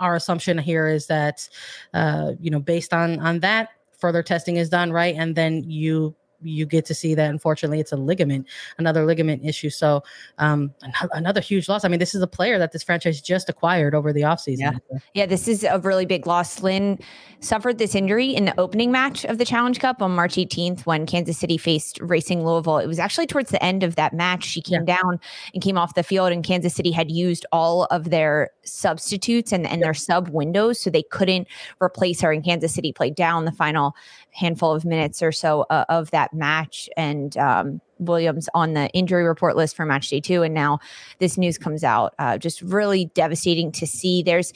our 0.00 0.14
assumption 0.14 0.58
here 0.58 0.86
is 0.86 1.06
that 1.06 1.48
uh, 1.94 2.32
you 2.40 2.50
know 2.50 2.60
based 2.60 2.92
on 2.92 3.18
on 3.20 3.40
that 3.40 3.70
further 3.96 4.22
testing 4.22 4.56
is 4.56 4.68
done 4.68 4.92
right 4.92 5.14
and 5.16 5.34
then 5.34 5.64
you 5.64 6.14
you 6.42 6.66
get 6.66 6.84
to 6.86 6.94
see 6.94 7.14
that 7.14 7.30
unfortunately 7.30 7.80
it's 7.80 7.92
a 7.92 7.96
ligament 7.96 8.46
another 8.78 9.04
ligament 9.04 9.44
issue. 9.44 9.70
So 9.70 10.02
um 10.38 10.72
another 11.12 11.40
huge 11.40 11.68
loss. 11.68 11.84
I 11.84 11.88
mean 11.88 11.98
this 11.98 12.14
is 12.14 12.22
a 12.22 12.26
player 12.26 12.58
that 12.58 12.72
this 12.72 12.82
franchise 12.82 13.20
just 13.20 13.48
acquired 13.48 13.94
over 13.94 14.12
the 14.12 14.22
offseason. 14.22 14.58
Yeah. 14.58 14.98
Yeah 15.14 15.26
this 15.26 15.48
is 15.48 15.64
a 15.64 15.78
really 15.78 16.06
big 16.06 16.26
loss. 16.26 16.62
Lynn 16.62 16.98
suffered 17.40 17.78
this 17.78 17.94
injury 17.94 18.30
in 18.30 18.44
the 18.44 18.58
opening 18.58 18.92
match 18.92 19.24
of 19.24 19.38
the 19.38 19.44
challenge 19.44 19.80
cup 19.80 20.02
on 20.02 20.14
march 20.14 20.34
18th 20.34 20.86
when 20.86 21.06
kansas 21.06 21.38
city 21.38 21.56
faced 21.56 21.98
racing 22.00 22.44
louisville. 22.44 22.78
It 22.78 22.86
was 22.86 22.98
actually 22.98 23.26
towards 23.26 23.50
the 23.50 23.62
end 23.62 23.82
of 23.82 23.96
that 23.96 24.12
match. 24.12 24.44
She 24.44 24.60
came 24.60 24.84
yeah. 24.86 24.96
down 24.96 25.20
and 25.54 25.62
came 25.62 25.78
off 25.78 25.94
the 25.94 26.02
field 26.02 26.32
and 26.32 26.44
kansas 26.44 26.74
city 26.74 26.92
had 26.92 27.10
used 27.10 27.46
all 27.52 27.84
of 27.84 28.10
their 28.10 28.50
substitutes 28.64 29.52
and, 29.52 29.66
and 29.66 29.82
their 29.82 29.94
sub 29.94 30.28
windows 30.28 30.80
so 30.80 30.90
they 30.90 31.02
couldn't 31.02 31.48
replace 31.80 32.20
her 32.20 32.32
and 32.32 32.44
kansas 32.44 32.74
city 32.74 32.92
played 32.92 33.14
down 33.14 33.44
the 33.44 33.52
final 33.52 33.94
handful 34.32 34.72
of 34.74 34.84
minutes 34.84 35.22
or 35.22 35.32
so 35.32 35.66
uh, 35.70 35.84
of 35.88 36.10
that 36.10 36.27
match. 36.32 36.88
And 36.96 37.36
um, 37.36 37.80
Williams 37.98 38.48
on 38.54 38.74
the 38.74 38.88
injury 38.90 39.24
report 39.24 39.56
list 39.56 39.76
for 39.76 39.84
match 39.84 40.08
day 40.08 40.20
two. 40.20 40.42
And 40.42 40.54
now 40.54 40.78
this 41.18 41.36
news 41.36 41.58
comes 41.58 41.84
out. 41.84 42.14
Uh, 42.18 42.38
just 42.38 42.62
really 42.62 43.06
devastating 43.14 43.72
to 43.72 43.86
see. 43.86 44.22
There's, 44.22 44.52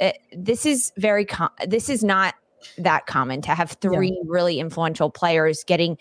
uh, 0.00 0.12
this 0.32 0.66
is 0.66 0.92
very, 0.96 1.24
com- 1.24 1.50
this 1.66 1.88
is 1.88 2.02
not 2.02 2.34
that 2.78 3.06
common 3.06 3.40
to 3.42 3.54
have 3.54 3.72
three 3.80 4.08
yeah. 4.08 4.22
really 4.26 4.58
influential 4.58 5.10
players 5.10 5.62
getting 5.64 5.96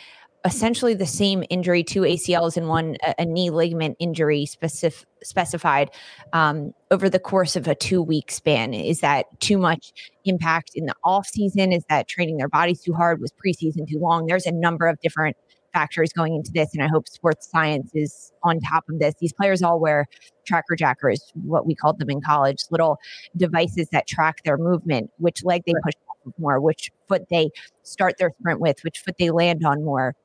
essentially 0.46 0.94
the 0.94 1.08
same 1.08 1.44
injury, 1.50 1.84
two 1.84 2.02
ACLs 2.02 2.56
and 2.56 2.70
one 2.70 2.96
a, 3.18 3.26
knee 3.26 3.50
ligament 3.50 3.98
injury 4.00 4.46
specific, 4.46 5.08
specified 5.24 5.90
um, 6.34 6.72
over 6.92 7.10
the 7.10 7.20
course 7.20 7.56
of 7.56 7.68
a 7.68 7.74
two 7.74 8.02
week 8.02 8.32
span. 8.32 8.74
Is 8.74 9.02
that 9.02 9.26
too 9.40 9.58
much 9.58 10.12
impact 10.24 10.72
in 10.76 10.86
the 10.86 10.94
off 11.04 11.28
season? 11.28 11.74
Is 11.74 11.84
that 11.90 12.08
training 12.08 12.38
their 12.38 12.48
bodies 12.48 12.82
too 12.82 12.94
hard? 12.94 13.20
Was 13.20 13.34
preseason 13.34 13.90
too 13.90 14.00
long? 14.00 14.28
There's 14.28 14.46
a 14.46 14.52
number 14.52 14.88
of 14.88 15.00
different 15.02 15.36
factors 15.74 16.14
going 16.14 16.36
into 16.36 16.52
this, 16.54 16.70
and 16.74 16.82
I 16.82 16.88
hope 16.88 17.08
sports 17.10 17.50
science 17.50 17.92
is 17.94 18.32
on 18.44 18.62
top 18.62 18.86
of 18.88 19.00
this. 19.00 19.16
These 19.20 19.34
players 19.34 19.62
all 19.62 19.80
wear 19.80 20.06
tracker 20.46 20.76
jackers, 20.78 21.34
what 21.34 21.66
we 21.66 21.76
called 21.76 22.00
them 22.00 22.10
in 22.10 22.22
college, 22.22 22.60
little 22.70 22.98
devices 23.36 23.90
that 23.92 24.08
track 24.08 24.44
their 24.46 24.58
movement, 24.58 25.10
which 25.18 25.44
leg 25.44 25.64
they 25.66 25.74
push 25.84 25.94
more, 26.40 26.62
which 26.62 26.92
foot 27.08 27.24
they 27.30 27.50
start 27.84 28.18
their 28.18 28.32
sprint 28.40 28.60
with, 28.60 28.78
which 28.84 29.00
foot 29.00 29.16
they 29.20 29.32
land 29.32 29.66
on 29.66 29.84
more 29.84 30.16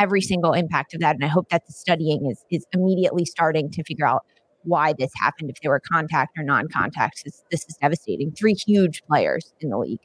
every 0.00 0.20
single 0.20 0.52
impact 0.52 0.94
of 0.94 1.00
that. 1.00 1.14
And 1.14 1.24
I 1.24 1.28
hope 1.28 1.48
that 1.50 1.66
the 1.66 1.72
studying 1.72 2.28
is 2.28 2.44
is 2.50 2.66
immediately 2.72 3.24
starting 3.24 3.70
to 3.70 3.84
figure 3.84 4.06
out 4.06 4.22
why 4.64 4.92
this 4.92 5.10
happened, 5.16 5.50
if 5.50 5.60
they 5.62 5.68
were 5.68 5.80
contact 5.80 6.36
or 6.36 6.44
non-contact. 6.44 7.22
This, 7.24 7.42
this 7.50 7.64
is 7.68 7.76
devastating. 7.80 8.32
Three 8.32 8.54
huge 8.54 9.02
players 9.04 9.52
in 9.60 9.70
the 9.70 9.78
league. 9.78 10.00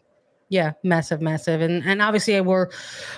Yeah, 0.49 0.73
massive, 0.83 1.21
massive, 1.21 1.61
and 1.61 1.83
and 1.85 2.03
obviously 2.03 2.39
we're 2.39 2.69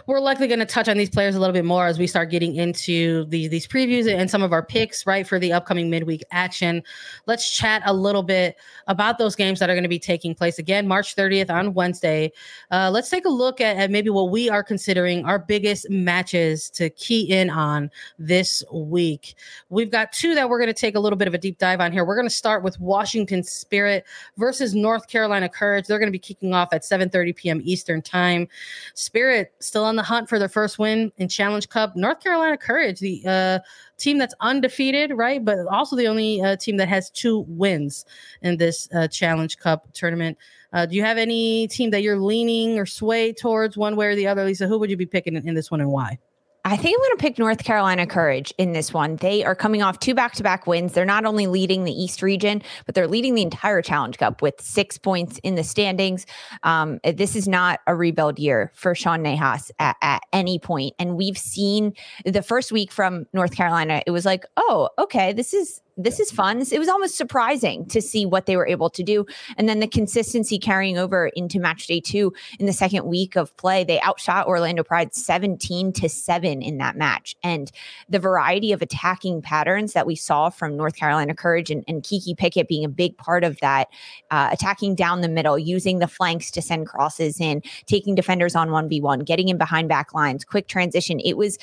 we're 0.05 0.21
likely 0.21 0.47
going 0.47 0.59
to 0.59 0.65
touch 0.65 0.87
on 0.87 0.95
these 0.95 1.09
players 1.09 1.35
a 1.35 1.41
little 1.41 1.51
bit 1.51 1.65
more 1.65 1.85
as 1.85 1.99
we 1.99 2.07
start 2.07 2.31
getting 2.31 2.55
into 2.55 3.25
these 3.25 3.49
these 3.49 3.67
previews 3.67 4.09
and 4.09 4.31
some 4.31 4.41
of 4.41 4.53
our 4.53 4.63
picks 4.63 5.05
right 5.05 5.27
for 5.27 5.37
the 5.37 5.51
upcoming 5.51 5.89
midweek 5.89 6.23
action. 6.31 6.81
Let's 7.25 7.51
chat 7.51 7.81
a 7.85 7.93
little 7.93 8.23
bit 8.23 8.55
about 8.87 9.17
those 9.17 9.35
games 9.35 9.59
that 9.59 9.69
are 9.69 9.73
going 9.73 9.83
to 9.83 9.89
be 9.89 9.99
taking 9.99 10.35
place 10.35 10.57
again 10.57 10.87
March 10.87 11.17
30th 11.17 11.49
on 11.49 11.73
Wednesday. 11.73 12.31
Uh, 12.71 12.91
let's 12.93 13.09
take 13.09 13.25
a 13.25 13.29
look 13.29 13.59
at, 13.59 13.75
at 13.75 13.91
maybe 13.91 14.09
what 14.09 14.31
we 14.31 14.49
are 14.49 14.63
considering 14.63 15.25
our 15.25 15.37
biggest 15.37 15.89
matches 15.89 16.69
to 16.69 16.89
key 16.91 17.23
in 17.23 17.49
on 17.49 17.91
this 18.17 18.63
week. 18.71 19.35
We've 19.67 19.91
got 19.91 20.13
two 20.13 20.33
that 20.35 20.49
we're 20.49 20.59
going 20.59 20.73
to 20.73 20.73
take 20.73 20.95
a 20.95 20.99
little 21.01 21.17
bit 21.17 21.27
of 21.27 21.33
a 21.33 21.37
deep 21.37 21.57
dive 21.57 21.81
on 21.81 21.91
here. 21.91 22.05
We're 22.05 22.15
going 22.15 22.29
to 22.29 22.33
start 22.33 22.63
with 22.63 22.79
Washington 22.79 23.43
Spirit 23.43 24.05
versus 24.37 24.73
North 24.73 25.09
Carolina 25.09 25.49
Courage. 25.49 25.87
They're 25.87 25.99
going 25.99 26.07
to 26.07 26.11
be 26.11 26.19
kicking 26.19 26.53
off 26.53 26.69
at 26.71 26.85
7 26.85 27.09
30 27.17 27.33
p.m. 27.33 27.61
Eastern 27.63 27.99
Time. 27.99 28.47
Spirit 28.93 29.51
still 29.59 29.83
on 29.83 29.95
the 29.95 30.03
hunt 30.03 30.29
for 30.29 30.37
their 30.37 30.47
first 30.47 30.77
win 30.77 31.11
in 31.17 31.27
Challenge 31.27 31.67
Cup. 31.67 31.95
North 31.95 32.19
Carolina 32.19 32.55
Courage, 32.57 32.99
the 32.99 33.23
uh, 33.25 33.59
team 33.97 34.19
that's 34.19 34.35
undefeated, 34.39 35.11
right? 35.15 35.43
But 35.43 35.65
also 35.65 35.95
the 35.95 36.07
only 36.07 36.43
uh, 36.43 36.57
team 36.57 36.77
that 36.77 36.87
has 36.89 37.09
two 37.09 37.39
wins 37.47 38.05
in 38.43 38.57
this 38.57 38.87
uh, 38.93 39.07
Challenge 39.07 39.57
Cup 39.57 39.91
tournament. 39.93 40.37
Uh, 40.73 40.85
do 40.85 40.95
you 40.95 41.01
have 41.01 41.17
any 41.17 41.67
team 41.69 41.89
that 41.89 42.03
you're 42.03 42.19
leaning 42.19 42.77
or 42.77 42.85
sway 42.85 43.33
towards 43.33 43.75
one 43.77 43.95
way 43.95 44.05
or 44.05 44.15
the 44.15 44.27
other, 44.27 44.45
Lisa? 44.45 44.67
Who 44.67 44.77
would 44.77 44.91
you 44.91 44.97
be 44.97 45.07
picking 45.07 45.35
in, 45.35 45.47
in 45.47 45.55
this 45.55 45.71
one 45.71 45.81
and 45.81 45.89
why? 45.89 46.19
I 46.67 46.75
think 46.75 46.97
I'm 46.97 47.07
going 47.07 47.17
to 47.17 47.21
pick 47.21 47.39
North 47.39 47.63
Carolina 47.63 48.05
Courage 48.05 48.53
in 48.57 48.73
this 48.73 48.93
one. 48.93 49.15
They 49.15 49.41
are 49.45 49.55
coming 49.55 49.81
off 49.81 49.99
two 49.99 50.13
back 50.13 50.33
to 50.33 50.43
back 50.43 50.67
wins. 50.67 50.91
They're 50.91 51.05
not 51.05 51.23
only 51.23 51.47
leading 51.47 51.85
the 51.85 51.93
East 51.93 52.21
region, 52.21 52.61
but 52.85 52.93
they're 52.93 53.07
leading 53.07 53.35
the 53.35 53.41
entire 53.41 53.81
Challenge 53.81 54.17
Cup 54.17 54.41
with 54.41 54.55
six 54.59 54.97
points 54.97 55.39
in 55.43 55.55
the 55.55 55.63
standings. 55.63 56.25
Um, 56.63 56.99
this 57.05 57.37
is 57.37 57.47
not 57.47 57.79
a 57.87 57.95
rebuild 57.95 58.37
year 58.37 58.73
for 58.75 58.93
Sean 58.95 59.23
Nahas 59.23 59.71
at, 59.79 59.95
at 60.01 60.23
any 60.33 60.59
point. 60.59 60.93
And 60.99 61.15
we've 61.15 61.37
seen 61.37 61.93
the 62.25 62.43
first 62.43 62.73
week 62.73 62.91
from 62.91 63.27
North 63.31 63.55
Carolina, 63.55 64.03
it 64.05 64.11
was 64.11 64.25
like, 64.25 64.43
oh, 64.57 64.89
okay, 64.99 65.31
this 65.31 65.53
is 65.53 65.81
this 65.97 66.19
is 66.19 66.29
fun. 66.29 66.63
It 66.71 66.79
was 66.79 66.87
almost 66.87 67.17
surprising 67.17 67.85
to 67.87 68.01
see 68.01 68.25
what 68.25 68.45
they 68.45 68.55
were 68.55 68.67
able 68.67 68.89
to 68.91 69.03
do. 69.03 69.25
And 69.57 69.67
then 69.67 69.79
the 69.79 69.87
consistency 69.87 70.59
carrying 70.59 70.97
over 70.97 71.27
into 71.35 71.59
match 71.59 71.87
day 71.87 71.99
two 71.99 72.33
in 72.59 72.67
the 72.67 72.73
second 72.73 73.05
week 73.05 73.35
of 73.35 73.55
play, 73.57 73.83
they 73.83 73.99
outshot 74.01 74.47
Orlando 74.47 74.83
Pride 74.83 75.15
17 75.15 75.91
to 75.93 76.07
7 76.07 76.61
in 76.61 76.77
that 76.77 76.95
match. 76.95 77.35
And 77.43 77.71
the 78.07 78.19
variety 78.19 78.71
of 78.71 78.81
attacking 78.81 79.41
patterns 79.41 79.93
that 79.93 80.05
we 80.05 80.15
saw 80.15 80.49
from 80.49 80.77
North 80.77 80.95
Carolina 80.95 81.33
Courage 81.33 81.71
and, 81.71 81.83
and 81.87 82.03
Kiki 82.03 82.35
Pickett 82.35 82.67
being 82.67 82.85
a 82.85 82.89
big 82.89 83.17
part 83.17 83.43
of 83.43 83.59
that, 83.61 83.87
uh, 84.29 84.49
attacking 84.51 84.95
down 84.95 85.21
the 85.21 85.27
middle, 85.27 85.57
using 85.57 85.97
the 85.97 86.07
flanks 86.07 86.51
to 86.51 86.61
send 86.61 86.85
crosses 86.85 87.39
in, 87.41 87.63
taking 87.87 88.13
defenders 88.13 88.55
on 88.55 88.69
1v1, 88.69 89.25
getting 89.25 89.49
in 89.49 89.57
behind 89.57 89.89
back 89.89 90.13
lines, 90.13 90.45
quick 90.45 90.67
transition. 90.67 91.19
It 91.19 91.37
was 91.37 91.57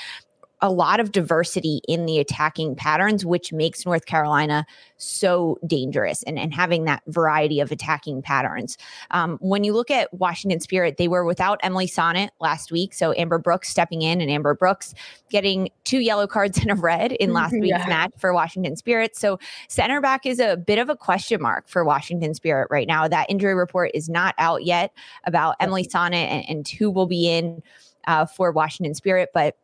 a 0.61 0.71
lot 0.71 1.01
of 1.01 1.13
diversity 1.13 1.81
in 1.89 2.07
the 2.07 2.19
attacking 2.19 2.75
patterns, 2.75 3.25
which 3.25 3.53
makes 3.53 3.85
North 3.85 4.07
Carolina 4.07 4.65
so 4.97 5.59
dangerous 5.67 6.23
and, 6.23 6.39
and 6.39 6.55
having 6.55 6.85
that 6.85 7.03
variety 7.09 7.61
of 7.61 7.71
attacking 7.71 8.23
patterns. 8.23 8.79
Um, 9.11 9.37
when 9.41 9.65
you 9.65 9.75
look 9.75 9.91
at 9.91 10.13
Washington 10.15 10.61
Spirit, 10.61 10.97
they 10.97 11.09
were 11.09 11.25
without 11.25 11.61
Emily 11.63 11.87
Sonnett 11.87 12.31
last 12.41 12.73
week. 12.73 12.95
So 12.95 13.13
Amber 13.15 13.39
Brooks 13.39 13.69
stepping 13.69 14.03
in 14.03 14.21
and 14.21 14.31
Amber 14.31 14.55
Brooks 14.55 14.95
getting 15.29 15.69
two 15.85 15.99
yellow 15.99 16.27
cards 16.27 16.59
and 16.63 16.71
a 16.71 16.75
red 16.75 17.13
in 17.13 17.33
last 17.33 17.53
week's 17.53 17.79
yeah. 17.79 17.87
match 17.87 18.13
for 18.19 18.33
Washington 18.33 18.77
Spirit. 18.77 19.17
So 19.17 19.39
center 19.69 20.01
back 20.01 20.25
is 20.25 20.41
a 20.41 20.57
bit 20.57 20.79
of 20.79 20.89
a 20.89 20.97
question 20.97 21.43
mark 21.43 21.69
for 21.69 21.85
Washington 21.85 22.35
Spirit 22.35 22.69
right 22.71 22.87
now. 22.87 23.09
That 23.09 23.27
injury 23.29 23.55
report 23.55 23.91
is 23.93 24.09
not 24.09 24.35
out 24.39 24.65
yet 24.65 24.93
about 25.25 25.57
Emily 25.61 25.85
Sonnett 25.85 26.15
and, 26.15 26.49
and 26.49 26.69
who 26.69 26.91
will 26.91 27.07
be 27.07 27.29
in 27.29 27.63
uh, 28.07 28.27
for 28.27 28.53
Washington 28.53 28.95
Spirit, 28.95 29.31
but 29.33 29.57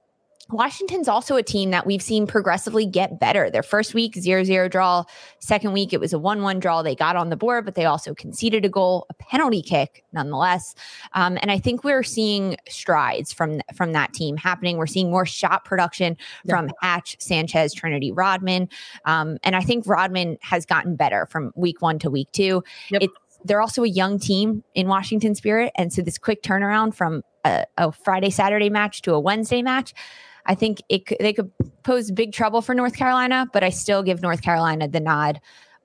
Washington's 0.49 1.09
also 1.09 1.37
a 1.37 1.43
team 1.43 1.71
that 1.71 1.87
we've 1.87 2.03
seen 2.03 2.27
progressively 2.27 2.87
get 2.87 3.21
better. 3.21 3.51
Their 3.51 3.63
first 3.63 3.95
week, 3.95 4.15
0 4.17 4.43
0 4.45 4.69
draw. 4.69 5.05
Second 5.39 5.73
week, 5.73 5.93
it 5.93 6.01
was 6.01 6.13
a 6.13 6.19
1 6.19 6.43
1 6.43 6.59
draw. 6.59 6.83
They 6.83 6.95
got 6.95 7.17
on 7.17 7.31
the 7.31 7.37
board, 7.37 7.65
but 7.65 7.75
they 7.75 7.85
also 7.85 8.15
conceded 8.15 8.65
a 8.65 8.69
goal, 8.69 9.07
a 9.11 9.15
penalty 9.15 9.63
kick 9.63 10.05
nonetheless. 10.13 10.75
Um, 11.13 11.39
and 11.41 11.51
I 11.51 11.59
think 11.59 11.85
we're 11.85 12.03
seeing 12.03 12.57
strides 12.69 13.33
from, 13.33 13.61
from 13.75 13.93
that 13.93 14.13
team 14.13 14.37
happening. 14.37 14.77
We're 14.77 14.87
seeing 14.87 15.11
more 15.11 15.27
shot 15.27 15.65
production 15.65 16.17
yeah. 16.45 16.57
from 16.57 16.71
Hatch, 16.81 17.17
Sanchez, 17.21 17.73
Trinity 17.73 18.11
Rodman. 18.11 18.69
Um, 19.05 19.39
and 19.45 19.55
I 19.55 19.61
think 19.61 19.87
Rodman 19.87 20.39
has 20.41 20.67
gotten 20.67 20.97
better 20.97 21.27
from 21.27 21.53
week 21.55 21.81
one 21.81 21.99
to 22.01 22.11
week 22.11 22.31
two. 22.33 22.63
Yep. 22.91 23.03
It's 23.03 23.15
they're 23.45 23.61
also 23.61 23.83
a 23.85 23.89
young 23.89 24.19
team 24.19 24.63
in 24.75 24.87
Washington 24.87 25.35
Spirit. 25.35 25.73
And 25.77 25.91
so 25.93 26.03
this 26.03 26.19
quick 26.19 26.43
turnaround 26.43 26.95
from 26.95 27.23
a, 27.45 27.65
a 27.79 27.91
Friday, 27.91 28.29
Saturday 28.29 28.69
match 28.69 29.01
to 29.03 29.15
a 29.15 29.21
Wednesday 29.21 29.63
match 29.63 29.95
I 30.47 30.55
think 30.55 30.83
it 30.89 31.03
they 31.21 31.33
could 31.33 31.51
pose 31.83 32.11
big 32.11 32.33
trouble 32.33 32.63
for 32.63 32.75
North 32.75 32.97
Carolina, 32.97 33.47
but 33.53 33.65
I 33.65 33.71
still 33.71 34.03
give 34.03 34.23
North 34.23 34.43
Carolina 34.43 34.89
the 34.89 35.01
nod 35.01 35.41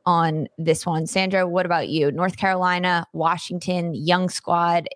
on 0.05 0.47
this 0.57 0.85
one. 0.85 1.07
Sandra, 1.07 1.47
what 1.47 1.65
about 1.65 1.89
you? 1.89 2.11
North 2.11 2.37
Carolina, 2.37 3.05
Washington, 3.13 3.93
young 3.93 4.29
squad, 4.29 4.87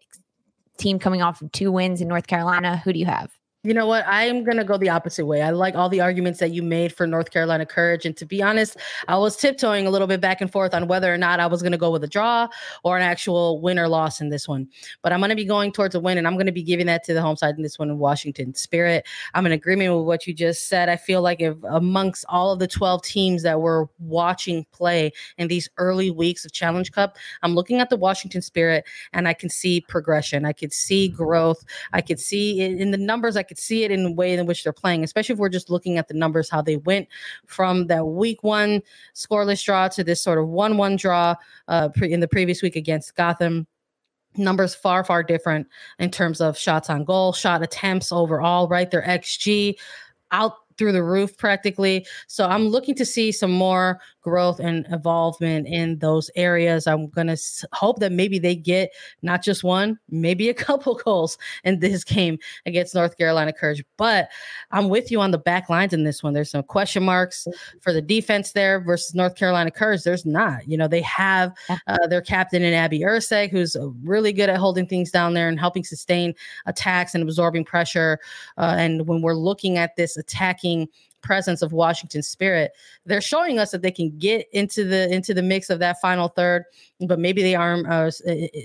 team 0.78 1.00
coming 1.00 1.22
off 1.22 1.42
of 1.42 1.52
two 1.52 1.72
wins 1.72 2.02
in 2.02 2.08
North 2.08 2.28
Carolina. 2.28 2.78
Who 2.78 2.94
do 2.94 3.00
you 3.00 3.06
have? 3.06 3.39
You 3.64 3.74
know 3.74 3.86
what? 3.86 4.06
I'm 4.08 4.46
going 4.46 4.56
to 4.56 4.64
go 4.64 4.78
the 4.78 4.88
opposite 4.88 5.26
way. 5.26 5.42
I 5.42 5.50
like 5.50 5.76
all 5.76 5.90
the 5.90 6.00
arguments 6.00 6.40
that 6.40 6.54
you 6.54 6.64
made 6.64 6.94
for 6.94 7.06
North 7.06 7.30
Carolina 7.30 7.66
Courage. 7.66 8.06
And 8.06 8.16
to 8.16 8.26
be 8.26 8.42
honest, 8.42 8.78
I 9.10 9.18
was 9.18 9.36
tiptoeing 9.36 9.86
a 9.86 9.90
little 9.90 10.08
bit 10.08 10.22
back 10.22 10.40
and 10.40 10.50
forth 10.50 10.74
on 10.74 10.88
whether 10.88 11.14
or 11.14 11.18
not 11.18 11.42
I 11.42 11.48
was 11.48 11.62
going 11.62 11.74
to 11.74 11.78
go 11.78 11.92
with 11.92 12.02
a 12.06 12.08
draw 12.08 12.48
or 12.86 12.96
an 12.96 13.04
actual 13.04 13.60
win 13.60 13.78
or 13.78 13.90
loss 13.90 14.22
in 14.22 14.30
this 14.30 14.48
one. 14.48 14.70
But 15.02 15.12
I'm 15.12 15.20
going 15.20 15.32
to 15.32 15.36
be 15.36 15.44
going 15.44 15.74
towards 15.74 15.94
a 15.94 16.00
win, 16.00 16.18
and 16.18 16.26
I'm 16.26 16.36
going 16.36 16.46
to 16.46 16.54
be 16.54 16.64
giving 16.64 16.86
that 16.86 17.04
to 17.04 17.14
the 17.14 17.22
home 17.22 17.36
side 17.36 17.58
in 17.58 17.62
this 17.62 17.78
one 17.78 17.90
in 17.90 17.98
Washington 17.98 18.54
Spirit. 18.54 19.06
I'm 19.34 19.46
in 19.46 19.52
agreement 19.52 19.94
with 19.94 20.06
what 20.06 20.26
you 20.26 20.34
just 20.34 20.70
said. 20.70 20.88
I 20.88 20.96
feel 20.96 21.22
like 21.22 21.42
if 21.42 21.58
amongst 21.70 22.24
all 22.30 22.54
of 22.54 22.60
the 22.60 22.68
12 22.68 23.04
teams 23.04 23.44
that 23.44 23.60
we're 23.60 23.88
watching 24.00 24.66
play 24.72 25.12
in 25.38 25.50
these 25.50 25.68
early 25.76 26.12
weeks 26.12 26.46
of 26.46 26.54
Challenge 26.54 26.94
Cup, 26.94 27.18
I'm 27.44 27.56
looking 27.56 27.82
at 27.82 27.90
the 27.90 27.98
Washington 27.98 28.42
Spirit 28.42 28.86
and 29.12 29.28
I 29.28 29.34
can 29.34 29.50
see 29.50 29.82
progression. 29.82 30.46
I 30.46 30.54
could 30.54 30.72
see 30.72 31.10
growth. 31.10 31.66
I 31.92 32.00
could 32.00 32.22
see 32.22 32.62
in 32.62 32.92
the 32.92 32.98
numbers. 32.98 33.36
I 33.36 33.49
could 33.50 33.58
see 33.58 33.84
it 33.84 33.92
in 33.92 34.04
the 34.04 34.12
way 34.12 34.34
in 34.34 34.46
which 34.46 34.64
they're 34.64 34.72
playing, 34.72 35.04
especially 35.04 35.34
if 35.34 35.40
we're 35.40 35.50
just 35.50 35.70
looking 35.70 35.98
at 35.98 36.08
the 36.08 36.14
numbers, 36.14 36.50
how 36.50 36.62
they 36.62 36.78
went 36.78 37.08
from 37.48 37.88
that 37.88 38.06
week 38.06 38.44
one 38.44 38.82
scoreless 39.14 39.64
draw 39.66 39.90
to 39.90 40.04
this 40.04 40.22
sort 40.22 40.38
of 40.38 40.48
1 40.48 40.78
1 40.78 40.96
draw 40.96 41.36
uh, 41.68 41.90
pre- 41.90 42.14
in 42.14 42.22
the 42.22 42.28
previous 42.28 42.62
week 42.62 42.78
against 42.78 43.16
Gotham 43.16 43.68
numbers 44.38 44.76
far 44.76 45.04
far 45.04 45.24
different 45.24 45.68
in 45.98 46.12
terms 46.12 46.40
of 46.40 46.56
shots 46.56 46.88
on 46.88 47.04
goal 47.04 47.34
shot 47.34 47.64
attempts 47.64 48.12
overall 48.12 48.68
right 48.68 48.92
their 48.92 49.02
xg 49.02 49.76
out 50.32 50.54
through 50.80 50.94
the 50.94 51.04
roof 51.04 51.38
practically. 51.38 52.08
So 52.28 52.48
I'm 52.48 52.70
looking 52.70 52.96
to 52.96 53.06
see 53.06 53.32
some 53.32 53.52
more 53.52 54.00
growth 54.22 54.60
and 54.60 54.86
involvement 54.88 55.68
in 55.68 55.98
those 56.00 56.30
areas. 56.36 56.88
I'm 56.88 57.08
going 57.08 57.28
to 57.28 57.38
hope 57.72 58.00
that 58.00 58.12
maybe 58.12 58.40
they 58.40 58.56
get 58.56 58.92
not 59.22 59.44
just 59.44 59.64
one, 59.64 60.00
maybe 60.10 60.50
a 60.50 60.54
couple 60.70 60.96
goals 60.96 61.38
in 61.64 61.80
this 61.80 62.04
game 62.04 62.38
against 62.66 62.96
North 62.96 63.18
Carolina 63.18 63.54
Courage. 63.54 63.84
But 63.98 64.30
I'm 64.72 64.90
with 64.90 65.12
you 65.12 65.22
on 65.22 65.32
the 65.32 65.38
back 65.38 65.70
lines 65.70 65.94
in 65.94 66.04
this 66.04 66.24
one. 66.24 66.34
There's 66.34 66.52
some 66.52 66.64
question 66.64 67.04
marks 67.04 67.48
for 67.82 67.94
the 67.94 68.02
defense 68.02 68.52
there 68.52 68.80
versus 68.80 69.16
North 69.16 69.36
Carolina 69.36 69.72
Courage. 69.72 70.04
There's 70.04 70.26
not. 70.26 70.68
You 70.68 70.78
know, 70.78 70.88
they 70.88 71.02
have 71.02 71.54
uh, 71.88 72.08
their 72.08 72.22
captain 72.22 72.62
in 72.62 72.74
Abby 72.74 73.00
Erceg, 73.00 73.52
who's 73.52 73.76
uh, 73.76 73.90
really 74.04 74.34
good 74.34 74.50
at 74.50 74.58
holding 74.58 74.88
things 74.88 75.12
down 75.12 75.34
there 75.34 75.48
and 75.48 75.60
helping 75.60 75.84
sustain 75.84 76.34
attacks 76.66 77.16
and 77.16 77.24
absorbing 77.24 77.66
pressure. 77.66 78.20
Uh, 78.58 78.76
and 78.78 79.08
when 79.08 79.22
we're 79.22 79.34
looking 79.34 79.78
at 79.78 79.96
this 79.96 80.18
attacking 80.18 80.88
presence 81.22 81.62
of 81.62 81.74
Washington 81.74 82.22
Spirit. 82.22 82.72
They're 83.06 83.22
showing 83.22 83.60
us 83.60 83.72
that 83.72 83.82
they 83.82 83.92
can 83.92 84.18
get 84.18 84.48
into 84.52 84.84
the 84.84 85.12
into 85.14 85.34
the 85.34 85.42
mix 85.42 85.70
of 85.70 85.80
that 85.80 86.02
final 86.02 86.30
third, 86.30 86.64
but 87.08 87.20
maybe 87.20 87.42
they 87.42 87.56
aren't 87.56 87.88
uh, 87.88 88.12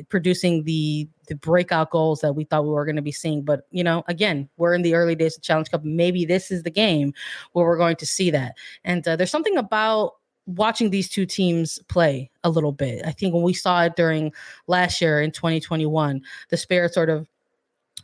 producing 0.08 0.64
the 0.64 1.08
the 1.28 1.36
breakout 1.36 1.90
goals 1.90 2.20
that 2.20 2.34
we 2.34 2.44
thought 2.44 2.64
we 2.64 2.70
were 2.70 2.84
going 2.84 2.96
to 2.96 3.02
be 3.02 3.12
seeing. 3.12 3.42
But 3.42 3.66
you 3.70 3.84
know, 3.84 4.04
again, 4.08 4.48
we're 4.56 4.74
in 4.74 4.82
the 4.82 4.94
early 4.94 5.14
days 5.14 5.36
of 5.36 5.42
Challenge 5.42 5.70
Cup. 5.70 5.84
Maybe 5.84 6.24
this 6.24 6.50
is 6.50 6.62
the 6.62 6.70
game 6.70 7.12
where 7.52 7.66
we're 7.66 7.78
going 7.78 7.96
to 7.96 8.06
see 8.06 8.30
that. 8.30 8.56
And 8.84 9.06
uh, 9.06 9.16
there's 9.16 9.30
something 9.30 9.56
about 9.56 10.14
watching 10.46 10.90
these 10.90 11.08
two 11.08 11.26
teams 11.26 11.78
play 11.88 12.30
a 12.42 12.50
little 12.50 12.72
bit. 12.72 13.02
I 13.06 13.12
think 13.12 13.34
when 13.34 13.42
we 13.42 13.54
saw 13.54 13.84
it 13.84 13.96
during 13.96 14.32
last 14.66 15.00
year 15.00 15.20
in 15.20 15.30
2021, 15.30 16.20
the 16.50 16.56
Spirit 16.56 16.92
sort 16.92 17.08
of 17.08 17.26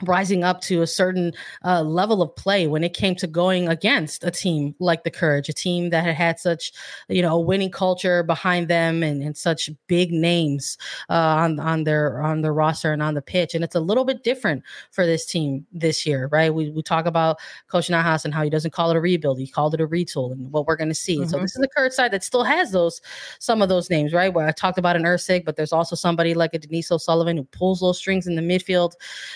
rising 0.02 0.44
up 0.44 0.60
to 0.62 0.82
a 0.82 0.86
certain 0.86 1.32
uh, 1.64 1.82
level 1.82 2.22
of 2.22 2.34
play 2.36 2.66
when 2.66 2.84
it 2.84 2.94
came 2.94 3.14
to 3.16 3.26
going 3.26 3.68
against 3.68 4.24
a 4.24 4.30
team 4.30 4.74
like 4.78 5.04
the 5.04 5.10
Courage, 5.10 5.48
a 5.48 5.52
team 5.52 5.90
that 5.90 6.04
had 6.04 6.14
had 6.14 6.40
such, 6.40 6.72
you 7.08 7.22
know, 7.22 7.36
a 7.36 7.40
winning 7.40 7.70
culture 7.70 8.22
behind 8.22 8.68
them 8.68 9.02
and, 9.02 9.22
and 9.22 9.36
such 9.36 9.70
big 9.86 10.12
names 10.12 10.78
uh, 11.08 11.14
on 11.14 11.60
on 11.60 11.84
their 11.84 12.22
on 12.22 12.42
their 12.42 12.52
roster 12.52 12.92
and 12.92 13.02
on 13.02 13.14
the 13.14 13.22
pitch. 13.22 13.54
And 13.54 13.64
it's 13.64 13.74
a 13.74 13.80
little 13.80 14.04
bit 14.04 14.22
different 14.24 14.62
for 14.90 15.06
this 15.06 15.26
team 15.26 15.66
this 15.72 16.06
year, 16.06 16.28
right? 16.32 16.52
We 16.52 16.70
we 16.70 16.82
talk 16.82 17.06
about 17.06 17.38
Coach 17.68 17.88
Nahas 17.88 18.24
and 18.24 18.34
how 18.34 18.42
he 18.42 18.50
doesn't 18.50 18.72
call 18.72 18.90
it 18.90 18.96
a 18.96 19.00
rebuild; 19.00 19.38
he 19.38 19.46
called 19.46 19.74
it 19.74 19.80
a 19.80 19.86
retool, 19.86 20.32
and 20.32 20.50
what 20.52 20.66
we're 20.66 20.76
going 20.76 20.88
to 20.88 20.94
see. 20.94 21.18
Mm-hmm. 21.18 21.28
So 21.28 21.38
this 21.38 21.54
is 21.54 21.60
the 21.60 21.68
Courage 21.68 21.92
side 21.92 22.12
that 22.12 22.24
still 22.24 22.44
has 22.44 22.72
those 22.72 23.00
some 23.38 23.62
of 23.62 23.68
those 23.68 23.90
names, 23.90 24.12
right? 24.12 24.32
Where 24.32 24.46
I 24.46 24.52
talked 24.52 24.78
about 24.78 24.96
an 24.96 25.02
Erceg, 25.02 25.44
but 25.44 25.56
there's 25.56 25.72
also 25.72 25.96
somebody 25.96 26.34
like 26.34 26.54
a 26.54 26.58
Denise 26.58 26.90
O'Sullivan 26.90 27.36
who 27.36 27.44
pulls 27.44 27.80
those 27.80 27.98
strings 27.98 28.26
in 28.26 28.36
the 28.36 28.42
midfield. 28.42 28.92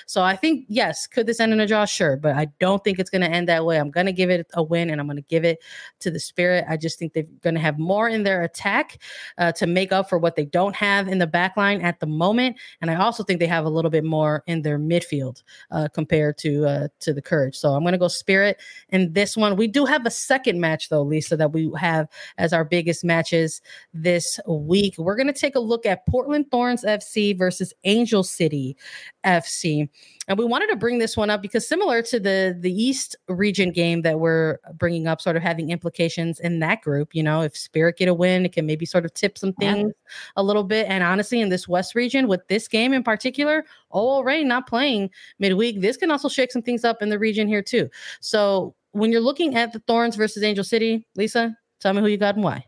So 0.06 0.22
I 0.22 0.36
think 0.36 0.53
think, 0.54 0.66
yes, 0.68 1.06
could 1.06 1.26
this 1.26 1.40
end 1.40 1.52
in 1.52 1.60
a 1.60 1.66
draw? 1.66 1.84
Sure. 1.84 2.16
But 2.16 2.36
I 2.36 2.46
don't 2.60 2.82
think 2.84 2.98
it's 2.98 3.10
going 3.10 3.22
to 3.22 3.30
end 3.30 3.48
that 3.48 3.64
way. 3.64 3.78
I'm 3.78 3.90
going 3.90 4.06
to 4.06 4.12
give 4.12 4.30
it 4.30 4.46
a 4.54 4.62
win 4.62 4.90
and 4.90 5.00
I'm 5.00 5.06
going 5.06 5.16
to 5.16 5.22
give 5.22 5.44
it 5.44 5.62
to 6.00 6.10
the 6.10 6.20
Spirit. 6.20 6.64
I 6.68 6.76
just 6.76 6.98
think 6.98 7.12
they're 7.12 7.24
going 7.42 7.54
to 7.54 7.60
have 7.60 7.78
more 7.78 8.08
in 8.08 8.22
their 8.22 8.42
attack 8.42 9.02
uh, 9.38 9.52
to 9.52 9.66
make 9.66 9.92
up 9.92 10.08
for 10.08 10.18
what 10.18 10.36
they 10.36 10.44
don't 10.44 10.74
have 10.74 11.08
in 11.08 11.18
the 11.18 11.26
back 11.26 11.56
line 11.56 11.80
at 11.80 12.00
the 12.00 12.06
moment. 12.06 12.56
And 12.80 12.90
I 12.90 12.96
also 12.96 13.22
think 13.22 13.40
they 13.40 13.46
have 13.46 13.64
a 13.64 13.70
little 13.70 13.90
bit 13.90 14.04
more 14.04 14.42
in 14.46 14.62
their 14.62 14.78
midfield 14.78 15.42
uh, 15.70 15.88
compared 15.92 16.38
to 16.38 16.66
uh, 16.66 16.88
to 17.00 17.12
the 17.12 17.22
Courage. 17.22 17.56
So 17.56 17.70
I'm 17.70 17.82
going 17.82 17.92
to 17.92 17.98
go 17.98 18.08
Spirit 18.08 18.60
in 18.90 19.12
this 19.12 19.36
one. 19.36 19.56
We 19.56 19.66
do 19.66 19.84
have 19.84 20.06
a 20.06 20.10
second 20.10 20.60
match, 20.60 20.88
though, 20.88 21.02
Lisa, 21.02 21.36
that 21.36 21.52
we 21.52 21.70
have 21.78 22.08
as 22.38 22.52
our 22.52 22.64
biggest 22.64 23.04
matches 23.04 23.60
this 23.92 24.38
week. 24.46 24.94
We're 24.98 25.16
going 25.16 25.26
to 25.26 25.32
take 25.32 25.56
a 25.56 25.60
look 25.60 25.86
at 25.86 26.06
Portland 26.06 26.50
Thorns 26.50 26.84
FC 26.84 27.36
versus 27.36 27.72
Angel 27.84 28.22
City 28.22 28.76
FC. 29.24 29.88
And 30.28 30.38
we 30.38 30.44
wanted 30.44 30.68
to 30.68 30.76
bring 30.76 30.98
this 30.98 31.16
one 31.16 31.30
up 31.30 31.42
because 31.42 31.66
similar 31.66 32.02
to 32.02 32.20
the 32.20 32.56
the 32.58 32.72
East 32.72 33.16
region 33.28 33.70
game 33.70 34.02
that 34.02 34.20
we're 34.20 34.58
bringing 34.74 35.06
up, 35.06 35.20
sort 35.20 35.36
of 35.36 35.42
having 35.42 35.70
implications 35.70 36.40
in 36.40 36.60
that 36.60 36.82
group. 36.82 37.14
You 37.14 37.22
know, 37.22 37.42
if 37.42 37.56
Spirit 37.56 37.98
get 37.98 38.08
a 38.08 38.14
win, 38.14 38.44
it 38.44 38.52
can 38.52 38.66
maybe 38.66 38.86
sort 38.86 39.04
of 39.04 39.12
tip 39.14 39.38
some 39.38 39.52
things 39.54 39.88
yeah. 39.88 40.32
a 40.36 40.42
little 40.42 40.64
bit. 40.64 40.86
And 40.88 41.04
honestly, 41.04 41.40
in 41.40 41.48
this 41.48 41.68
West 41.68 41.94
region, 41.94 42.28
with 42.28 42.46
this 42.48 42.68
game 42.68 42.92
in 42.92 43.02
particular, 43.02 43.64
OL 43.90 44.24
Reign 44.24 44.48
not 44.48 44.66
playing 44.66 45.10
midweek, 45.38 45.80
this 45.80 45.96
can 45.96 46.10
also 46.10 46.28
shake 46.28 46.52
some 46.52 46.62
things 46.62 46.84
up 46.84 47.02
in 47.02 47.08
the 47.08 47.18
region 47.18 47.48
here 47.48 47.62
too. 47.62 47.88
So 48.20 48.74
when 48.92 49.12
you're 49.12 49.20
looking 49.20 49.56
at 49.56 49.72
the 49.72 49.80
Thorns 49.80 50.16
versus 50.16 50.42
Angel 50.42 50.64
City, 50.64 51.06
Lisa, 51.16 51.56
tell 51.80 51.92
me 51.92 52.00
who 52.00 52.06
you 52.06 52.16
got 52.16 52.36
and 52.36 52.44
why. 52.44 52.64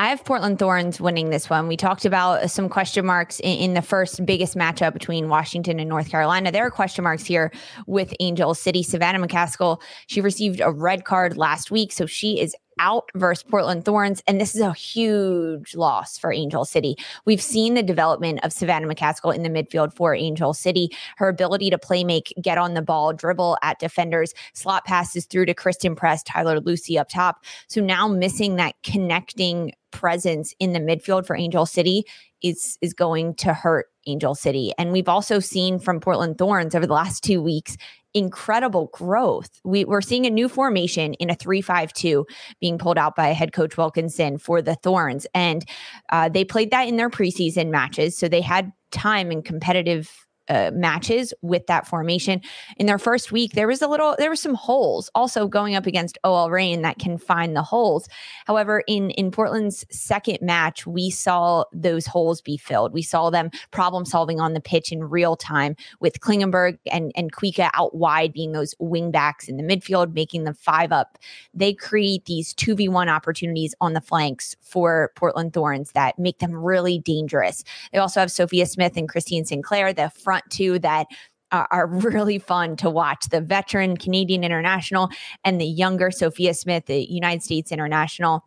I 0.00 0.10
have 0.10 0.24
Portland 0.24 0.60
Thorns 0.60 1.00
winning 1.00 1.30
this 1.30 1.50
one. 1.50 1.66
We 1.66 1.76
talked 1.76 2.04
about 2.04 2.52
some 2.52 2.68
question 2.68 3.04
marks 3.04 3.40
in, 3.40 3.58
in, 3.58 3.74
the 3.74 3.82
first 3.82 4.24
biggest 4.24 4.56
matchup 4.56 4.92
between 4.92 5.28
Washington 5.28 5.80
and 5.80 5.88
North 5.88 6.08
Carolina. 6.08 6.52
There 6.52 6.64
are 6.64 6.70
question 6.70 7.02
marks 7.02 7.24
here 7.24 7.50
with 7.88 8.14
Angel 8.20 8.54
City. 8.54 8.84
Savannah 8.84 9.18
McCaskill, 9.18 9.82
she 10.06 10.20
received 10.20 10.60
a 10.60 10.70
red 10.70 11.04
card 11.04 11.36
last 11.36 11.72
week, 11.72 11.90
so 11.90 12.06
she 12.06 12.38
is 12.38 12.54
out 12.78 13.10
versus 13.14 13.42
Portland 13.42 13.84
Thorns. 13.84 14.22
And 14.26 14.40
this 14.40 14.54
is 14.54 14.60
a 14.60 14.72
huge 14.72 15.74
loss 15.74 16.18
for 16.18 16.32
Angel 16.32 16.64
City. 16.64 16.96
We've 17.24 17.42
seen 17.42 17.74
the 17.74 17.82
development 17.82 18.40
of 18.42 18.52
Savannah 18.52 18.86
McCaskill 18.86 19.34
in 19.34 19.42
the 19.42 19.50
midfield 19.50 19.94
for 19.94 20.14
Angel 20.14 20.54
City. 20.54 20.90
Her 21.16 21.28
ability 21.28 21.70
to 21.70 21.78
play 21.78 22.04
make, 22.04 22.32
get 22.40 22.58
on 22.58 22.74
the 22.74 22.82
ball, 22.82 23.12
dribble 23.12 23.58
at 23.62 23.78
defenders, 23.78 24.34
slot 24.52 24.84
passes 24.84 25.26
through 25.26 25.46
to 25.46 25.54
Christen 25.54 25.94
Press, 25.94 26.22
Tyler 26.22 26.60
Lussi 26.60 26.98
up 26.98 27.08
top. 27.08 27.44
So 27.68 27.80
now 27.80 28.08
missing 28.08 28.56
that 28.56 28.74
connecting 28.82 29.72
presence 29.90 30.54
in 30.58 30.72
the 30.72 30.80
midfield 30.80 31.26
for 31.26 31.34
Angel 31.34 31.66
City 31.66 32.04
is 32.42 32.78
is 32.80 32.92
going 32.92 33.34
to 33.34 33.52
hurt 33.52 33.86
Angel 34.06 34.34
City. 34.34 34.72
And 34.78 34.92
we've 34.92 35.08
also 35.08 35.40
seen 35.40 35.78
from 35.78 36.00
Portland 36.00 36.38
Thorns 36.38 36.74
over 36.74 36.86
the 36.86 36.94
last 36.94 37.24
two 37.24 37.42
weeks 37.42 37.76
incredible 38.18 38.90
growth. 38.92 39.50
We, 39.64 39.84
we're 39.84 40.00
seeing 40.00 40.26
a 40.26 40.30
new 40.30 40.48
formation 40.48 41.14
in 41.14 41.30
a 41.30 41.34
3-5-2 41.34 42.24
being 42.60 42.78
pulled 42.78 42.98
out 42.98 43.16
by 43.16 43.28
head 43.28 43.52
coach 43.52 43.76
Wilkinson 43.76 44.38
for 44.38 44.60
the 44.60 44.74
Thorns. 44.74 45.26
And 45.34 45.64
uh, 46.10 46.28
they 46.28 46.44
played 46.44 46.70
that 46.70 46.88
in 46.88 46.96
their 46.96 47.10
preseason 47.10 47.70
matches. 47.70 48.16
So 48.16 48.28
they 48.28 48.40
had 48.40 48.72
time 48.90 49.30
and 49.30 49.44
competitive 49.44 50.27
uh, 50.48 50.70
matches 50.72 51.34
with 51.42 51.66
that 51.66 51.86
formation. 51.86 52.40
In 52.76 52.86
their 52.86 52.98
first 52.98 53.32
week, 53.32 53.52
there 53.52 53.66
was 53.66 53.82
a 53.82 53.88
little, 53.88 54.14
there 54.18 54.30
were 54.30 54.36
some 54.36 54.54
holes 54.54 55.10
also 55.14 55.46
going 55.46 55.74
up 55.74 55.86
against 55.86 56.18
OL 56.24 56.50
Reign 56.50 56.82
that 56.82 56.98
can 56.98 57.18
find 57.18 57.54
the 57.56 57.62
holes. 57.62 58.08
However, 58.46 58.82
in 58.86 59.10
in 59.10 59.30
Portland's 59.30 59.84
second 59.90 60.38
match, 60.40 60.86
we 60.86 61.10
saw 61.10 61.64
those 61.72 62.06
holes 62.06 62.40
be 62.40 62.56
filled. 62.56 62.92
We 62.92 63.02
saw 63.02 63.30
them 63.30 63.50
problem 63.70 64.04
solving 64.04 64.40
on 64.40 64.54
the 64.54 64.60
pitch 64.60 64.92
in 64.92 65.04
real 65.04 65.36
time 65.36 65.76
with 66.00 66.20
Klingenberg 66.20 66.78
and 66.90 67.12
and 67.16 67.32
Kuikka 67.32 67.70
out 67.74 67.94
wide 67.94 68.32
being 68.32 68.52
those 68.52 68.74
wing 68.78 69.10
backs 69.10 69.48
in 69.48 69.56
the 69.56 69.62
midfield, 69.62 70.14
making 70.14 70.44
them 70.44 70.54
five 70.54 70.92
up. 70.92 71.18
They 71.54 71.74
create 71.74 72.24
these 72.26 72.54
two 72.54 72.74
v 72.74 72.88
one 72.88 73.08
opportunities 73.08 73.74
on 73.80 73.92
the 73.92 74.00
flanks 74.00 74.56
for 74.60 75.12
Portland 75.16 75.52
Thorns 75.52 75.92
that 75.92 76.18
make 76.18 76.38
them 76.38 76.54
really 76.54 76.98
dangerous. 76.98 77.64
They 77.92 77.98
also 77.98 78.20
have 78.20 78.30
Sophia 78.30 78.66
Smith 78.66 78.96
and 78.96 79.08
Christine 79.08 79.44
Sinclair, 79.44 79.92
the 79.92 80.10
front 80.10 80.37
front 80.38 80.50
two 80.50 80.78
that 80.80 81.06
uh, 81.50 81.66
are, 81.70 81.86
really 81.86 82.38
fun 82.38 82.76
to 82.76 82.90
watch. 82.90 83.28
The 83.30 83.40
veteran 83.40 83.96
Canadian 83.96 84.44
international 84.44 85.10
and 85.44 85.60
the 85.60 85.66
younger 85.66 86.10
Sophia 86.10 86.54
Smith, 86.54 86.86
the 86.86 87.10
United 87.10 87.42
States 87.42 87.72
international 87.72 88.44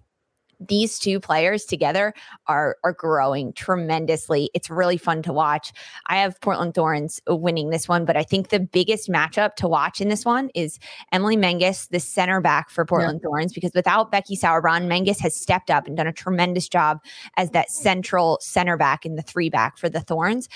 these 0.68 1.00
two 1.00 1.20
players 1.20 1.66
together 1.66 2.14
are 2.46 2.78
are 2.84 2.94
growing 2.94 3.52
tremendously. 3.54 4.52
It's 4.54 4.70
really 4.70 4.98
fun 4.98 5.24
to 5.24 5.34
watch. 5.34 5.72
I 6.06 6.18
have 6.18 6.40
Portland 6.42 6.76
Thorns 6.76 7.20
winning 7.28 7.72
this 7.72 7.88
one, 7.88 8.06
but 8.06 8.16
I 8.16 8.22
think 8.22 8.50
the 8.50 8.60
biggest 8.60 9.10
matchup 9.10 9.56
to 9.56 9.68
watch 9.68 10.02
in 10.02 10.10
this 10.10 10.24
one 10.24 10.52
is 10.54 10.78
Emily 11.12 11.36
Menges, 11.36 11.88
the 11.88 12.00
center 12.00 12.42
back 12.42 12.70
for 12.70 12.86
Portland 12.86 13.22
yeah. 13.24 13.28
Thorns, 13.28 13.54
because 13.54 13.72
without 13.74 14.12
Becky 14.12 14.38
Sauerbrunn, 14.38 14.86
Menges 14.86 15.20
has 15.20 15.36
stepped 15.36 15.72
up 15.72 15.88
and 15.88 15.98
done 15.98 16.06
a 16.06 16.14
tremendous 16.14 16.70
job 16.70 17.00
as 17.38 17.50
that 17.50 17.72
central 17.72 18.38
center 18.40 18.78
back 18.78 19.04
in 19.04 19.16
the 19.16 19.24
three 19.24 19.50
back 19.50 19.80
for 19.80 19.90
the 19.90 20.02
Thorns 20.02 20.48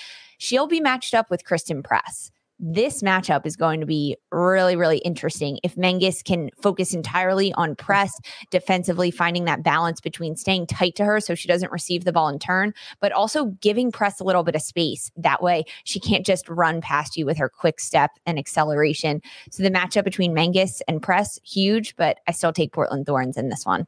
she'll 0.45 0.67
be 0.67 0.79
matched 0.79 1.15
up 1.15 1.31
with 1.31 1.43
Christen 1.43 1.81
Press. 1.81 2.31
This 2.57 3.01
matchup 3.01 3.45
is 3.45 3.57
going 3.57 3.81
to 3.81 3.85
be 3.85 4.15
really, 4.31 4.77
really 4.77 4.99
interesting. 4.99 5.59
If 5.61 5.75
Menges 5.75 6.23
can 6.23 6.51
focus 6.61 6.93
entirely 6.93 7.51
on 7.53 7.75
press 7.75 8.17
defensively, 8.49 9.11
finding 9.11 9.43
that 9.43 9.61
balance 9.61 9.99
between 9.99 10.37
staying 10.37 10.67
tight 10.67 10.95
to 10.95 11.03
her 11.03 11.19
so 11.19 11.35
she 11.35 11.49
doesn't 11.49 11.71
receive 11.71 12.05
the 12.05 12.13
ball 12.13 12.29
in 12.29 12.39
turn, 12.39 12.73
but 13.01 13.11
also 13.11 13.47
giving 13.59 13.91
press 13.91 14.21
a 14.21 14.23
little 14.23 14.43
bit 14.43 14.55
of 14.55 14.61
space. 14.61 15.11
That 15.17 15.43
way, 15.43 15.65
she 15.83 15.99
can't 15.99 16.25
just 16.25 16.47
run 16.47 16.79
past 16.79 17.17
you 17.17 17.25
with 17.25 17.37
her 17.37 17.49
quick 17.49 17.81
step 17.81 18.11
and 18.25 18.39
acceleration. 18.39 19.21
So 19.51 19.61
the 19.61 19.71
matchup 19.71 20.05
between 20.05 20.33
Menges 20.33 20.81
and 20.87 21.01
press, 21.01 21.39
huge, 21.43 21.95
but 21.97 22.19
I 22.27 22.31
still 22.31 22.53
take 22.53 22.71
Portland 22.71 23.05
Thorns 23.05 23.35
in 23.35 23.49
this 23.49 23.65
one. 23.65 23.85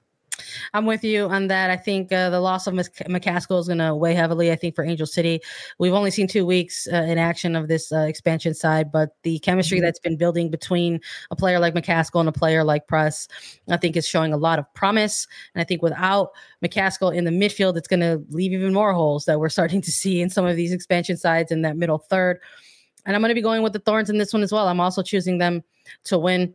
I'm 0.73 0.85
with 0.85 1.03
you 1.03 1.25
on 1.25 1.47
that. 1.47 1.69
I 1.69 1.77
think 1.77 2.11
uh, 2.11 2.29
the 2.29 2.39
loss 2.39 2.67
of 2.67 2.73
McCaskill 2.73 3.59
is 3.59 3.67
going 3.67 3.79
to 3.79 3.95
weigh 3.95 4.13
heavily. 4.13 4.51
I 4.51 4.55
think 4.55 4.75
for 4.75 4.83
Angel 4.83 5.07
City, 5.07 5.41
we've 5.79 5.93
only 5.93 6.11
seen 6.11 6.27
two 6.27 6.45
weeks 6.45 6.87
uh, 6.91 6.95
in 6.97 7.17
action 7.17 7.55
of 7.55 7.67
this 7.67 7.91
uh, 7.91 7.99
expansion 7.99 8.53
side, 8.53 8.91
but 8.91 9.11
the 9.23 9.39
chemistry 9.39 9.77
mm-hmm. 9.77 9.85
that's 9.85 9.99
been 9.99 10.17
building 10.17 10.49
between 10.49 10.99
a 11.31 11.35
player 11.35 11.59
like 11.59 11.73
McCaskill 11.73 12.19
and 12.19 12.29
a 12.29 12.33
player 12.33 12.63
like 12.63 12.87
Press, 12.87 13.27
I 13.69 13.77
think 13.77 13.95
is 13.95 14.07
showing 14.07 14.33
a 14.33 14.37
lot 14.37 14.59
of 14.59 14.71
promise. 14.73 15.27
And 15.53 15.61
I 15.61 15.65
think 15.65 15.81
without 15.81 16.31
McCaskill 16.63 17.15
in 17.15 17.23
the 17.23 17.31
midfield, 17.31 17.77
it's 17.77 17.87
going 17.87 18.01
to 18.01 18.23
leave 18.29 18.53
even 18.53 18.73
more 18.73 18.93
holes 18.93 19.25
that 19.25 19.39
we're 19.39 19.49
starting 19.57 19.81
to 19.81 19.91
see 19.91 20.21
in 20.21 20.29
some 20.29 20.45
of 20.45 20.55
these 20.55 20.71
expansion 20.71 21.17
sides 21.17 21.51
in 21.51 21.61
that 21.63 21.77
middle 21.77 21.97
third. 21.97 22.39
And 23.05 23.15
I'm 23.15 23.21
going 23.21 23.29
to 23.29 23.35
be 23.35 23.41
going 23.41 23.63
with 23.63 23.73
the 23.73 23.79
Thorns 23.79 24.09
in 24.09 24.17
this 24.17 24.33
one 24.33 24.43
as 24.43 24.51
well. 24.51 24.67
I'm 24.67 24.81
also 24.81 25.01
choosing 25.01 25.37
them 25.37 25.63
to 26.03 26.19
win 26.19 26.53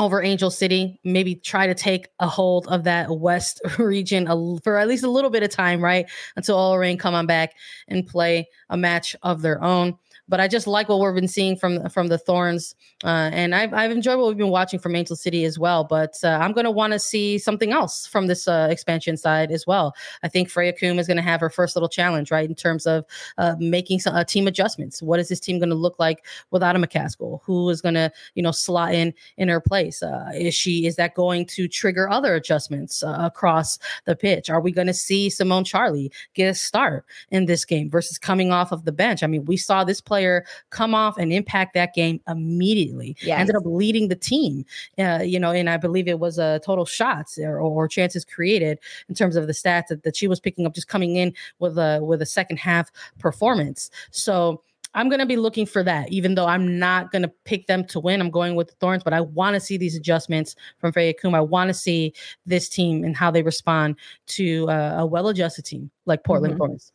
over 0.00 0.22
Angel 0.22 0.50
City, 0.50 0.98
maybe 1.04 1.34
try 1.34 1.66
to 1.66 1.74
take 1.74 2.08
a 2.18 2.26
hold 2.26 2.66
of 2.68 2.84
that 2.84 3.10
West 3.10 3.60
region 3.78 4.26
for 4.64 4.78
at 4.78 4.88
least 4.88 5.04
a 5.04 5.10
little 5.10 5.30
bit 5.30 5.42
of 5.42 5.50
time, 5.50 5.84
right? 5.84 6.06
Until 6.36 6.56
OL 6.56 6.78
Reign 6.78 6.96
come 6.96 7.14
on 7.14 7.26
back 7.26 7.54
and 7.86 8.06
play 8.06 8.48
a 8.70 8.76
match 8.76 9.14
of 9.22 9.42
their 9.42 9.62
own. 9.62 9.98
But 10.30 10.38
I 10.38 10.46
just 10.46 10.68
like 10.68 10.88
what 10.88 11.00
we've 11.00 11.12
been 11.12 11.26
seeing 11.26 11.56
from 11.56 11.88
from 11.88 12.06
the 12.06 12.16
Thorns, 12.16 12.76
uh, 13.02 13.30
and 13.32 13.52
I've 13.52 13.74
I've 13.74 13.90
enjoyed 13.90 14.16
what 14.16 14.28
we've 14.28 14.36
been 14.36 14.48
watching 14.48 14.78
from 14.78 14.94
Angel 14.94 15.16
City 15.16 15.44
as 15.44 15.58
well. 15.58 15.82
But 15.82 16.14
uh, 16.22 16.38
I'm 16.40 16.52
going 16.52 16.66
to 16.66 16.70
want 16.70 16.92
to 16.92 17.00
see 17.00 17.36
something 17.36 17.72
else 17.72 18.06
from 18.06 18.28
this 18.28 18.46
uh, 18.46 18.68
expansion 18.70 19.16
side 19.16 19.50
as 19.50 19.66
well. 19.66 19.92
I 20.22 20.28
think 20.28 20.48
Freya 20.48 20.72
Coombe 20.72 21.00
is 21.00 21.08
going 21.08 21.16
to 21.16 21.22
have 21.22 21.40
her 21.40 21.50
first 21.50 21.74
little 21.74 21.88
challenge, 21.88 22.30
right, 22.30 22.48
in 22.48 22.54
terms 22.54 22.86
of 22.86 23.04
uh, 23.38 23.56
making 23.58 23.98
some 23.98 24.14
uh, 24.14 24.22
team 24.22 24.46
adjustments. 24.46 25.02
What 25.02 25.18
is 25.18 25.28
this 25.28 25.40
team 25.40 25.58
going 25.58 25.70
to 25.70 25.74
look 25.74 25.98
like 25.98 26.24
without 26.52 26.76
a 26.76 26.78
McCaskill? 26.78 27.40
Who 27.42 27.68
is 27.68 27.80
going 27.82 27.96
to 27.96 28.12
you 28.36 28.42
know 28.44 28.52
slot 28.52 28.94
in 28.94 29.12
in 29.36 29.48
her 29.48 29.60
place? 29.60 30.00
Uh, 30.00 30.30
is 30.32 30.54
she 30.54 30.86
is 30.86 30.94
that 30.94 31.16
going 31.16 31.44
to 31.46 31.66
trigger 31.66 32.08
other 32.08 32.36
adjustments 32.36 33.02
across 33.04 33.80
the 34.04 34.14
pitch? 34.14 34.48
Are 34.48 34.60
we 34.60 34.70
going 34.70 34.86
to 34.86 34.94
see 34.94 35.28
Simone 35.28 35.64
Charley 35.64 36.12
get 36.34 36.50
a 36.50 36.54
start 36.54 37.04
in 37.32 37.46
this 37.46 37.64
game 37.64 37.90
versus 37.90 38.16
coming 38.16 38.52
off 38.52 38.70
of 38.70 38.84
the 38.84 38.92
bench? 38.92 39.24
I 39.24 39.26
mean, 39.26 39.44
we 39.44 39.56
saw 39.56 39.82
this 39.82 40.00
play 40.00 40.19
player 40.20 40.44
come 40.68 40.94
off 40.94 41.16
and 41.16 41.32
impact 41.32 41.74
that 41.74 41.94
game 41.94 42.20
immediately. 42.28 43.16
Yes. 43.22 43.40
Ended 43.40 43.56
up 43.56 43.62
leading 43.64 44.08
the 44.08 44.16
team, 44.16 44.64
uh, 44.98 45.20
you 45.22 45.40
know, 45.40 45.50
and 45.50 45.70
I 45.70 45.78
believe 45.78 46.08
it 46.08 46.18
was 46.18 46.38
a 46.38 46.44
uh, 46.44 46.58
total 46.58 46.84
shots 46.84 47.38
or, 47.38 47.58
or, 47.60 47.88
chances 47.88 48.24
created 48.24 48.78
in 49.08 49.14
terms 49.14 49.36
of 49.36 49.46
the 49.46 49.52
stats 49.52 49.88
that, 49.88 50.02
that 50.04 50.14
she 50.14 50.28
was 50.28 50.38
picking 50.38 50.66
up 50.66 50.74
just 50.74 50.88
coming 50.88 51.16
in 51.16 51.32
with 51.58 51.76
a 51.78 52.00
with 52.02 52.22
a 52.22 52.26
second 52.26 52.58
half 52.58 52.90
performance. 53.18 53.90
So 54.10 54.62
I'm 54.94 55.08
going 55.08 55.20
to 55.20 55.26
be 55.26 55.36
looking 55.36 55.66
for 55.66 55.82
that, 55.84 56.10
even 56.10 56.34
though 56.34 56.46
I'm 56.46 56.78
not 56.78 57.10
going 57.12 57.22
to 57.22 57.32
pick 57.44 57.66
them 57.66 57.84
to 57.86 58.00
win. 58.00 58.20
I'm 58.20 58.30
going 58.30 58.54
with 58.54 58.68
the 58.68 58.74
Thorns, 58.74 59.02
but 59.02 59.12
I 59.12 59.20
want 59.20 59.54
to 59.54 59.60
see 59.60 59.76
these 59.76 59.96
adjustments 59.96 60.56
from 60.78 60.92
Freya 60.92 61.14
Coombe. 61.14 61.34
I 61.34 61.40
want 61.40 61.68
to 61.68 61.74
see 61.74 62.12
this 62.44 62.68
team 62.68 63.04
and 63.04 63.16
how 63.16 63.30
they 63.30 63.42
respond 63.42 63.96
to 64.28 64.68
uh, 64.68 64.96
a 64.98 65.06
well 65.06 65.28
adjusted 65.28 65.64
team 65.64 65.90
like 66.06 66.24
Portland 66.24 66.54
mm-hmm. 66.54 66.58
Thorns. 66.58 66.92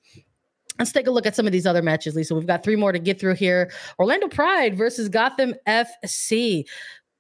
Let's 0.80 0.92
take 0.92 1.08
a 1.08 1.12
look 1.12 1.26
at 1.26 1.36
some 1.36 1.46
of 1.46 1.54
these 1.54 1.66
other 1.66 1.82
matches, 1.82 2.16
Lisa. 2.16 2.36
We've 2.36 2.46
got 2.46 2.64
three 2.64 2.76
more 2.76 2.92
to 2.92 3.00
get 3.00 3.20
through 3.20 3.36
here. 3.36 3.72
Orlando 3.98 4.28
Pride 4.28 4.78
versus 4.78 5.08
Gotham 5.08 5.54
FC. 5.68 6.62
A 6.62 6.66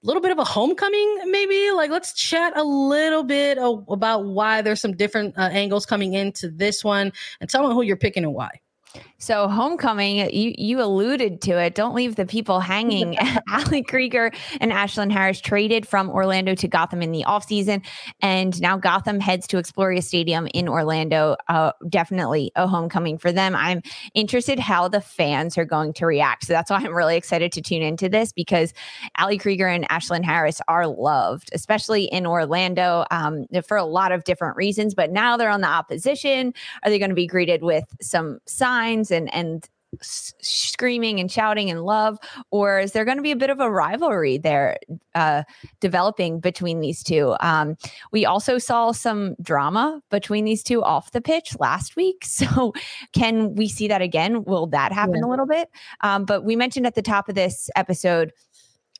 little 0.06 0.22
bit 0.22 0.32
of 0.32 0.40
a 0.40 0.44
homecoming, 0.44 1.32
maybe. 1.32 1.72
Like, 1.72 1.90
let's 1.90 2.14
chat 2.14 2.56
a 2.58 2.64
little 2.64 3.24
bit 3.24 3.58
about 3.58 4.26
why 4.26 4.62
there's 4.62 4.82
some 4.82 4.96
different 4.96 5.38
uh, 5.38 5.50
angles 5.52 5.86
coming 5.86 6.14
into 6.14 6.50
this 6.50 6.84
one, 6.84 7.12
and 7.40 7.50
tell 7.50 7.68
me 7.68 7.74
who 7.74 7.82
you're 7.82 7.98
picking 7.98 8.24
and 8.24 8.34
why. 8.34 8.50
So 9.18 9.48
homecoming, 9.48 10.18
you 10.32 10.54
you 10.58 10.82
alluded 10.82 11.42
to 11.44 11.58
it. 11.58 11.74
Don't 11.74 11.96
leave 11.96 12.16
the 12.16 12.26
people 12.26 12.60
hanging. 12.60 13.18
Ali 13.52 13.82
Krieger 13.82 14.32
and 14.60 14.72
Ashlyn 14.72 15.12
Harris 15.12 15.42
traded 15.42 15.88
from 15.88 16.10
Orlando 16.10 16.54
to 16.56 16.68
Gotham 16.68 17.02
in 17.02 17.12
the 17.12 17.24
offseason. 17.28 17.84
And 18.22 18.60
now 18.62 18.78
Gotham 18.78 19.20
heads 19.20 19.48
to 19.48 19.58
Exploria 19.58 20.04
Stadium 20.04 20.48
in 20.54 20.68
Orlando. 20.68 21.38
Uh, 21.48 21.72
definitely 21.90 22.52
a 22.56 22.68
homecoming 22.68 23.18
for 23.18 23.32
them. 23.32 23.56
I'm 23.56 23.82
interested 24.14 24.60
how 24.60 24.88
the 24.88 25.02
fans 25.02 25.58
are 25.58 25.66
going 25.66 25.94
to 25.94 26.06
react. 26.06 26.46
So 26.46 26.54
that's 26.54 26.70
why 26.70 26.78
I'm 26.78 26.94
really 26.94 27.18
excited 27.18 27.52
to 27.54 27.62
tune 27.62 27.82
into 27.82 28.10
this 28.10 28.32
because 28.32 28.74
Ali 29.18 29.38
Krieger 29.38 29.68
and 29.68 29.88
Ashlyn 29.90 30.24
Harris 30.24 30.62
are 30.68 30.88
loved, 30.88 31.50
especially 31.54 32.06
in 32.06 32.26
Orlando 32.26 33.06
um, 33.12 33.46
for 33.68 33.78
a 33.78 33.86
lot 33.86 34.12
of 34.12 34.24
different 34.24 34.56
reasons. 34.58 34.94
But 34.94 35.12
now 35.12 35.38
they're 35.38 35.50
on 35.50 35.62
the 35.62 35.68
opposition. 35.68 36.54
Are 36.84 36.90
they 36.90 37.00
going 37.00 37.10
to 37.10 37.16
be 37.16 37.28
greeted 37.28 37.64
with 37.64 37.86
some 38.02 38.40
signs? 38.46 38.85
And 38.86 39.34
and 39.34 39.68
s- 40.02 40.34
screaming 40.42 41.20
and 41.20 41.32
shouting 41.32 41.70
and 41.70 41.84
love, 41.84 42.18
or 42.52 42.80
is 42.80 42.92
there 42.92 43.06
going 43.06 43.18
to 43.18 43.24
be 43.24 43.32
a 43.32 43.36
bit 43.36 43.50
of 43.50 43.60
a 43.60 43.70
rivalry 43.70 44.38
there 44.38 44.78
uh, 45.14 45.44
developing 45.80 46.40
between 46.40 46.80
these 46.80 47.04
two? 47.04 47.36
Um, 47.40 47.76
we 48.12 48.26
also 48.26 48.58
saw 48.58 48.92
some 48.92 49.36
drama 49.42 50.02
between 50.10 50.46
these 50.46 50.64
two 50.64 50.84
off 50.84 51.12
the 51.12 51.22
pitch 51.22 51.56
last 51.60 51.96
week. 51.96 52.26
So, 52.36 52.74
can 53.14 53.56
we 53.56 53.70
see 53.70 53.88
that 53.88 54.02
again? 54.02 54.44
Will 54.44 54.68
that 54.68 54.92
happen 54.92 55.20
yeah. 55.20 55.26
a 55.26 55.30
little 55.30 55.46
bit? 55.46 55.70
Um, 56.02 56.26
but 56.26 56.44
we 56.44 56.58
mentioned 56.58 56.86
at 56.86 56.94
the 56.94 57.02
top 57.02 57.30
of 57.30 57.36
this 57.36 57.70
episode. 57.78 58.34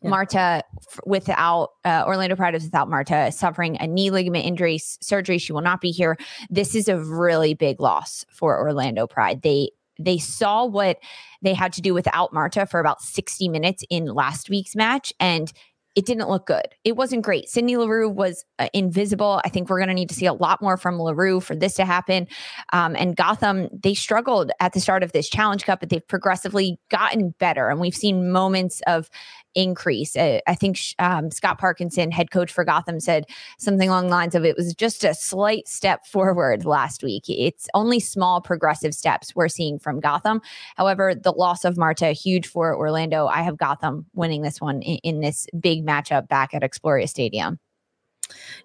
Yeah. 0.02 0.10
Marta 0.10 0.64
without 1.06 1.72
uh, 1.84 2.04
Orlando 2.06 2.36
Pride 2.36 2.56
is 2.56 2.64
without 2.64 2.90
Marta 2.90 3.32
suffering 3.32 3.78
a 3.80 3.88
knee 3.88 4.10
ligament 4.10 4.46
injury 4.46 4.78
surgery. 4.78 5.38
She 5.38 5.52
will 5.52 5.62
not 5.62 5.82
be 5.82 5.92
here. 5.92 6.18
This 6.50 6.76
is 6.76 6.88
a 6.88 6.98
really 6.98 7.54
big 7.56 7.80
loss 7.80 8.24
for 8.30 8.58
Orlando 8.58 9.08
Pride. 9.08 9.42
They 9.42 9.72
they 10.00 10.18
saw 10.18 10.66
what 10.66 11.00
they 11.42 11.54
had 11.54 11.74
to 11.74 11.82
do 11.82 11.94
without 11.94 12.34
Marta 12.34 12.66
for 12.66 12.80
about 12.80 13.02
60 13.02 13.50
minutes 13.50 13.84
in 13.90 14.06
last 14.06 14.50
week's 14.50 14.76
match 14.76 15.14
and 15.20 15.52
it 15.96 16.06
didn't 16.06 16.28
look 16.28 16.46
good. 16.46 16.68
It 16.84 16.98
wasn't 16.98 17.24
great. 17.24 17.48
Sydney 17.48 17.78
Leroux 17.78 18.10
was 18.10 18.44
uh, 18.60 18.68
invisible. 18.74 19.42
I 19.46 19.50
think 19.50 19.70
we're 19.70 19.80
going 19.80 19.88
to 19.88 19.94
need 19.94 20.10
to 20.10 20.16
see 20.16 20.26
a 20.26 20.34
lot 20.34 20.62
more 20.62 20.76
from 20.76 21.00
Leroux 21.00 21.40
for 21.40 21.56
this 21.56 21.76
to 21.76 21.86
happen. 21.86 22.28
Um, 22.74 22.98
and 22.98 23.16
Gotham, 23.16 23.70
they 23.72 23.94
struggled 23.94 24.52
at 24.60 24.74
the 24.74 24.82
start 24.82 25.04
of 25.04 25.14
this 25.14 25.30
Challenge 25.30 25.64
Cup, 25.64 25.80
but 25.80 25.90
they've 25.90 26.06
progressively 26.06 26.78
gotten 26.92 27.34
better. 27.40 27.70
And 27.70 27.80
we've 27.80 27.96
seen 27.96 28.30
moments 28.30 28.82
of 28.88 29.10
increase. 29.56 30.16
Uh, 30.16 30.40
I 30.48 30.56
think 30.56 30.78
um, 31.00 31.32
Scott 31.32 31.58
Parkinson, 31.58 32.12
head 32.12 32.32
coach 32.32 32.52
for 32.52 32.64
Gotham, 32.64 33.00
said 33.00 33.26
something 33.58 33.90
along 33.90 34.06
the 34.06 34.12
lines 34.12 34.36
of 34.36 34.46
it 34.46 34.56
was 34.56 34.74
just 34.74 35.04
a 35.04 35.14
slight 35.14 35.68
step 35.68 36.06
forward 36.16 36.66
last 36.66 37.04
week. 37.04 37.24
It's 37.28 37.68
only 37.74 38.00
small 38.00 38.42
progressive 38.42 38.94
steps 38.94 39.36
we're 39.36 39.48
seeing 39.48 39.80
from 39.80 40.00
Gotham. 40.00 40.42
However, 40.76 41.16
the 41.16 41.32
loss 41.32 41.66
of 41.66 41.78
Marta, 41.78 42.12
huge 42.12 42.48
for 42.48 42.76
Orlando. 42.76 43.28
I 43.28 43.42
have 43.42 43.58
Gotham 43.58 44.06
winning 44.14 44.42
this 44.42 44.62
one 44.62 44.82
in, 44.82 44.98
in 44.98 45.22
this 45.22 45.48
big 45.60 45.86
matchup 45.86 46.28
back 46.28 46.54
at 46.54 46.62
Exploria 46.62 47.08
Stadium. 47.08 47.60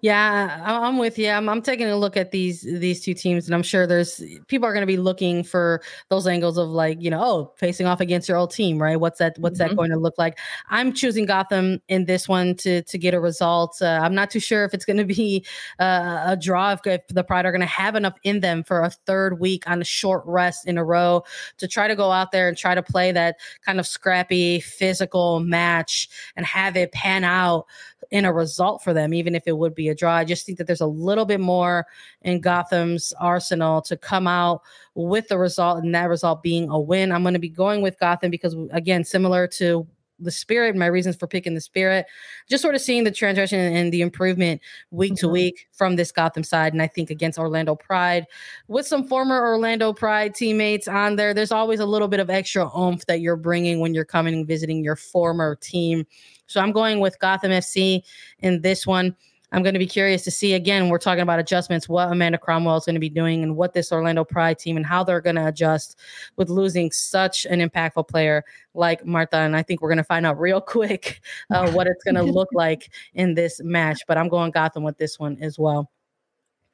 Yeah, 0.01 0.61
I'm 0.65 0.97
with 0.97 1.19
you. 1.19 1.29
I'm, 1.29 1.47
I'm, 1.47 1.61
taking 1.61 1.87
a 1.87 1.95
look 1.95 2.17
at 2.17 2.31
these 2.31 2.61
these 2.61 3.01
two 3.01 3.13
teams, 3.13 3.45
and 3.45 3.53
I'm 3.53 3.61
sure 3.61 3.85
there's 3.85 4.21
people 4.47 4.67
are 4.67 4.73
going 4.73 4.81
to 4.81 4.87
be 4.87 4.97
looking 4.97 5.43
for 5.43 5.81
those 6.09 6.25
angles 6.25 6.57
of 6.57 6.69
like, 6.69 6.99
you 7.01 7.11
know, 7.11 7.21
oh, 7.21 7.53
facing 7.55 7.85
off 7.85 7.99
against 7.99 8.27
your 8.27 8.37
old 8.37 8.51
team, 8.51 8.81
right? 8.81 8.99
What's 8.99 9.19
that? 9.19 9.37
What's 9.37 9.59
mm-hmm. 9.59 9.69
that 9.69 9.75
going 9.75 9.91
to 9.91 9.97
look 9.97 10.17
like? 10.17 10.39
I'm 10.69 10.91
choosing 10.91 11.25
Gotham 11.27 11.81
in 11.87 12.05
this 12.05 12.27
one 12.27 12.55
to 12.57 12.81
to 12.81 12.97
get 12.97 13.13
a 13.13 13.19
result. 13.19 13.77
Uh, 13.79 13.99
I'm 14.01 14.15
not 14.15 14.31
too 14.31 14.39
sure 14.39 14.65
if 14.65 14.73
it's 14.73 14.85
going 14.85 14.97
to 14.97 15.05
be 15.05 15.45
uh, 15.79 16.23
a 16.25 16.37
draw. 16.37 16.71
If, 16.71 16.79
if 16.87 17.07
the 17.07 17.23
Pride 17.23 17.45
are 17.45 17.51
going 17.51 17.61
to 17.61 17.67
have 17.67 17.95
enough 17.95 18.17
in 18.23 18.39
them 18.39 18.63
for 18.63 18.81
a 18.81 18.89
third 18.89 19.39
week 19.39 19.69
on 19.69 19.81
a 19.81 19.85
short 19.85 20.23
rest 20.25 20.67
in 20.67 20.79
a 20.79 20.83
row 20.83 21.23
to 21.59 21.67
try 21.67 21.87
to 21.87 21.95
go 21.95 22.11
out 22.11 22.31
there 22.31 22.47
and 22.47 22.57
try 22.57 22.73
to 22.73 22.81
play 22.81 23.11
that 23.11 23.35
kind 23.63 23.79
of 23.79 23.85
scrappy 23.85 24.59
physical 24.59 25.39
match 25.41 26.09
and 26.35 26.45
have 26.45 26.75
it 26.75 26.91
pan 26.91 27.23
out 27.23 27.67
in 28.11 28.25
a 28.25 28.33
result 28.33 28.83
for 28.83 28.93
them, 28.93 29.13
even 29.13 29.35
if 29.35 29.43
it 29.45 29.50
would 29.57 29.75
be 29.75 29.89
a 29.89 29.95
draw. 29.95 30.15
I 30.15 30.25
just 30.25 30.45
think 30.45 30.57
that 30.57 30.67
there's 30.67 30.81
a 30.81 30.87
little 30.87 31.25
bit 31.25 31.39
more 31.39 31.85
in 32.21 32.41
Gotham's 32.41 33.13
arsenal 33.19 33.81
to 33.83 33.97
come 33.97 34.27
out 34.27 34.61
with 34.95 35.27
the 35.27 35.37
result, 35.37 35.83
and 35.83 35.93
that 35.95 36.09
result 36.09 36.43
being 36.43 36.69
a 36.69 36.79
win. 36.79 37.11
I'm 37.11 37.23
going 37.23 37.33
to 37.33 37.39
be 37.39 37.49
going 37.49 37.81
with 37.81 37.99
Gotham 37.99 38.31
because, 38.31 38.55
again, 38.71 39.03
similar 39.03 39.47
to 39.47 39.87
the 40.21 40.31
spirit, 40.31 40.75
my 40.75 40.85
reasons 40.85 41.15
for 41.15 41.27
picking 41.27 41.53
the 41.53 41.61
spirit, 41.61 42.05
just 42.49 42.61
sort 42.61 42.75
of 42.75 42.81
seeing 42.81 43.03
the 43.03 43.11
transition 43.11 43.59
and 43.59 43.91
the 43.91 44.01
improvement 44.01 44.61
week 44.91 45.13
mm-hmm. 45.13 45.27
to 45.27 45.31
week 45.31 45.67
from 45.71 45.95
this 45.95 46.11
Gotham 46.11 46.43
side. 46.43 46.73
And 46.73 46.81
I 46.81 46.87
think 46.87 47.09
against 47.09 47.39
Orlando 47.39 47.75
Pride, 47.75 48.25
with 48.67 48.87
some 48.87 49.07
former 49.07 49.41
Orlando 49.41 49.93
Pride 49.93 50.35
teammates 50.35 50.87
on 50.87 51.15
there, 51.15 51.33
there's 51.33 51.51
always 51.51 51.79
a 51.79 51.85
little 51.85 52.07
bit 52.07 52.19
of 52.19 52.29
extra 52.29 52.69
oomph 52.77 53.05
that 53.07 53.21
you're 53.21 53.35
bringing 53.35 53.79
when 53.79 53.93
you're 53.93 54.05
coming 54.05 54.33
and 54.33 54.47
visiting 54.47 54.83
your 54.83 54.95
former 54.95 55.55
team. 55.55 56.05
So 56.47 56.61
I'm 56.61 56.71
going 56.71 56.99
with 56.99 57.19
Gotham 57.19 57.51
FC 57.51 58.01
in 58.39 58.61
this 58.61 58.85
one. 58.85 59.15
I'm 59.51 59.63
going 59.63 59.73
to 59.73 59.79
be 59.79 59.87
curious 59.87 60.23
to 60.23 60.31
see 60.31 60.53
again. 60.53 60.87
We're 60.87 60.97
talking 60.97 61.21
about 61.21 61.39
adjustments, 61.39 61.89
what 61.89 62.11
Amanda 62.11 62.37
Cromwell 62.37 62.77
is 62.77 62.85
going 62.85 62.95
to 62.95 63.01
be 63.01 63.09
doing, 63.09 63.43
and 63.43 63.57
what 63.57 63.73
this 63.73 63.91
Orlando 63.91 64.23
Pride 64.23 64.57
team 64.57 64.77
and 64.77 64.85
how 64.85 65.03
they're 65.03 65.21
going 65.21 65.35
to 65.35 65.47
adjust 65.47 65.99
with 66.37 66.49
losing 66.49 66.91
such 66.91 67.45
an 67.45 67.59
impactful 67.59 68.07
player 68.07 68.43
like 68.73 69.05
Marta. 69.05 69.37
And 69.37 69.55
I 69.55 69.63
think 69.63 69.81
we're 69.81 69.89
going 69.89 69.97
to 69.97 70.03
find 70.03 70.25
out 70.25 70.39
real 70.39 70.61
quick 70.61 71.21
uh, 71.49 71.69
what 71.71 71.87
it's 71.87 72.03
going 72.03 72.15
to 72.15 72.23
look 72.23 72.49
like 72.53 72.91
in 73.13 73.33
this 73.33 73.61
match. 73.63 74.01
But 74.07 74.17
I'm 74.17 74.29
going 74.29 74.51
Gotham 74.51 74.83
with 74.83 74.97
this 74.97 75.19
one 75.19 75.37
as 75.41 75.59
well. 75.59 75.89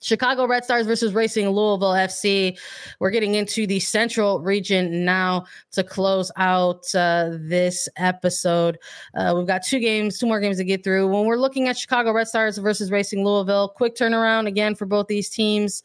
Chicago 0.02 0.45
Red 0.45 0.64
Stars 0.64 0.86
versus 0.86 1.14
Racing 1.14 1.50
Louisville 1.50 1.93
FC. 1.93 2.58
We're 3.00 3.10
getting 3.10 3.36
into 3.36 3.66
the 3.66 3.80
Central 3.80 4.39
region 4.41 5.04
now 5.04 5.45
to 5.72 5.84
close 5.84 6.32
out 6.38 6.84
uh, 6.93 7.32
this 7.39 7.89
episode. 7.98 8.78
Uh, 9.16 9.34
we've 9.36 9.48
got 9.48 9.64
two 9.64 9.80
games, 9.80 10.20
two 10.20 10.28
more 10.28 10.39
games 10.39 10.58
to 10.58 10.64
get 10.64 10.84
through. 10.84 11.08
When 11.08 11.26
we're 11.26 11.38
looking 11.38 11.68
at 11.68 11.78
Chicago 11.78 12.12
Red 12.12 12.28
Stars 12.28 12.58
versus 12.58 12.91
Racing 12.91 13.26
Louisville, 13.26 13.70
quick 13.70 13.95
turnaround 13.95 14.48
again 14.48 14.76
for 14.76 14.86
both 14.86 15.08
these 15.08 15.30
teams. 15.30 15.82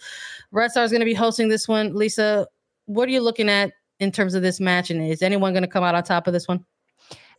Red 0.51 0.71
Stars 0.71 0.91
going 0.91 1.01
to 1.01 1.07
be 1.07 1.15
hosting 1.15 1.49
this 1.49 1.67
one. 1.67 1.95
Lisa, 1.95 2.47
what 2.87 3.09
are 3.09 3.13
you 3.13 3.21
looking 3.21 3.49
at 3.49 3.73
in 4.01 4.13
terms 4.13 4.35
of 4.35 4.43
this 4.43 4.61
match? 4.61 4.91
And 4.91 5.03
is 5.03 5.23
anyone 5.23 5.53
going 5.53 5.63
to 5.63 5.69
come 5.69 5.85
out 5.85 5.95
on 5.95 6.03
top 6.03 6.27
of 6.27 6.33
this 6.33 6.49
one? 6.49 6.65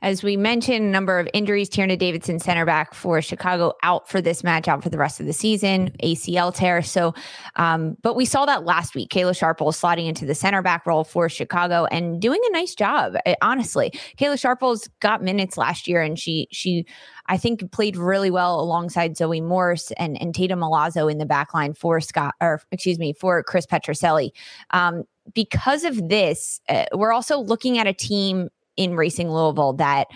As 0.03 0.21
we 0.21 0.35
mentioned, 0.35 0.85
a 0.85 0.89
number 0.89 1.17
of 1.17 1.29
injuries. 1.33 1.69
Tierna 1.69 1.97
Davidson, 1.97 2.37
center 2.37 2.65
back 2.65 2.93
for 2.93 3.21
Chicago, 3.21 3.71
out 3.83 4.09
for 4.09 4.19
this 4.19 4.43
match, 4.43 4.67
out 4.67 4.83
for 4.83 4.89
the 4.89 4.97
rest 4.97 5.21
of 5.21 5.25
the 5.25 5.31
season, 5.31 5.91
ACL 6.03 6.53
tear. 6.53 6.81
So, 6.81 7.13
um, 7.55 7.95
but 8.01 8.17
we 8.17 8.25
saw 8.25 8.45
that 8.45 8.65
last 8.65 8.95
week. 8.95 9.09
Kayla 9.09 9.35
Sharples 9.35 9.79
slotting 9.79 10.05
into 10.05 10.25
the 10.25 10.35
center 10.35 10.61
back 10.61 10.85
role 10.85 11.05
for 11.05 11.29
Chicago 11.29 11.85
and 11.85 12.21
doing 12.21 12.41
a 12.49 12.51
nice 12.51 12.75
job. 12.75 13.15
Eh, 13.25 13.35
honestly, 13.41 13.91
Kayla 14.17 14.37
Sharples 14.37 14.89
got 14.99 15.23
minutes 15.23 15.57
last 15.57 15.87
year, 15.87 16.01
and 16.01 16.19
she 16.19 16.49
she 16.51 16.85
I 17.27 17.37
think 17.37 17.71
played 17.71 17.95
really 17.95 18.29
well 18.29 18.59
alongside 18.59 19.15
Zoe 19.15 19.39
Morse 19.39 19.91
and 19.91 20.21
and 20.21 20.35
Tatum 20.35 20.59
Milazzo 20.59 21.09
in 21.09 21.17
the 21.17 21.25
back 21.25 21.53
line 21.53 21.73
for 21.73 22.01
Scott 22.01 22.35
or 22.41 22.61
excuse 22.73 22.99
me 22.99 23.13
for 23.13 23.41
Chris 23.41 23.65
Petrucelli. 23.65 24.31
Um, 24.71 25.05
because 25.33 25.85
of 25.85 26.09
this, 26.09 26.59
uh, 26.67 26.83
we're 26.93 27.13
also 27.13 27.39
looking 27.39 27.77
at 27.77 27.87
a 27.87 27.93
team 27.93 28.49
in 28.77 28.95
Racing 28.95 29.29
Louisville 29.29 29.73
that 29.73 30.07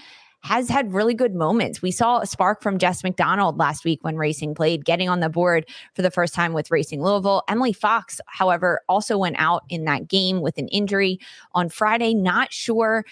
has 0.44 0.70
had 0.70 0.94
really 0.94 1.14
good 1.14 1.36
moments. 1.36 1.82
We 1.82 1.92
saw 1.92 2.20
a 2.20 2.26
spark 2.26 2.62
from 2.62 2.78
Jess 2.78 3.04
McDonald 3.04 3.58
last 3.58 3.84
week 3.84 4.04
when 4.04 4.16
Racing 4.16 4.56
played, 4.56 4.86
getting 4.86 5.10
on 5.10 5.20
the 5.20 5.30
board 5.30 5.68
for 5.94 6.04
the 6.04 6.12
first 6.12 6.34
time 6.34 6.54
with 6.54 6.72
Racing 6.72 7.04
Louisville. 7.04 7.44
Emily 7.50 7.74
Fox, 7.74 8.22
however, 8.28 8.82
also 8.88 9.18
went 9.18 9.36
out 9.40 9.64
in 9.70 9.84
that 9.86 10.08
game 10.08 10.42
with 10.42 10.58
an 10.58 10.68
injury 10.70 11.20
on 11.54 11.70
Friday. 11.70 12.14
Not 12.14 12.54
sure 12.54 13.04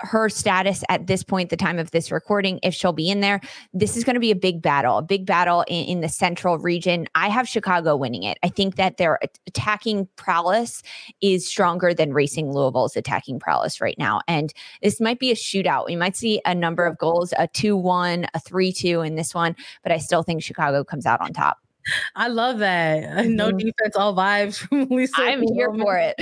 her 0.00 0.28
status 0.28 0.84
at 0.88 1.06
this 1.06 1.22
point, 1.22 1.50
the 1.50 1.56
time 1.56 1.78
of 1.78 1.90
this 1.90 2.10
recording, 2.10 2.60
if 2.62 2.74
she'll 2.74 2.92
be 2.92 3.10
in 3.10 3.20
there. 3.20 3.40
This 3.72 3.96
is 3.96 4.04
going 4.04 4.14
to 4.14 4.20
be 4.20 4.30
a 4.30 4.36
big 4.36 4.62
battle, 4.62 4.98
a 4.98 5.02
big 5.02 5.26
battle 5.26 5.64
in, 5.68 5.84
in, 5.86 6.00
the 6.00 6.08
central 6.08 6.58
region. 6.58 7.06
I 7.14 7.28
have 7.28 7.48
Chicago 7.48 7.96
winning 7.96 8.22
it. 8.22 8.38
I 8.42 8.48
think 8.48 8.76
that 8.76 8.96
their 8.96 9.18
attacking 9.46 10.08
prowess 10.16 10.82
is 11.20 11.46
stronger 11.46 11.92
than 11.92 12.12
Racing 12.12 12.52
Louisville's 12.52 12.96
attacking 12.96 13.40
prowess 13.40 13.80
right 13.80 13.96
now. 13.98 14.20
And 14.28 14.52
this 14.82 15.00
might 15.00 15.18
be 15.18 15.32
a 15.32 15.34
shootout. 15.34 15.86
We 15.86 15.96
might 15.96 16.16
see 16.16 16.40
a 16.44 16.54
number 16.54 16.86
of 16.86 16.96
goals, 16.98 17.34
a 17.36 17.48
2 17.48 17.76
1, 17.76 18.26
a 18.32 18.40
3 18.40 18.72
2 18.72 19.00
in 19.00 19.16
this 19.16 19.34
one, 19.34 19.56
but 19.82 19.92
I 19.92 19.98
still 19.98 20.22
think 20.22 20.42
Chicago 20.42 20.84
comes 20.84 21.06
out 21.06 21.20
on 21.20 21.32
top. 21.32 21.58
I 22.16 22.28
love 22.28 22.58
that. 22.58 22.78
Mm-hmm. 23.18 23.34
No 23.34 23.50
defense, 23.50 23.96
all 23.96 24.14
vibes 24.14 24.58
from 24.58 24.84
Lisa. 24.90 25.14
I'm 25.18 25.42
here 25.42 25.72
for 25.74 25.96
it. 25.96 26.14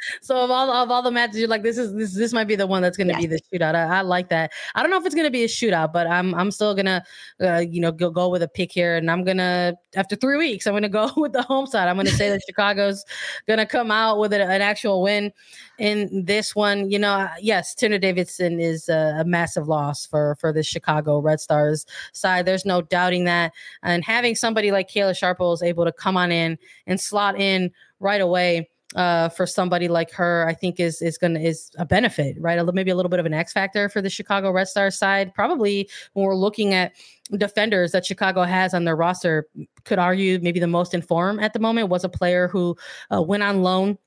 so 0.20 0.36
of 0.36 0.50
all 0.50 0.70
of 0.70 0.90
all 0.90 1.02
the 1.02 1.10
matches, 1.10 1.38
you're 1.38 1.48
like, 1.48 1.62
this 1.62 1.78
is 1.78 1.94
this 1.94 2.14
this 2.14 2.32
might 2.32 2.44
be 2.44 2.54
the 2.54 2.66
one 2.66 2.80
that's 2.80 2.96
going 2.96 3.08
to 3.08 3.14
yes. 3.14 3.22
be 3.22 3.26
the 3.26 3.40
shootout. 3.52 3.74
I, 3.74 3.98
I, 3.98 4.00
like 4.02 4.28
that. 4.28 4.52
I 4.74 4.82
don't 4.82 4.90
know 4.90 4.98
if 4.98 5.06
it's 5.06 5.14
going 5.14 5.26
to 5.26 5.30
be 5.30 5.42
a 5.44 5.48
shootout, 5.48 5.92
but 5.92 6.06
I'm 6.06 6.34
I'm 6.34 6.50
still 6.50 6.74
gonna 6.74 7.04
uh, 7.42 7.58
you 7.58 7.80
know 7.80 7.90
go 7.90 8.10
go 8.10 8.28
with 8.28 8.42
a 8.42 8.48
pick 8.48 8.70
here, 8.70 8.96
and 8.96 9.10
I'm 9.10 9.24
gonna 9.24 9.74
after 9.96 10.16
three 10.16 10.36
weeks, 10.36 10.66
I'm 10.66 10.74
gonna 10.74 10.88
go 10.88 11.10
with 11.16 11.32
the 11.32 11.42
home 11.42 11.66
side. 11.66 11.88
I'm 11.88 11.96
gonna 11.96 12.10
say 12.10 12.30
that 12.30 12.42
Chicago's 12.46 13.04
gonna 13.46 13.66
come 13.66 13.90
out 13.90 14.18
with 14.18 14.32
an, 14.32 14.40
an 14.40 14.62
actual 14.62 15.02
win 15.02 15.32
in 15.78 16.24
this 16.24 16.54
one. 16.54 16.90
You 16.90 16.98
know, 16.98 17.28
yes, 17.40 17.74
Tierna 17.74 18.00
Davidson 18.00 18.60
is 18.60 18.88
a, 18.88 19.18
a 19.20 19.24
massive 19.24 19.68
loss 19.68 20.06
for 20.06 20.36
for 20.40 20.52
the 20.52 20.62
Chicago 20.62 21.18
Red 21.18 21.40
Stars 21.40 21.86
side. 22.12 22.46
There's 22.46 22.64
no 22.64 22.82
doubting 22.82 23.24
that, 23.24 23.52
and 23.82 24.04
having 24.04 24.34
somebody 24.34 24.70
like 24.70 24.88
Kayla 24.98 25.16
Sharples 25.16 25.62
is 25.62 25.68
able 25.68 25.84
to 25.84 25.92
come 25.92 26.16
on 26.16 26.32
in 26.32 26.58
and 26.86 27.00
slot 27.00 27.40
in 27.40 27.70
right 28.00 28.20
away 28.20 28.68
uh, 28.94 29.28
for 29.28 29.46
somebody 29.46 29.86
like 29.88 30.10
her, 30.12 30.46
I 30.48 30.54
think 30.54 30.80
is 30.80 31.02
is 31.02 31.18
gonna 31.18 31.40
is 31.40 31.70
a 31.78 31.84
benefit, 31.84 32.36
right? 32.40 32.58
A, 32.58 32.72
maybe 32.72 32.90
a 32.90 32.96
little 32.96 33.10
bit 33.10 33.20
of 33.20 33.26
an 33.26 33.34
X 33.34 33.52
factor 33.52 33.88
for 33.88 34.00
the 34.00 34.08
Chicago 34.08 34.50
Red 34.50 34.68
Stars 34.68 34.98
side. 34.98 35.34
Probably 35.34 35.88
when 36.14 36.24
we're 36.24 36.34
looking 36.34 36.72
at 36.72 36.92
defenders 37.36 37.92
that 37.92 38.06
Chicago 38.06 38.44
has 38.44 38.72
on 38.72 38.84
their 38.84 38.96
roster, 38.96 39.46
could 39.84 39.98
argue 39.98 40.38
maybe 40.40 40.58
the 40.58 40.66
most 40.66 40.94
informed 40.94 41.40
at 41.40 41.52
the 41.52 41.58
moment 41.58 41.90
was 41.90 42.04
a 42.04 42.08
player 42.08 42.48
who 42.48 42.76
uh, 43.14 43.20
went 43.20 43.42
on 43.42 43.62
loan 43.62 43.98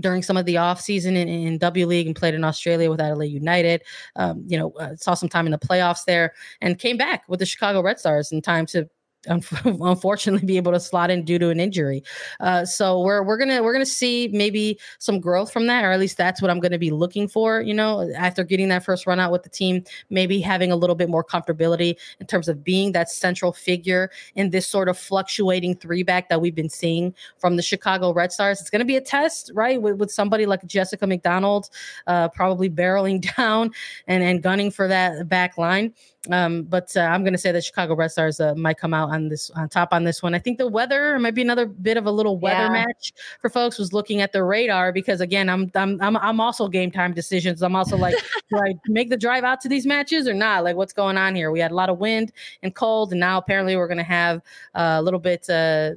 during 0.00 0.22
some 0.22 0.36
of 0.36 0.46
the 0.46 0.56
off 0.56 0.80
season 0.80 1.16
in, 1.16 1.28
in, 1.28 1.58
W 1.58 1.86
League 1.86 2.06
and 2.06 2.16
played 2.16 2.34
in 2.34 2.44
Australia 2.44 2.90
with 2.90 3.00
Adelaide 3.00 3.26
United. 3.26 3.82
Um, 4.16 4.42
you 4.46 4.58
know, 4.58 4.72
uh, 4.72 4.96
saw 4.96 5.12
some 5.14 5.28
time 5.28 5.46
in 5.46 5.52
the 5.52 5.58
playoffs 5.58 6.04
there 6.06 6.32
and 6.62 6.78
came 6.78 6.96
back 6.96 7.24
with 7.28 7.40
the 7.40 7.46
Chicago 7.46 7.82
Red 7.82 7.98
Stars 7.98 8.32
in 8.32 8.40
time 8.40 8.64
to 8.66 8.88
unfortunately 9.64 10.44
be 10.46 10.56
able 10.56 10.72
to 10.72 10.80
slot 10.80 11.10
in 11.10 11.24
due 11.24 11.38
to 11.38 11.50
an 11.50 11.60
injury. 11.60 12.02
Uh, 12.40 12.64
so 12.64 13.00
we're 13.00 13.22
we're 13.22 13.36
gonna 13.36 13.62
we're 13.62 13.72
gonna 13.72 13.86
see 13.86 14.28
maybe 14.32 14.78
some 14.98 15.20
growth 15.20 15.52
from 15.52 15.66
that, 15.66 15.84
or 15.84 15.92
at 15.92 16.00
least 16.00 16.16
that's 16.16 16.42
what 16.42 16.50
I'm 16.50 16.60
gonna 16.60 16.78
be 16.78 16.90
looking 16.90 17.28
for. 17.28 17.60
You 17.60 17.74
know, 17.74 18.10
after 18.16 18.42
getting 18.42 18.68
that 18.68 18.84
first 18.84 19.06
run 19.06 19.20
out 19.20 19.30
with 19.30 19.44
the 19.44 19.48
team, 19.48 19.84
maybe 20.10 20.40
having 20.40 20.72
a 20.72 20.76
little 20.76 20.96
bit 20.96 21.08
more 21.08 21.24
comfortability 21.24 21.96
in 22.20 22.26
terms 22.26 22.48
of 22.48 22.64
being 22.64 22.92
that 22.92 23.10
central 23.10 23.52
figure 23.52 24.10
in 24.34 24.50
this 24.50 24.66
sort 24.66 24.88
of 24.88 24.98
fluctuating 24.98 25.76
three 25.76 26.02
back 26.02 26.28
that 26.28 26.40
we've 26.40 26.54
been 26.54 26.70
seeing 26.70 27.14
from 27.38 27.56
the 27.56 27.62
Chicago 27.62 28.12
Red 28.12 28.32
Stars. 28.32 28.60
It's 28.60 28.70
gonna 28.70 28.84
be 28.84 28.96
a 28.96 29.00
test, 29.00 29.52
right, 29.54 29.80
with, 29.80 29.96
with 29.96 30.10
somebody 30.10 30.46
like 30.46 30.64
Jessica 30.66 31.06
McDonald, 31.06 31.70
uh, 32.06 32.28
probably 32.28 32.68
barreling 32.68 33.20
down 33.36 33.70
and 34.06 34.22
and 34.22 34.42
gunning 34.42 34.70
for 34.70 34.88
that 34.88 35.28
back 35.28 35.58
line. 35.58 35.92
Um, 36.30 36.62
but 36.62 36.96
uh, 36.96 37.00
I'm 37.00 37.24
going 37.24 37.32
to 37.32 37.38
say 37.38 37.50
that 37.50 37.64
Chicago 37.64 37.96
Red 37.96 38.12
Stars 38.12 38.38
uh, 38.38 38.54
might 38.54 38.78
come 38.78 38.94
out 38.94 39.10
on 39.10 39.28
this 39.28 39.50
on 39.50 39.68
top 39.68 39.88
on 39.90 40.04
this 40.04 40.22
one. 40.22 40.34
I 40.34 40.38
think 40.38 40.58
the 40.58 40.68
weather 40.68 41.18
might 41.18 41.34
be 41.34 41.42
another 41.42 41.66
bit 41.66 41.96
of 41.96 42.06
a 42.06 42.12
little 42.12 42.38
weather 42.38 42.72
yeah. 42.72 42.84
match 42.84 43.12
for 43.40 43.50
folks. 43.50 43.76
Was 43.76 43.92
looking 43.92 44.20
at 44.20 44.32
the 44.32 44.44
radar 44.44 44.92
because 44.92 45.20
again, 45.20 45.48
I'm 45.48 45.70
I'm 45.74 46.00
I'm, 46.00 46.16
I'm 46.16 46.40
also 46.40 46.68
game 46.68 46.92
time 46.92 47.12
decisions. 47.12 47.60
I'm 47.60 47.74
also 47.74 47.96
like, 47.96 48.14
do 48.50 48.56
I 48.56 48.74
make 48.86 49.10
the 49.10 49.16
drive 49.16 49.42
out 49.42 49.60
to 49.62 49.68
these 49.68 49.84
matches 49.84 50.28
or 50.28 50.34
not? 50.34 50.62
Like, 50.62 50.76
what's 50.76 50.92
going 50.92 51.16
on 51.16 51.34
here? 51.34 51.50
We 51.50 51.58
had 51.58 51.72
a 51.72 51.74
lot 51.74 51.88
of 51.88 51.98
wind 51.98 52.30
and 52.62 52.72
cold, 52.72 53.10
and 53.10 53.18
now 53.18 53.38
apparently 53.38 53.74
we're 53.74 53.88
going 53.88 53.98
to 53.98 54.04
have 54.04 54.42
uh, 54.76 54.98
a 54.98 55.02
little 55.02 55.20
bit 55.20 55.50
uh, 55.50 55.92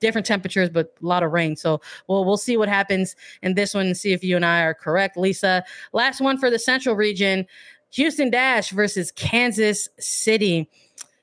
different 0.00 0.26
temperatures, 0.26 0.68
but 0.68 0.94
a 1.02 1.06
lot 1.06 1.22
of 1.22 1.32
rain. 1.32 1.56
So 1.56 1.80
we'll 2.06 2.24
we'll 2.24 2.36
see 2.36 2.58
what 2.58 2.68
happens 2.68 3.16
in 3.42 3.54
this 3.54 3.72
one 3.72 3.86
and 3.86 3.96
see 3.96 4.12
if 4.12 4.22
you 4.22 4.36
and 4.36 4.44
I 4.44 4.60
are 4.62 4.74
correct. 4.74 5.16
Lisa, 5.16 5.64
last 5.94 6.20
one 6.20 6.36
for 6.36 6.50
the 6.50 6.58
Central 6.58 6.94
region. 6.94 7.46
Houston 7.94 8.28
Dash 8.28 8.70
versus 8.70 9.12
Kansas 9.12 9.88
City. 9.98 10.68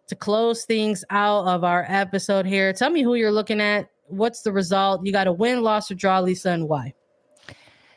To 0.07 0.15
close 0.15 0.65
things 0.65 1.05
out 1.09 1.45
of 1.47 1.63
our 1.63 1.85
episode 1.87 2.45
here, 2.45 2.73
tell 2.73 2.89
me 2.89 3.01
who 3.01 3.15
you're 3.15 3.31
looking 3.31 3.61
at. 3.61 3.89
What's 4.07 4.41
the 4.41 4.51
result? 4.51 5.05
You 5.05 5.13
got 5.13 5.27
a 5.27 5.31
win, 5.31 5.63
loss, 5.63 5.89
or 5.89 5.95
draw, 5.95 6.19
Lisa, 6.19 6.49
and 6.49 6.67
why? 6.67 6.93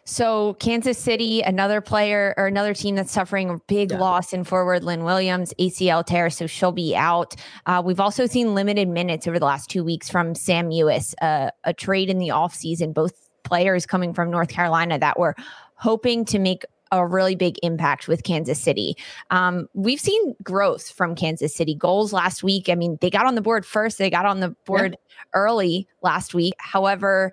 So 0.05 0.55
Kansas 0.55 0.99
City, 0.99 1.41
another 1.41 1.81
player 1.81 2.35
or 2.37 2.47
another 2.47 2.75
team 2.75 2.95
that's 2.95 3.11
suffering 3.11 3.51
a 3.51 3.59
big 3.67 3.91
yeah. 3.91 3.99
loss 3.99 4.33
in 4.33 4.45
forward 4.45 4.85
Lynn 4.85 5.03
Williams, 5.05 5.55
ACL 5.59 6.05
tear, 6.05 6.29
so 6.31 6.47
she'll 6.47 6.73
be 6.73 6.95
out. 6.95 7.35
Uh, 7.67 7.83
we've 7.85 8.01
also 8.01 8.27
seen 8.27 8.55
limited 8.55 8.89
minutes 8.89 9.27
over 9.27 9.39
the 9.39 9.47
last 9.47 9.71
two 9.71 9.83
weeks 9.83 10.11
from 10.11 10.35
Sam 10.35 10.71
Mewis, 10.71 11.15
uh, 11.23 11.51
a 11.65 11.73
trade 11.73 12.11
in 12.11 12.19
the 12.19 12.29
offseason, 12.29 12.93
both 12.93 13.13
players 13.45 13.87
coming 13.87 14.13
from 14.13 14.31
North 14.31 14.49
Carolina 14.49 14.99
that 14.99 15.19
were 15.19 15.35
hoping 15.77 16.25
to 16.25 16.39
make 16.39 16.65
a 16.99 17.07
really 17.07 17.35
big 17.35 17.57
impact 17.63 18.09
with 18.09 18.23
Kansas 18.23 18.61
City. 18.61 18.97
Um, 19.31 19.69
we've 19.75 20.01
seen 20.01 20.35
growth 20.43 20.91
from 20.91 21.15
Kansas 21.15 21.55
City. 21.55 21.75
Goals 21.75 22.13
last 22.13 22.43
week. 22.43 22.69
I 22.69 22.75
mean, 22.75 22.99
they 23.01 23.11
got 23.11 23.27
on 23.27 23.35
the 23.35 23.43
board 23.43 23.67
first. 23.67 23.99
They 23.99 24.11
got 24.11 24.27
on 24.27 24.41
the 24.41 24.51
board 24.65 24.93
yeah. 24.93 25.17
early 25.35 25.89
last 26.03 26.35
week. 26.35 26.55
However, 26.59 27.33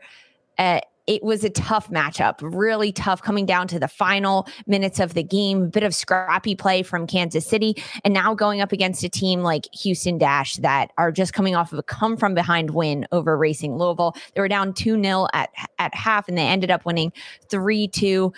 uh, 0.57 0.81
it 1.07 1.23
was 1.23 1.43
a 1.43 1.49
tough 1.49 1.89
matchup, 1.89 2.35
really 2.41 2.91
tough 2.91 3.21
coming 3.21 3.45
down 3.45 3.67
to 3.69 3.79
the 3.79 3.87
final 3.87 4.47
minutes 4.67 4.99
of 4.99 5.13
the 5.13 5.23
game. 5.23 5.63
A 5.63 5.67
bit 5.67 5.83
of 5.83 5.95
scrappy 5.95 6.55
play 6.55 6.83
from 6.83 7.07
Kansas 7.07 7.45
City, 7.45 7.75
and 8.05 8.13
now 8.13 8.33
going 8.33 8.61
up 8.61 8.71
against 8.71 9.03
a 9.03 9.09
team 9.09 9.41
like 9.41 9.67
Houston 9.73 10.17
Dash 10.17 10.55
that 10.57 10.91
are 10.97 11.11
just 11.11 11.33
coming 11.33 11.55
off 11.55 11.73
of 11.73 11.79
a 11.79 11.83
come 11.83 12.17
from 12.17 12.33
behind 12.33 12.71
win 12.71 13.07
over 13.11 13.37
Racing 13.37 13.77
Louisville. 13.77 14.15
They 14.35 14.41
were 14.41 14.47
down 14.47 14.73
2 14.73 15.01
0 15.01 15.27
at, 15.33 15.49
at 15.79 15.93
half, 15.95 16.27
and 16.29 16.37
they 16.37 16.47
ended 16.47 16.71
up 16.71 16.85
winning 16.85 17.11
3 17.49 17.87
2 17.87 18.31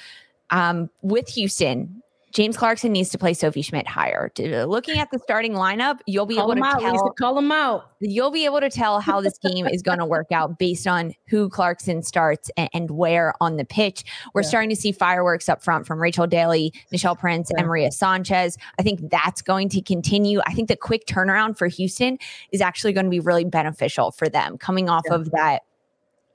um, 0.53 0.89
with 1.01 1.27
Houston, 1.29 2.01
James 2.31 2.57
Clarkson 2.57 2.91
needs 2.91 3.09
to 3.09 3.17
play 3.19 3.33
Sophie 3.33 3.61
Schmidt 3.61 3.87
higher. 3.87 4.31
Looking 4.39 4.97
at 4.97 5.09
the 5.11 5.19
starting 5.19 5.53
lineup, 5.53 5.99
you'll 6.07 6.25
be 6.25 6.35
call 6.35 6.51
able 6.51 6.61
to 6.61 6.67
out, 6.67 6.79
tell. 6.79 6.91
Lisa, 6.91 7.03
call 7.19 7.35
them 7.35 7.51
out. 7.51 7.91
You'll 7.99 8.31
be 8.31 8.45
able 8.45 8.59
to 8.59 8.71
tell 8.71 8.99
how 8.99 9.21
this 9.21 9.37
game 9.37 9.67
is 9.67 9.83
going 9.83 9.99
to 9.99 10.05
work 10.05 10.31
out 10.31 10.57
based 10.57 10.87
on 10.87 11.13
who 11.27 11.47
Clarkson 11.47 12.01
starts 12.01 12.49
and, 12.57 12.69
and 12.73 12.91
where 12.91 13.35
on 13.39 13.57
the 13.57 13.65
pitch. 13.65 14.03
We're 14.33 14.41
yeah. 14.41 14.47
starting 14.47 14.69
to 14.71 14.75
see 14.75 14.91
fireworks 14.91 15.47
up 15.47 15.63
front 15.63 15.85
from 15.85 16.01
Rachel 16.01 16.25
Daly, 16.25 16.73
Nichelle 16.91 17.17
Prince, 17.17 17.51
yeah. 17.51 17.59
and 17.59 17.67
Maria 17.67 17.91
Sanchez. 17.91 18.57
I 18.79 18.83
think 18.83 19.11
that's 19.11 19.43
going 19.43 19.69
to 19.69 19.81
continue. 19.81 20.41
I 20.47 20.53
think 20.53 20.69
the 20.69 20.75
quick 20.75 21.05
turnaround 21.05 21.57
for 21.57 21.67
Houston 21.67 22.17
is 22.51 22.61
actually 22.61 22.93
going 22.93 23.05
to 23.05 23.11
be 23.11 23.19
really 23.19 23.45
beneficial 23.45 24.11
for 24.11 24.27
them 24.27 24.57
coming 24.57 24.89
off 24.89 25.03
yeah. 25.07 25.15
of 25.15 25.29
that 25.31 25.61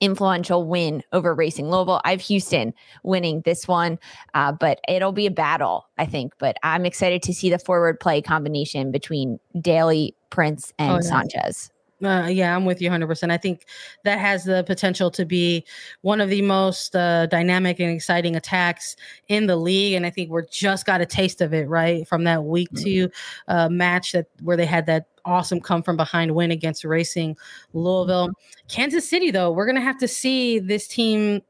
influential 0.01 0.65
win 0.65 1.03
over 1.13 1.35
Racing 1.35 1.71
Louisville. 1.71 2.01
I 2.05 2.13
have 2.13 2.21
Houston 2.23 2.75
winning 3.03 3.43
this 3.43 3.67
one, 3.67 3.99
uh, 4.35 4.53
but 4.53 4.81
it'll 4.89 5.13
be 5.13 5.27
a 5.27 5.31
battle, 5.31 5.89
I 5.99 6.07
think. 6.07 6.35
But 6.39 6.57
I'm 6.63 6.87
excited 6.87 7.23
to 7.25 7.35
see 7.35 7.51
the 7.51 7.59
forward 7.59 8.01
play 8.01 8.23
combination 8.23 8.91
between 8.91 9.39
Daly, 9.61 10.15
Prince, 10.31 10.73
and 10.79 10.99
oh, 10.99 11.01
Sanchez. 11.01 11.71
Uh, 12.03 12.29
yeah, 12.31 12.55
I'm 12.55 12.65
with 12.65 12.81
you 12.81 12.91
100%. 12.91 13.31
I 13.31 13.37
think 13.37 13.67
that 14.05 14.21
has 14.21 14.45
the 14.45 14.63
potential 14.65 15.11
to 15.11 15.25
be 15.25 15.65
one 16.03 16.21
of 16.21 16.31
the 16.31 16.43
most 16.43 16.95
uh, 16.95 17.27
dynamic 17.27 17.81
and 17.81 17.91
exciting 17.91 18.37
attacks 18.37 18.95
in 19.29 19.47
the 19.47 19.57
league. 19.57 19.95
And 19.95 20.07
I 20.07 20.11
think 20.11 20.31
we're 20.31 20.47
just 20.47 20.87
got 20.87 21.01
a 21.01 21.07
taste 21.07 21.41
of 21.41 21.53
it, 21.53 21.69
right? 21.69 22.07
From 22.07 22.25
that 22.25 22.45
week 22.45 22.69
mm-hmm. 22.71 22.85
two 22.85 23.11
uh, 23.49 23.69
match 23.69 24.13
that 24.13 24.27
where 24.43 24.57
they 24.57 24.67
had 24.67 24.87
that 24.87 25.07
awesome 25.25 25.61
come 25.61 25.83
from 25.83 25.97
behind 25.97 26.35
win 26.35 26.51
against 26.51 26.85
Racing 26.85 27.37
Louisville. 27.73 28.31
Kansas 28.69 29.09
City, 29.09 29.31
though, 29.31 29.51
we're 29.51 29.67
going 29.67 29.77
to 29.77 29.83
have 29.83 29.99
to 29.99 30.09
see 30.09 30.59
this 30.59 30.87
team 30.87 31.43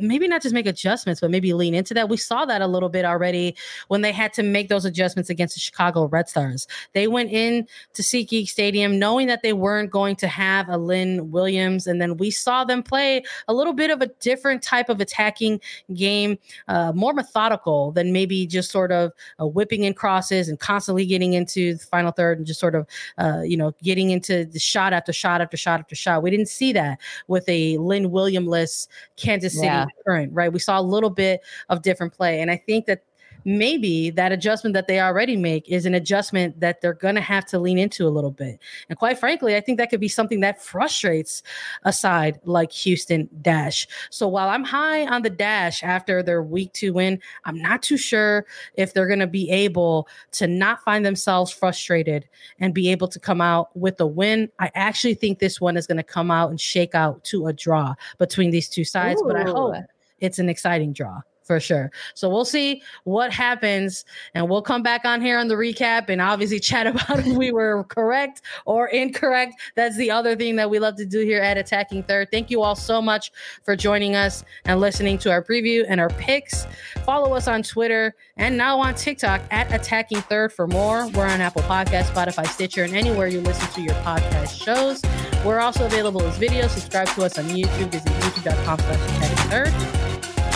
maybe 0.00 0.26
not 0.26 0.42
just 0.42 0.54
make 0.54 0.66
adjustments, 0.66 1.20
but 1.20 1.30
maybe 1.30 1.52
lean 1.52 1.74
into 1.74 1.94
that. 1.94 2.08
We 2.08 2.16
saw 2.16 2.44
that 2.46 2.62
a 2.62 2.66
little 2.66 2.88
bit 2.88 3.04
already 3.04 3.54
when 3.88 4.00
they 4.00 4.12
had 4.12 4.32
to 4.34 4.42
make 4.42 4.68
those 4.68 4.84
adjustments 4.84 5.30
against 5.30 5.54
the 5.54 5.60
Chicago 5.60 6.06
Red 6.06 6.28
Stars. 6.28 6.66
They 6.92 7.06
went 7.06 7.30
in 7.30 7.66
to 7.94 8.02
SeatGeek 8.02 8.48
Stadium 8.48 8.98
knowing 8.98 9.26
that 9.26 9.42
they 9.42 9.52
weren't 9.52 9.90
going 9.90 10.16
to 10.16 10.28
have 10.28 10.68
a 10.68 10.78
Lynn 10.78 11.30
Williams, 11.30 11.86
and 11.86 12.00
then 12.00 12.16
we 12.16 12.30
saw 12.30 12.64
them 12.64 12.82
play 12.82 13.22
a 13.48 13.54
little 13.54 13.72
bit 13.72 13.90
of 13.90 14.00
a 14.00 14.06
different 14.20 14.62
type 14.62 14.88
of 14.88 15.00
attacking 15.00 15.60
game, 15.94 16.38
uh, 16.68 16.92
more 16.94 17.12
methodical 17.12 17.92
than 17.92 18.12
maybe 18.12 18.46
just 18.46 18.70
sort 18.70 18.92
of 18.92 19.12
uh, 19.40 19.46
whipping 19.46 19.84
in 19.84 19.94
crosses 19.94 20.48
and 20.48 20.58
constantly 20.58 21.04
getting 21.06 21.34
into 21.34 21.74
the 21.74 21.84
final 21.84 22.12
third 22.12 22.38
and 22.38 22.46
just 22.46 22.60
sort 22.60 22.74
of, 22.74 22.86
uh, 23.18 23.42
you 23.42 23.56
know, 23.56 23.74
getting 23.82 24.10
into 24.10 24.44
the 24.44 24.58
shot 24.58 24.92
after 24.92 25.12
shot 25.12 25.40
after 25.40 25.56
shot 25.56 25.80
after 25.80 25.94
shot. 25.94 26.22
We 26.22 26.30
didn't 26.30 26.48
see 26.48 26.72
that 26.72 26.98
with 27.28 27.48
a 27.48 27.76
Lynn 27.78 28.10
Williamless 28.10 28.88
Kansas 29.16 29.54
City. 29.54 29.66
Yeah 29.66 29.81
current, 30.06 30.32
right? 30.32 30.52
We 30.52 30.58
saw 30.58 30.80
a 30.80 30.82
little 30.82 31.10
bit 31.10 31.40
of 31.68 31.82
different 31.82 32.12
play. 32.12 32.40
And 32.40 32.50
I 32.50 32.56
think 32.56 32.86
that 32.86 33.02
maybe 33.44 34.10
that 34.10 34.32
adjustment 34.32 34.74
that 34.74 34.86
they 34.86 35.00
already 35.00 35.36
make 35.36 35.68
is 35.68 35.86
an 35.86 35.94
adjustment 35.94 36.60
that 36.60 36.80
they're 36.80 36.92
going 36.92 37.14
to 37.14 37.20
have 37.20 37.44
to 37.46 37.58
lean 37.58 37.78
into 37.78 38.06
a 38.06 38.10
little 38.10 38.30
bit. 38.30 38.58
And 38.88 38.98
quite 38.98 39.18
frankly, 39.18 39.56
I 39.56 39.60
think 39.60 39.78
that 39.78 39.90
could 39.90 40.00
be 40.00 40.08
something 40.08 40.40
that 40.40 40.62
frustrates 40.62 41.42
a 41.84 41.92
side 41.92 42.40
like 42.44 42.72
Houston 42.72 43.28
Dash. 43.40 43.86
So 44.10 44.28
while 44.28 44.48
I'm 44.48 44.64
high 44.64 45.06
on 45.06 45.22
the 45.22 45.30
Dash 45.30 45.82
after 45.82 46.22
their 46.22 46.42
week 46.42 46.72
two 46.72 46.92
win, 46.92 47.20
I'm 47.44 47.60
not 47.60 47.82
too 47.82 47.96
sure 47.96 48.46
if 48.74 48.94
they're 48.94 49.06
going 49.06 49.18
to 49.20 49.26
be 49.26 49.50
able 49.50 50.08
to 50.32 50.46
not 50.46 50.82
find 50.82 51.04
themselves 51.04 51.50
frustrated 51.50 52.28
and 52.60 52.74
be 52.74 52.90
able 52.90 53.08
to 53.08 53.18
come 53.18 53.40
out 53.40 53.76
with 53.76 54.00
a 54.00 54.06
win. 54.06 54.50
I 54.58 54.70
actually 54.74 55.14
think 55.14 55.38
this 55.38 55.60
one 55.60 55.76
is 55.76 55.86
going 55.86 55.96
to 55.96 56.02
come 56.02 56.30
out 56.30 56.50
and 56.50 56.60
shake 56.60 56.94
out 56.94 57.24
to 57.24 57.46
a 57.46 57.52
draw 57.52 57.94
between 58.18 58.50
these 58.50 58.68
two 58.68 58.84
sides, 58.84 59.20
Ooh. 59.22 59.26
but 59.26 59.36
I 59.36 59.44
hope 59.44 59.74
it's 60.20 60.38
an 60.38 60.48
exciting 60.48 60.92
draw 60.92 61.20
for 61.44 61.60
sure. 61.60 61.90
So 62.14 62.28
we'll 62.28 62.44
see 62.44 62.82
what 63.04 63.32
happens, 63.32 64.04
and 64.34 64.48
we'll 64.48 64.62
come 64.62 64.82
back 64.82 65.04
on 65.04 65.20
here 65.20 65.38
on 65.38 65.48
the 65.48 65.54
recap 65.54 66.08
and 66.08 66.20
obviously 66.20 66.60
chat 66.72 66.86
about 66.86 67.18
if 67.18 67.26
we 67.26 67.52
were 67.52 67.84
correct 67.84 68.42
or 68.64 68.88
incorrect. 68.88 69.54
That's 69.74 69.96
the 69.96 70.10
other 70.10 70.36
thing 70.36 70.56
that 70.56 70.70
we 70.70 70.78
love 70.78 70.96
to 70.96 71.06
do 71.06 71.20
here 71.20 71.40
at 71.40 71.58
Attacking 71.58 72.04
Third. 72.04 72.28
Thank 72.30 72.50
you 72.50 72.62
all 72.62 72.74
so 72.74 73.02
much 73.02 73.32
for 73.64 73.76
joining 73.76 74.16
us 74.16 74.44
and 74.64 74.80
listening 74.80 75.18
to 75.18 75.30
our 75.30 75.42
preview 75.42 75.84
and 75.88 76.00
our 76.00 76.10
picks. 76.10 76.66
Follow 77.04 77.34
us 77.34 77.48
on 77.48 77.62
Twitter 77.62 78.14
and 78.36 78.56
now 78.56 78.78
on 78.78 78.94
TikTok 78.94 79.42
at 79.50 79.72
Attacking 79.72 80.20
Third 80.22 80.52
for 80.52 80.66
more. 80.66 81.08
We're 81.10 81.26
on 81.26 81.40
Apple 81.40 81.62
Podcast, 81.62 82.04
Spotify, 82.04 82.46
Stitcher, 82.46 82.84
and 82.84 82.94
anywhere 82.94 83.26
you 83.26 83.40
listen 83.40 83.68
to 83.74 83.82
your 83.82 83.94
podcast 83.96 84.62
shows. 84.62 85.02
We're 85.44 85.60
also 85.60 85.86
available 85.86 86.22
as 86.22 86.38
videos. 86.38 86.70
Subscribe 86.70 87.08
to 87.08 87.24
us 87.24 87.38
on 87.38 87.46
YouTube. 87.46 87.90
Visit 87.90 88.12
youtube.com 88.12 88.78
slash 88.78 89.16
attacking 89.16 89.50
third. 89.50 90.01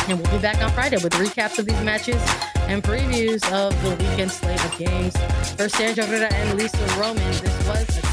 And 0.09 0.21
we'll 0.21 0.31
be 0.31 0.39
back 0.39 0.63
on 0.63 0.71
Friday 0.71 0.99
with 1.03 1.13
recaps 1.15 1.59
of 1.59 1.67
these 1.67 1.81
matches 1.83 2.23
and 2.69 2.81
previews 2.83 3.43
of 3.53 3.75
the 3.83 3.91
weekend 3.91 4.31
slate 4.31 4.65
of 4.65 4.79
games. 4.79 5.17
For 5.57 5.69
Sandra 5.69 6.07
Herrera 6.07 6.33
and 6.33 6.57
Lisa 6.57 6.79
Roman, 7.01 7.17
this 7.17 7.67
was 7.67 8.06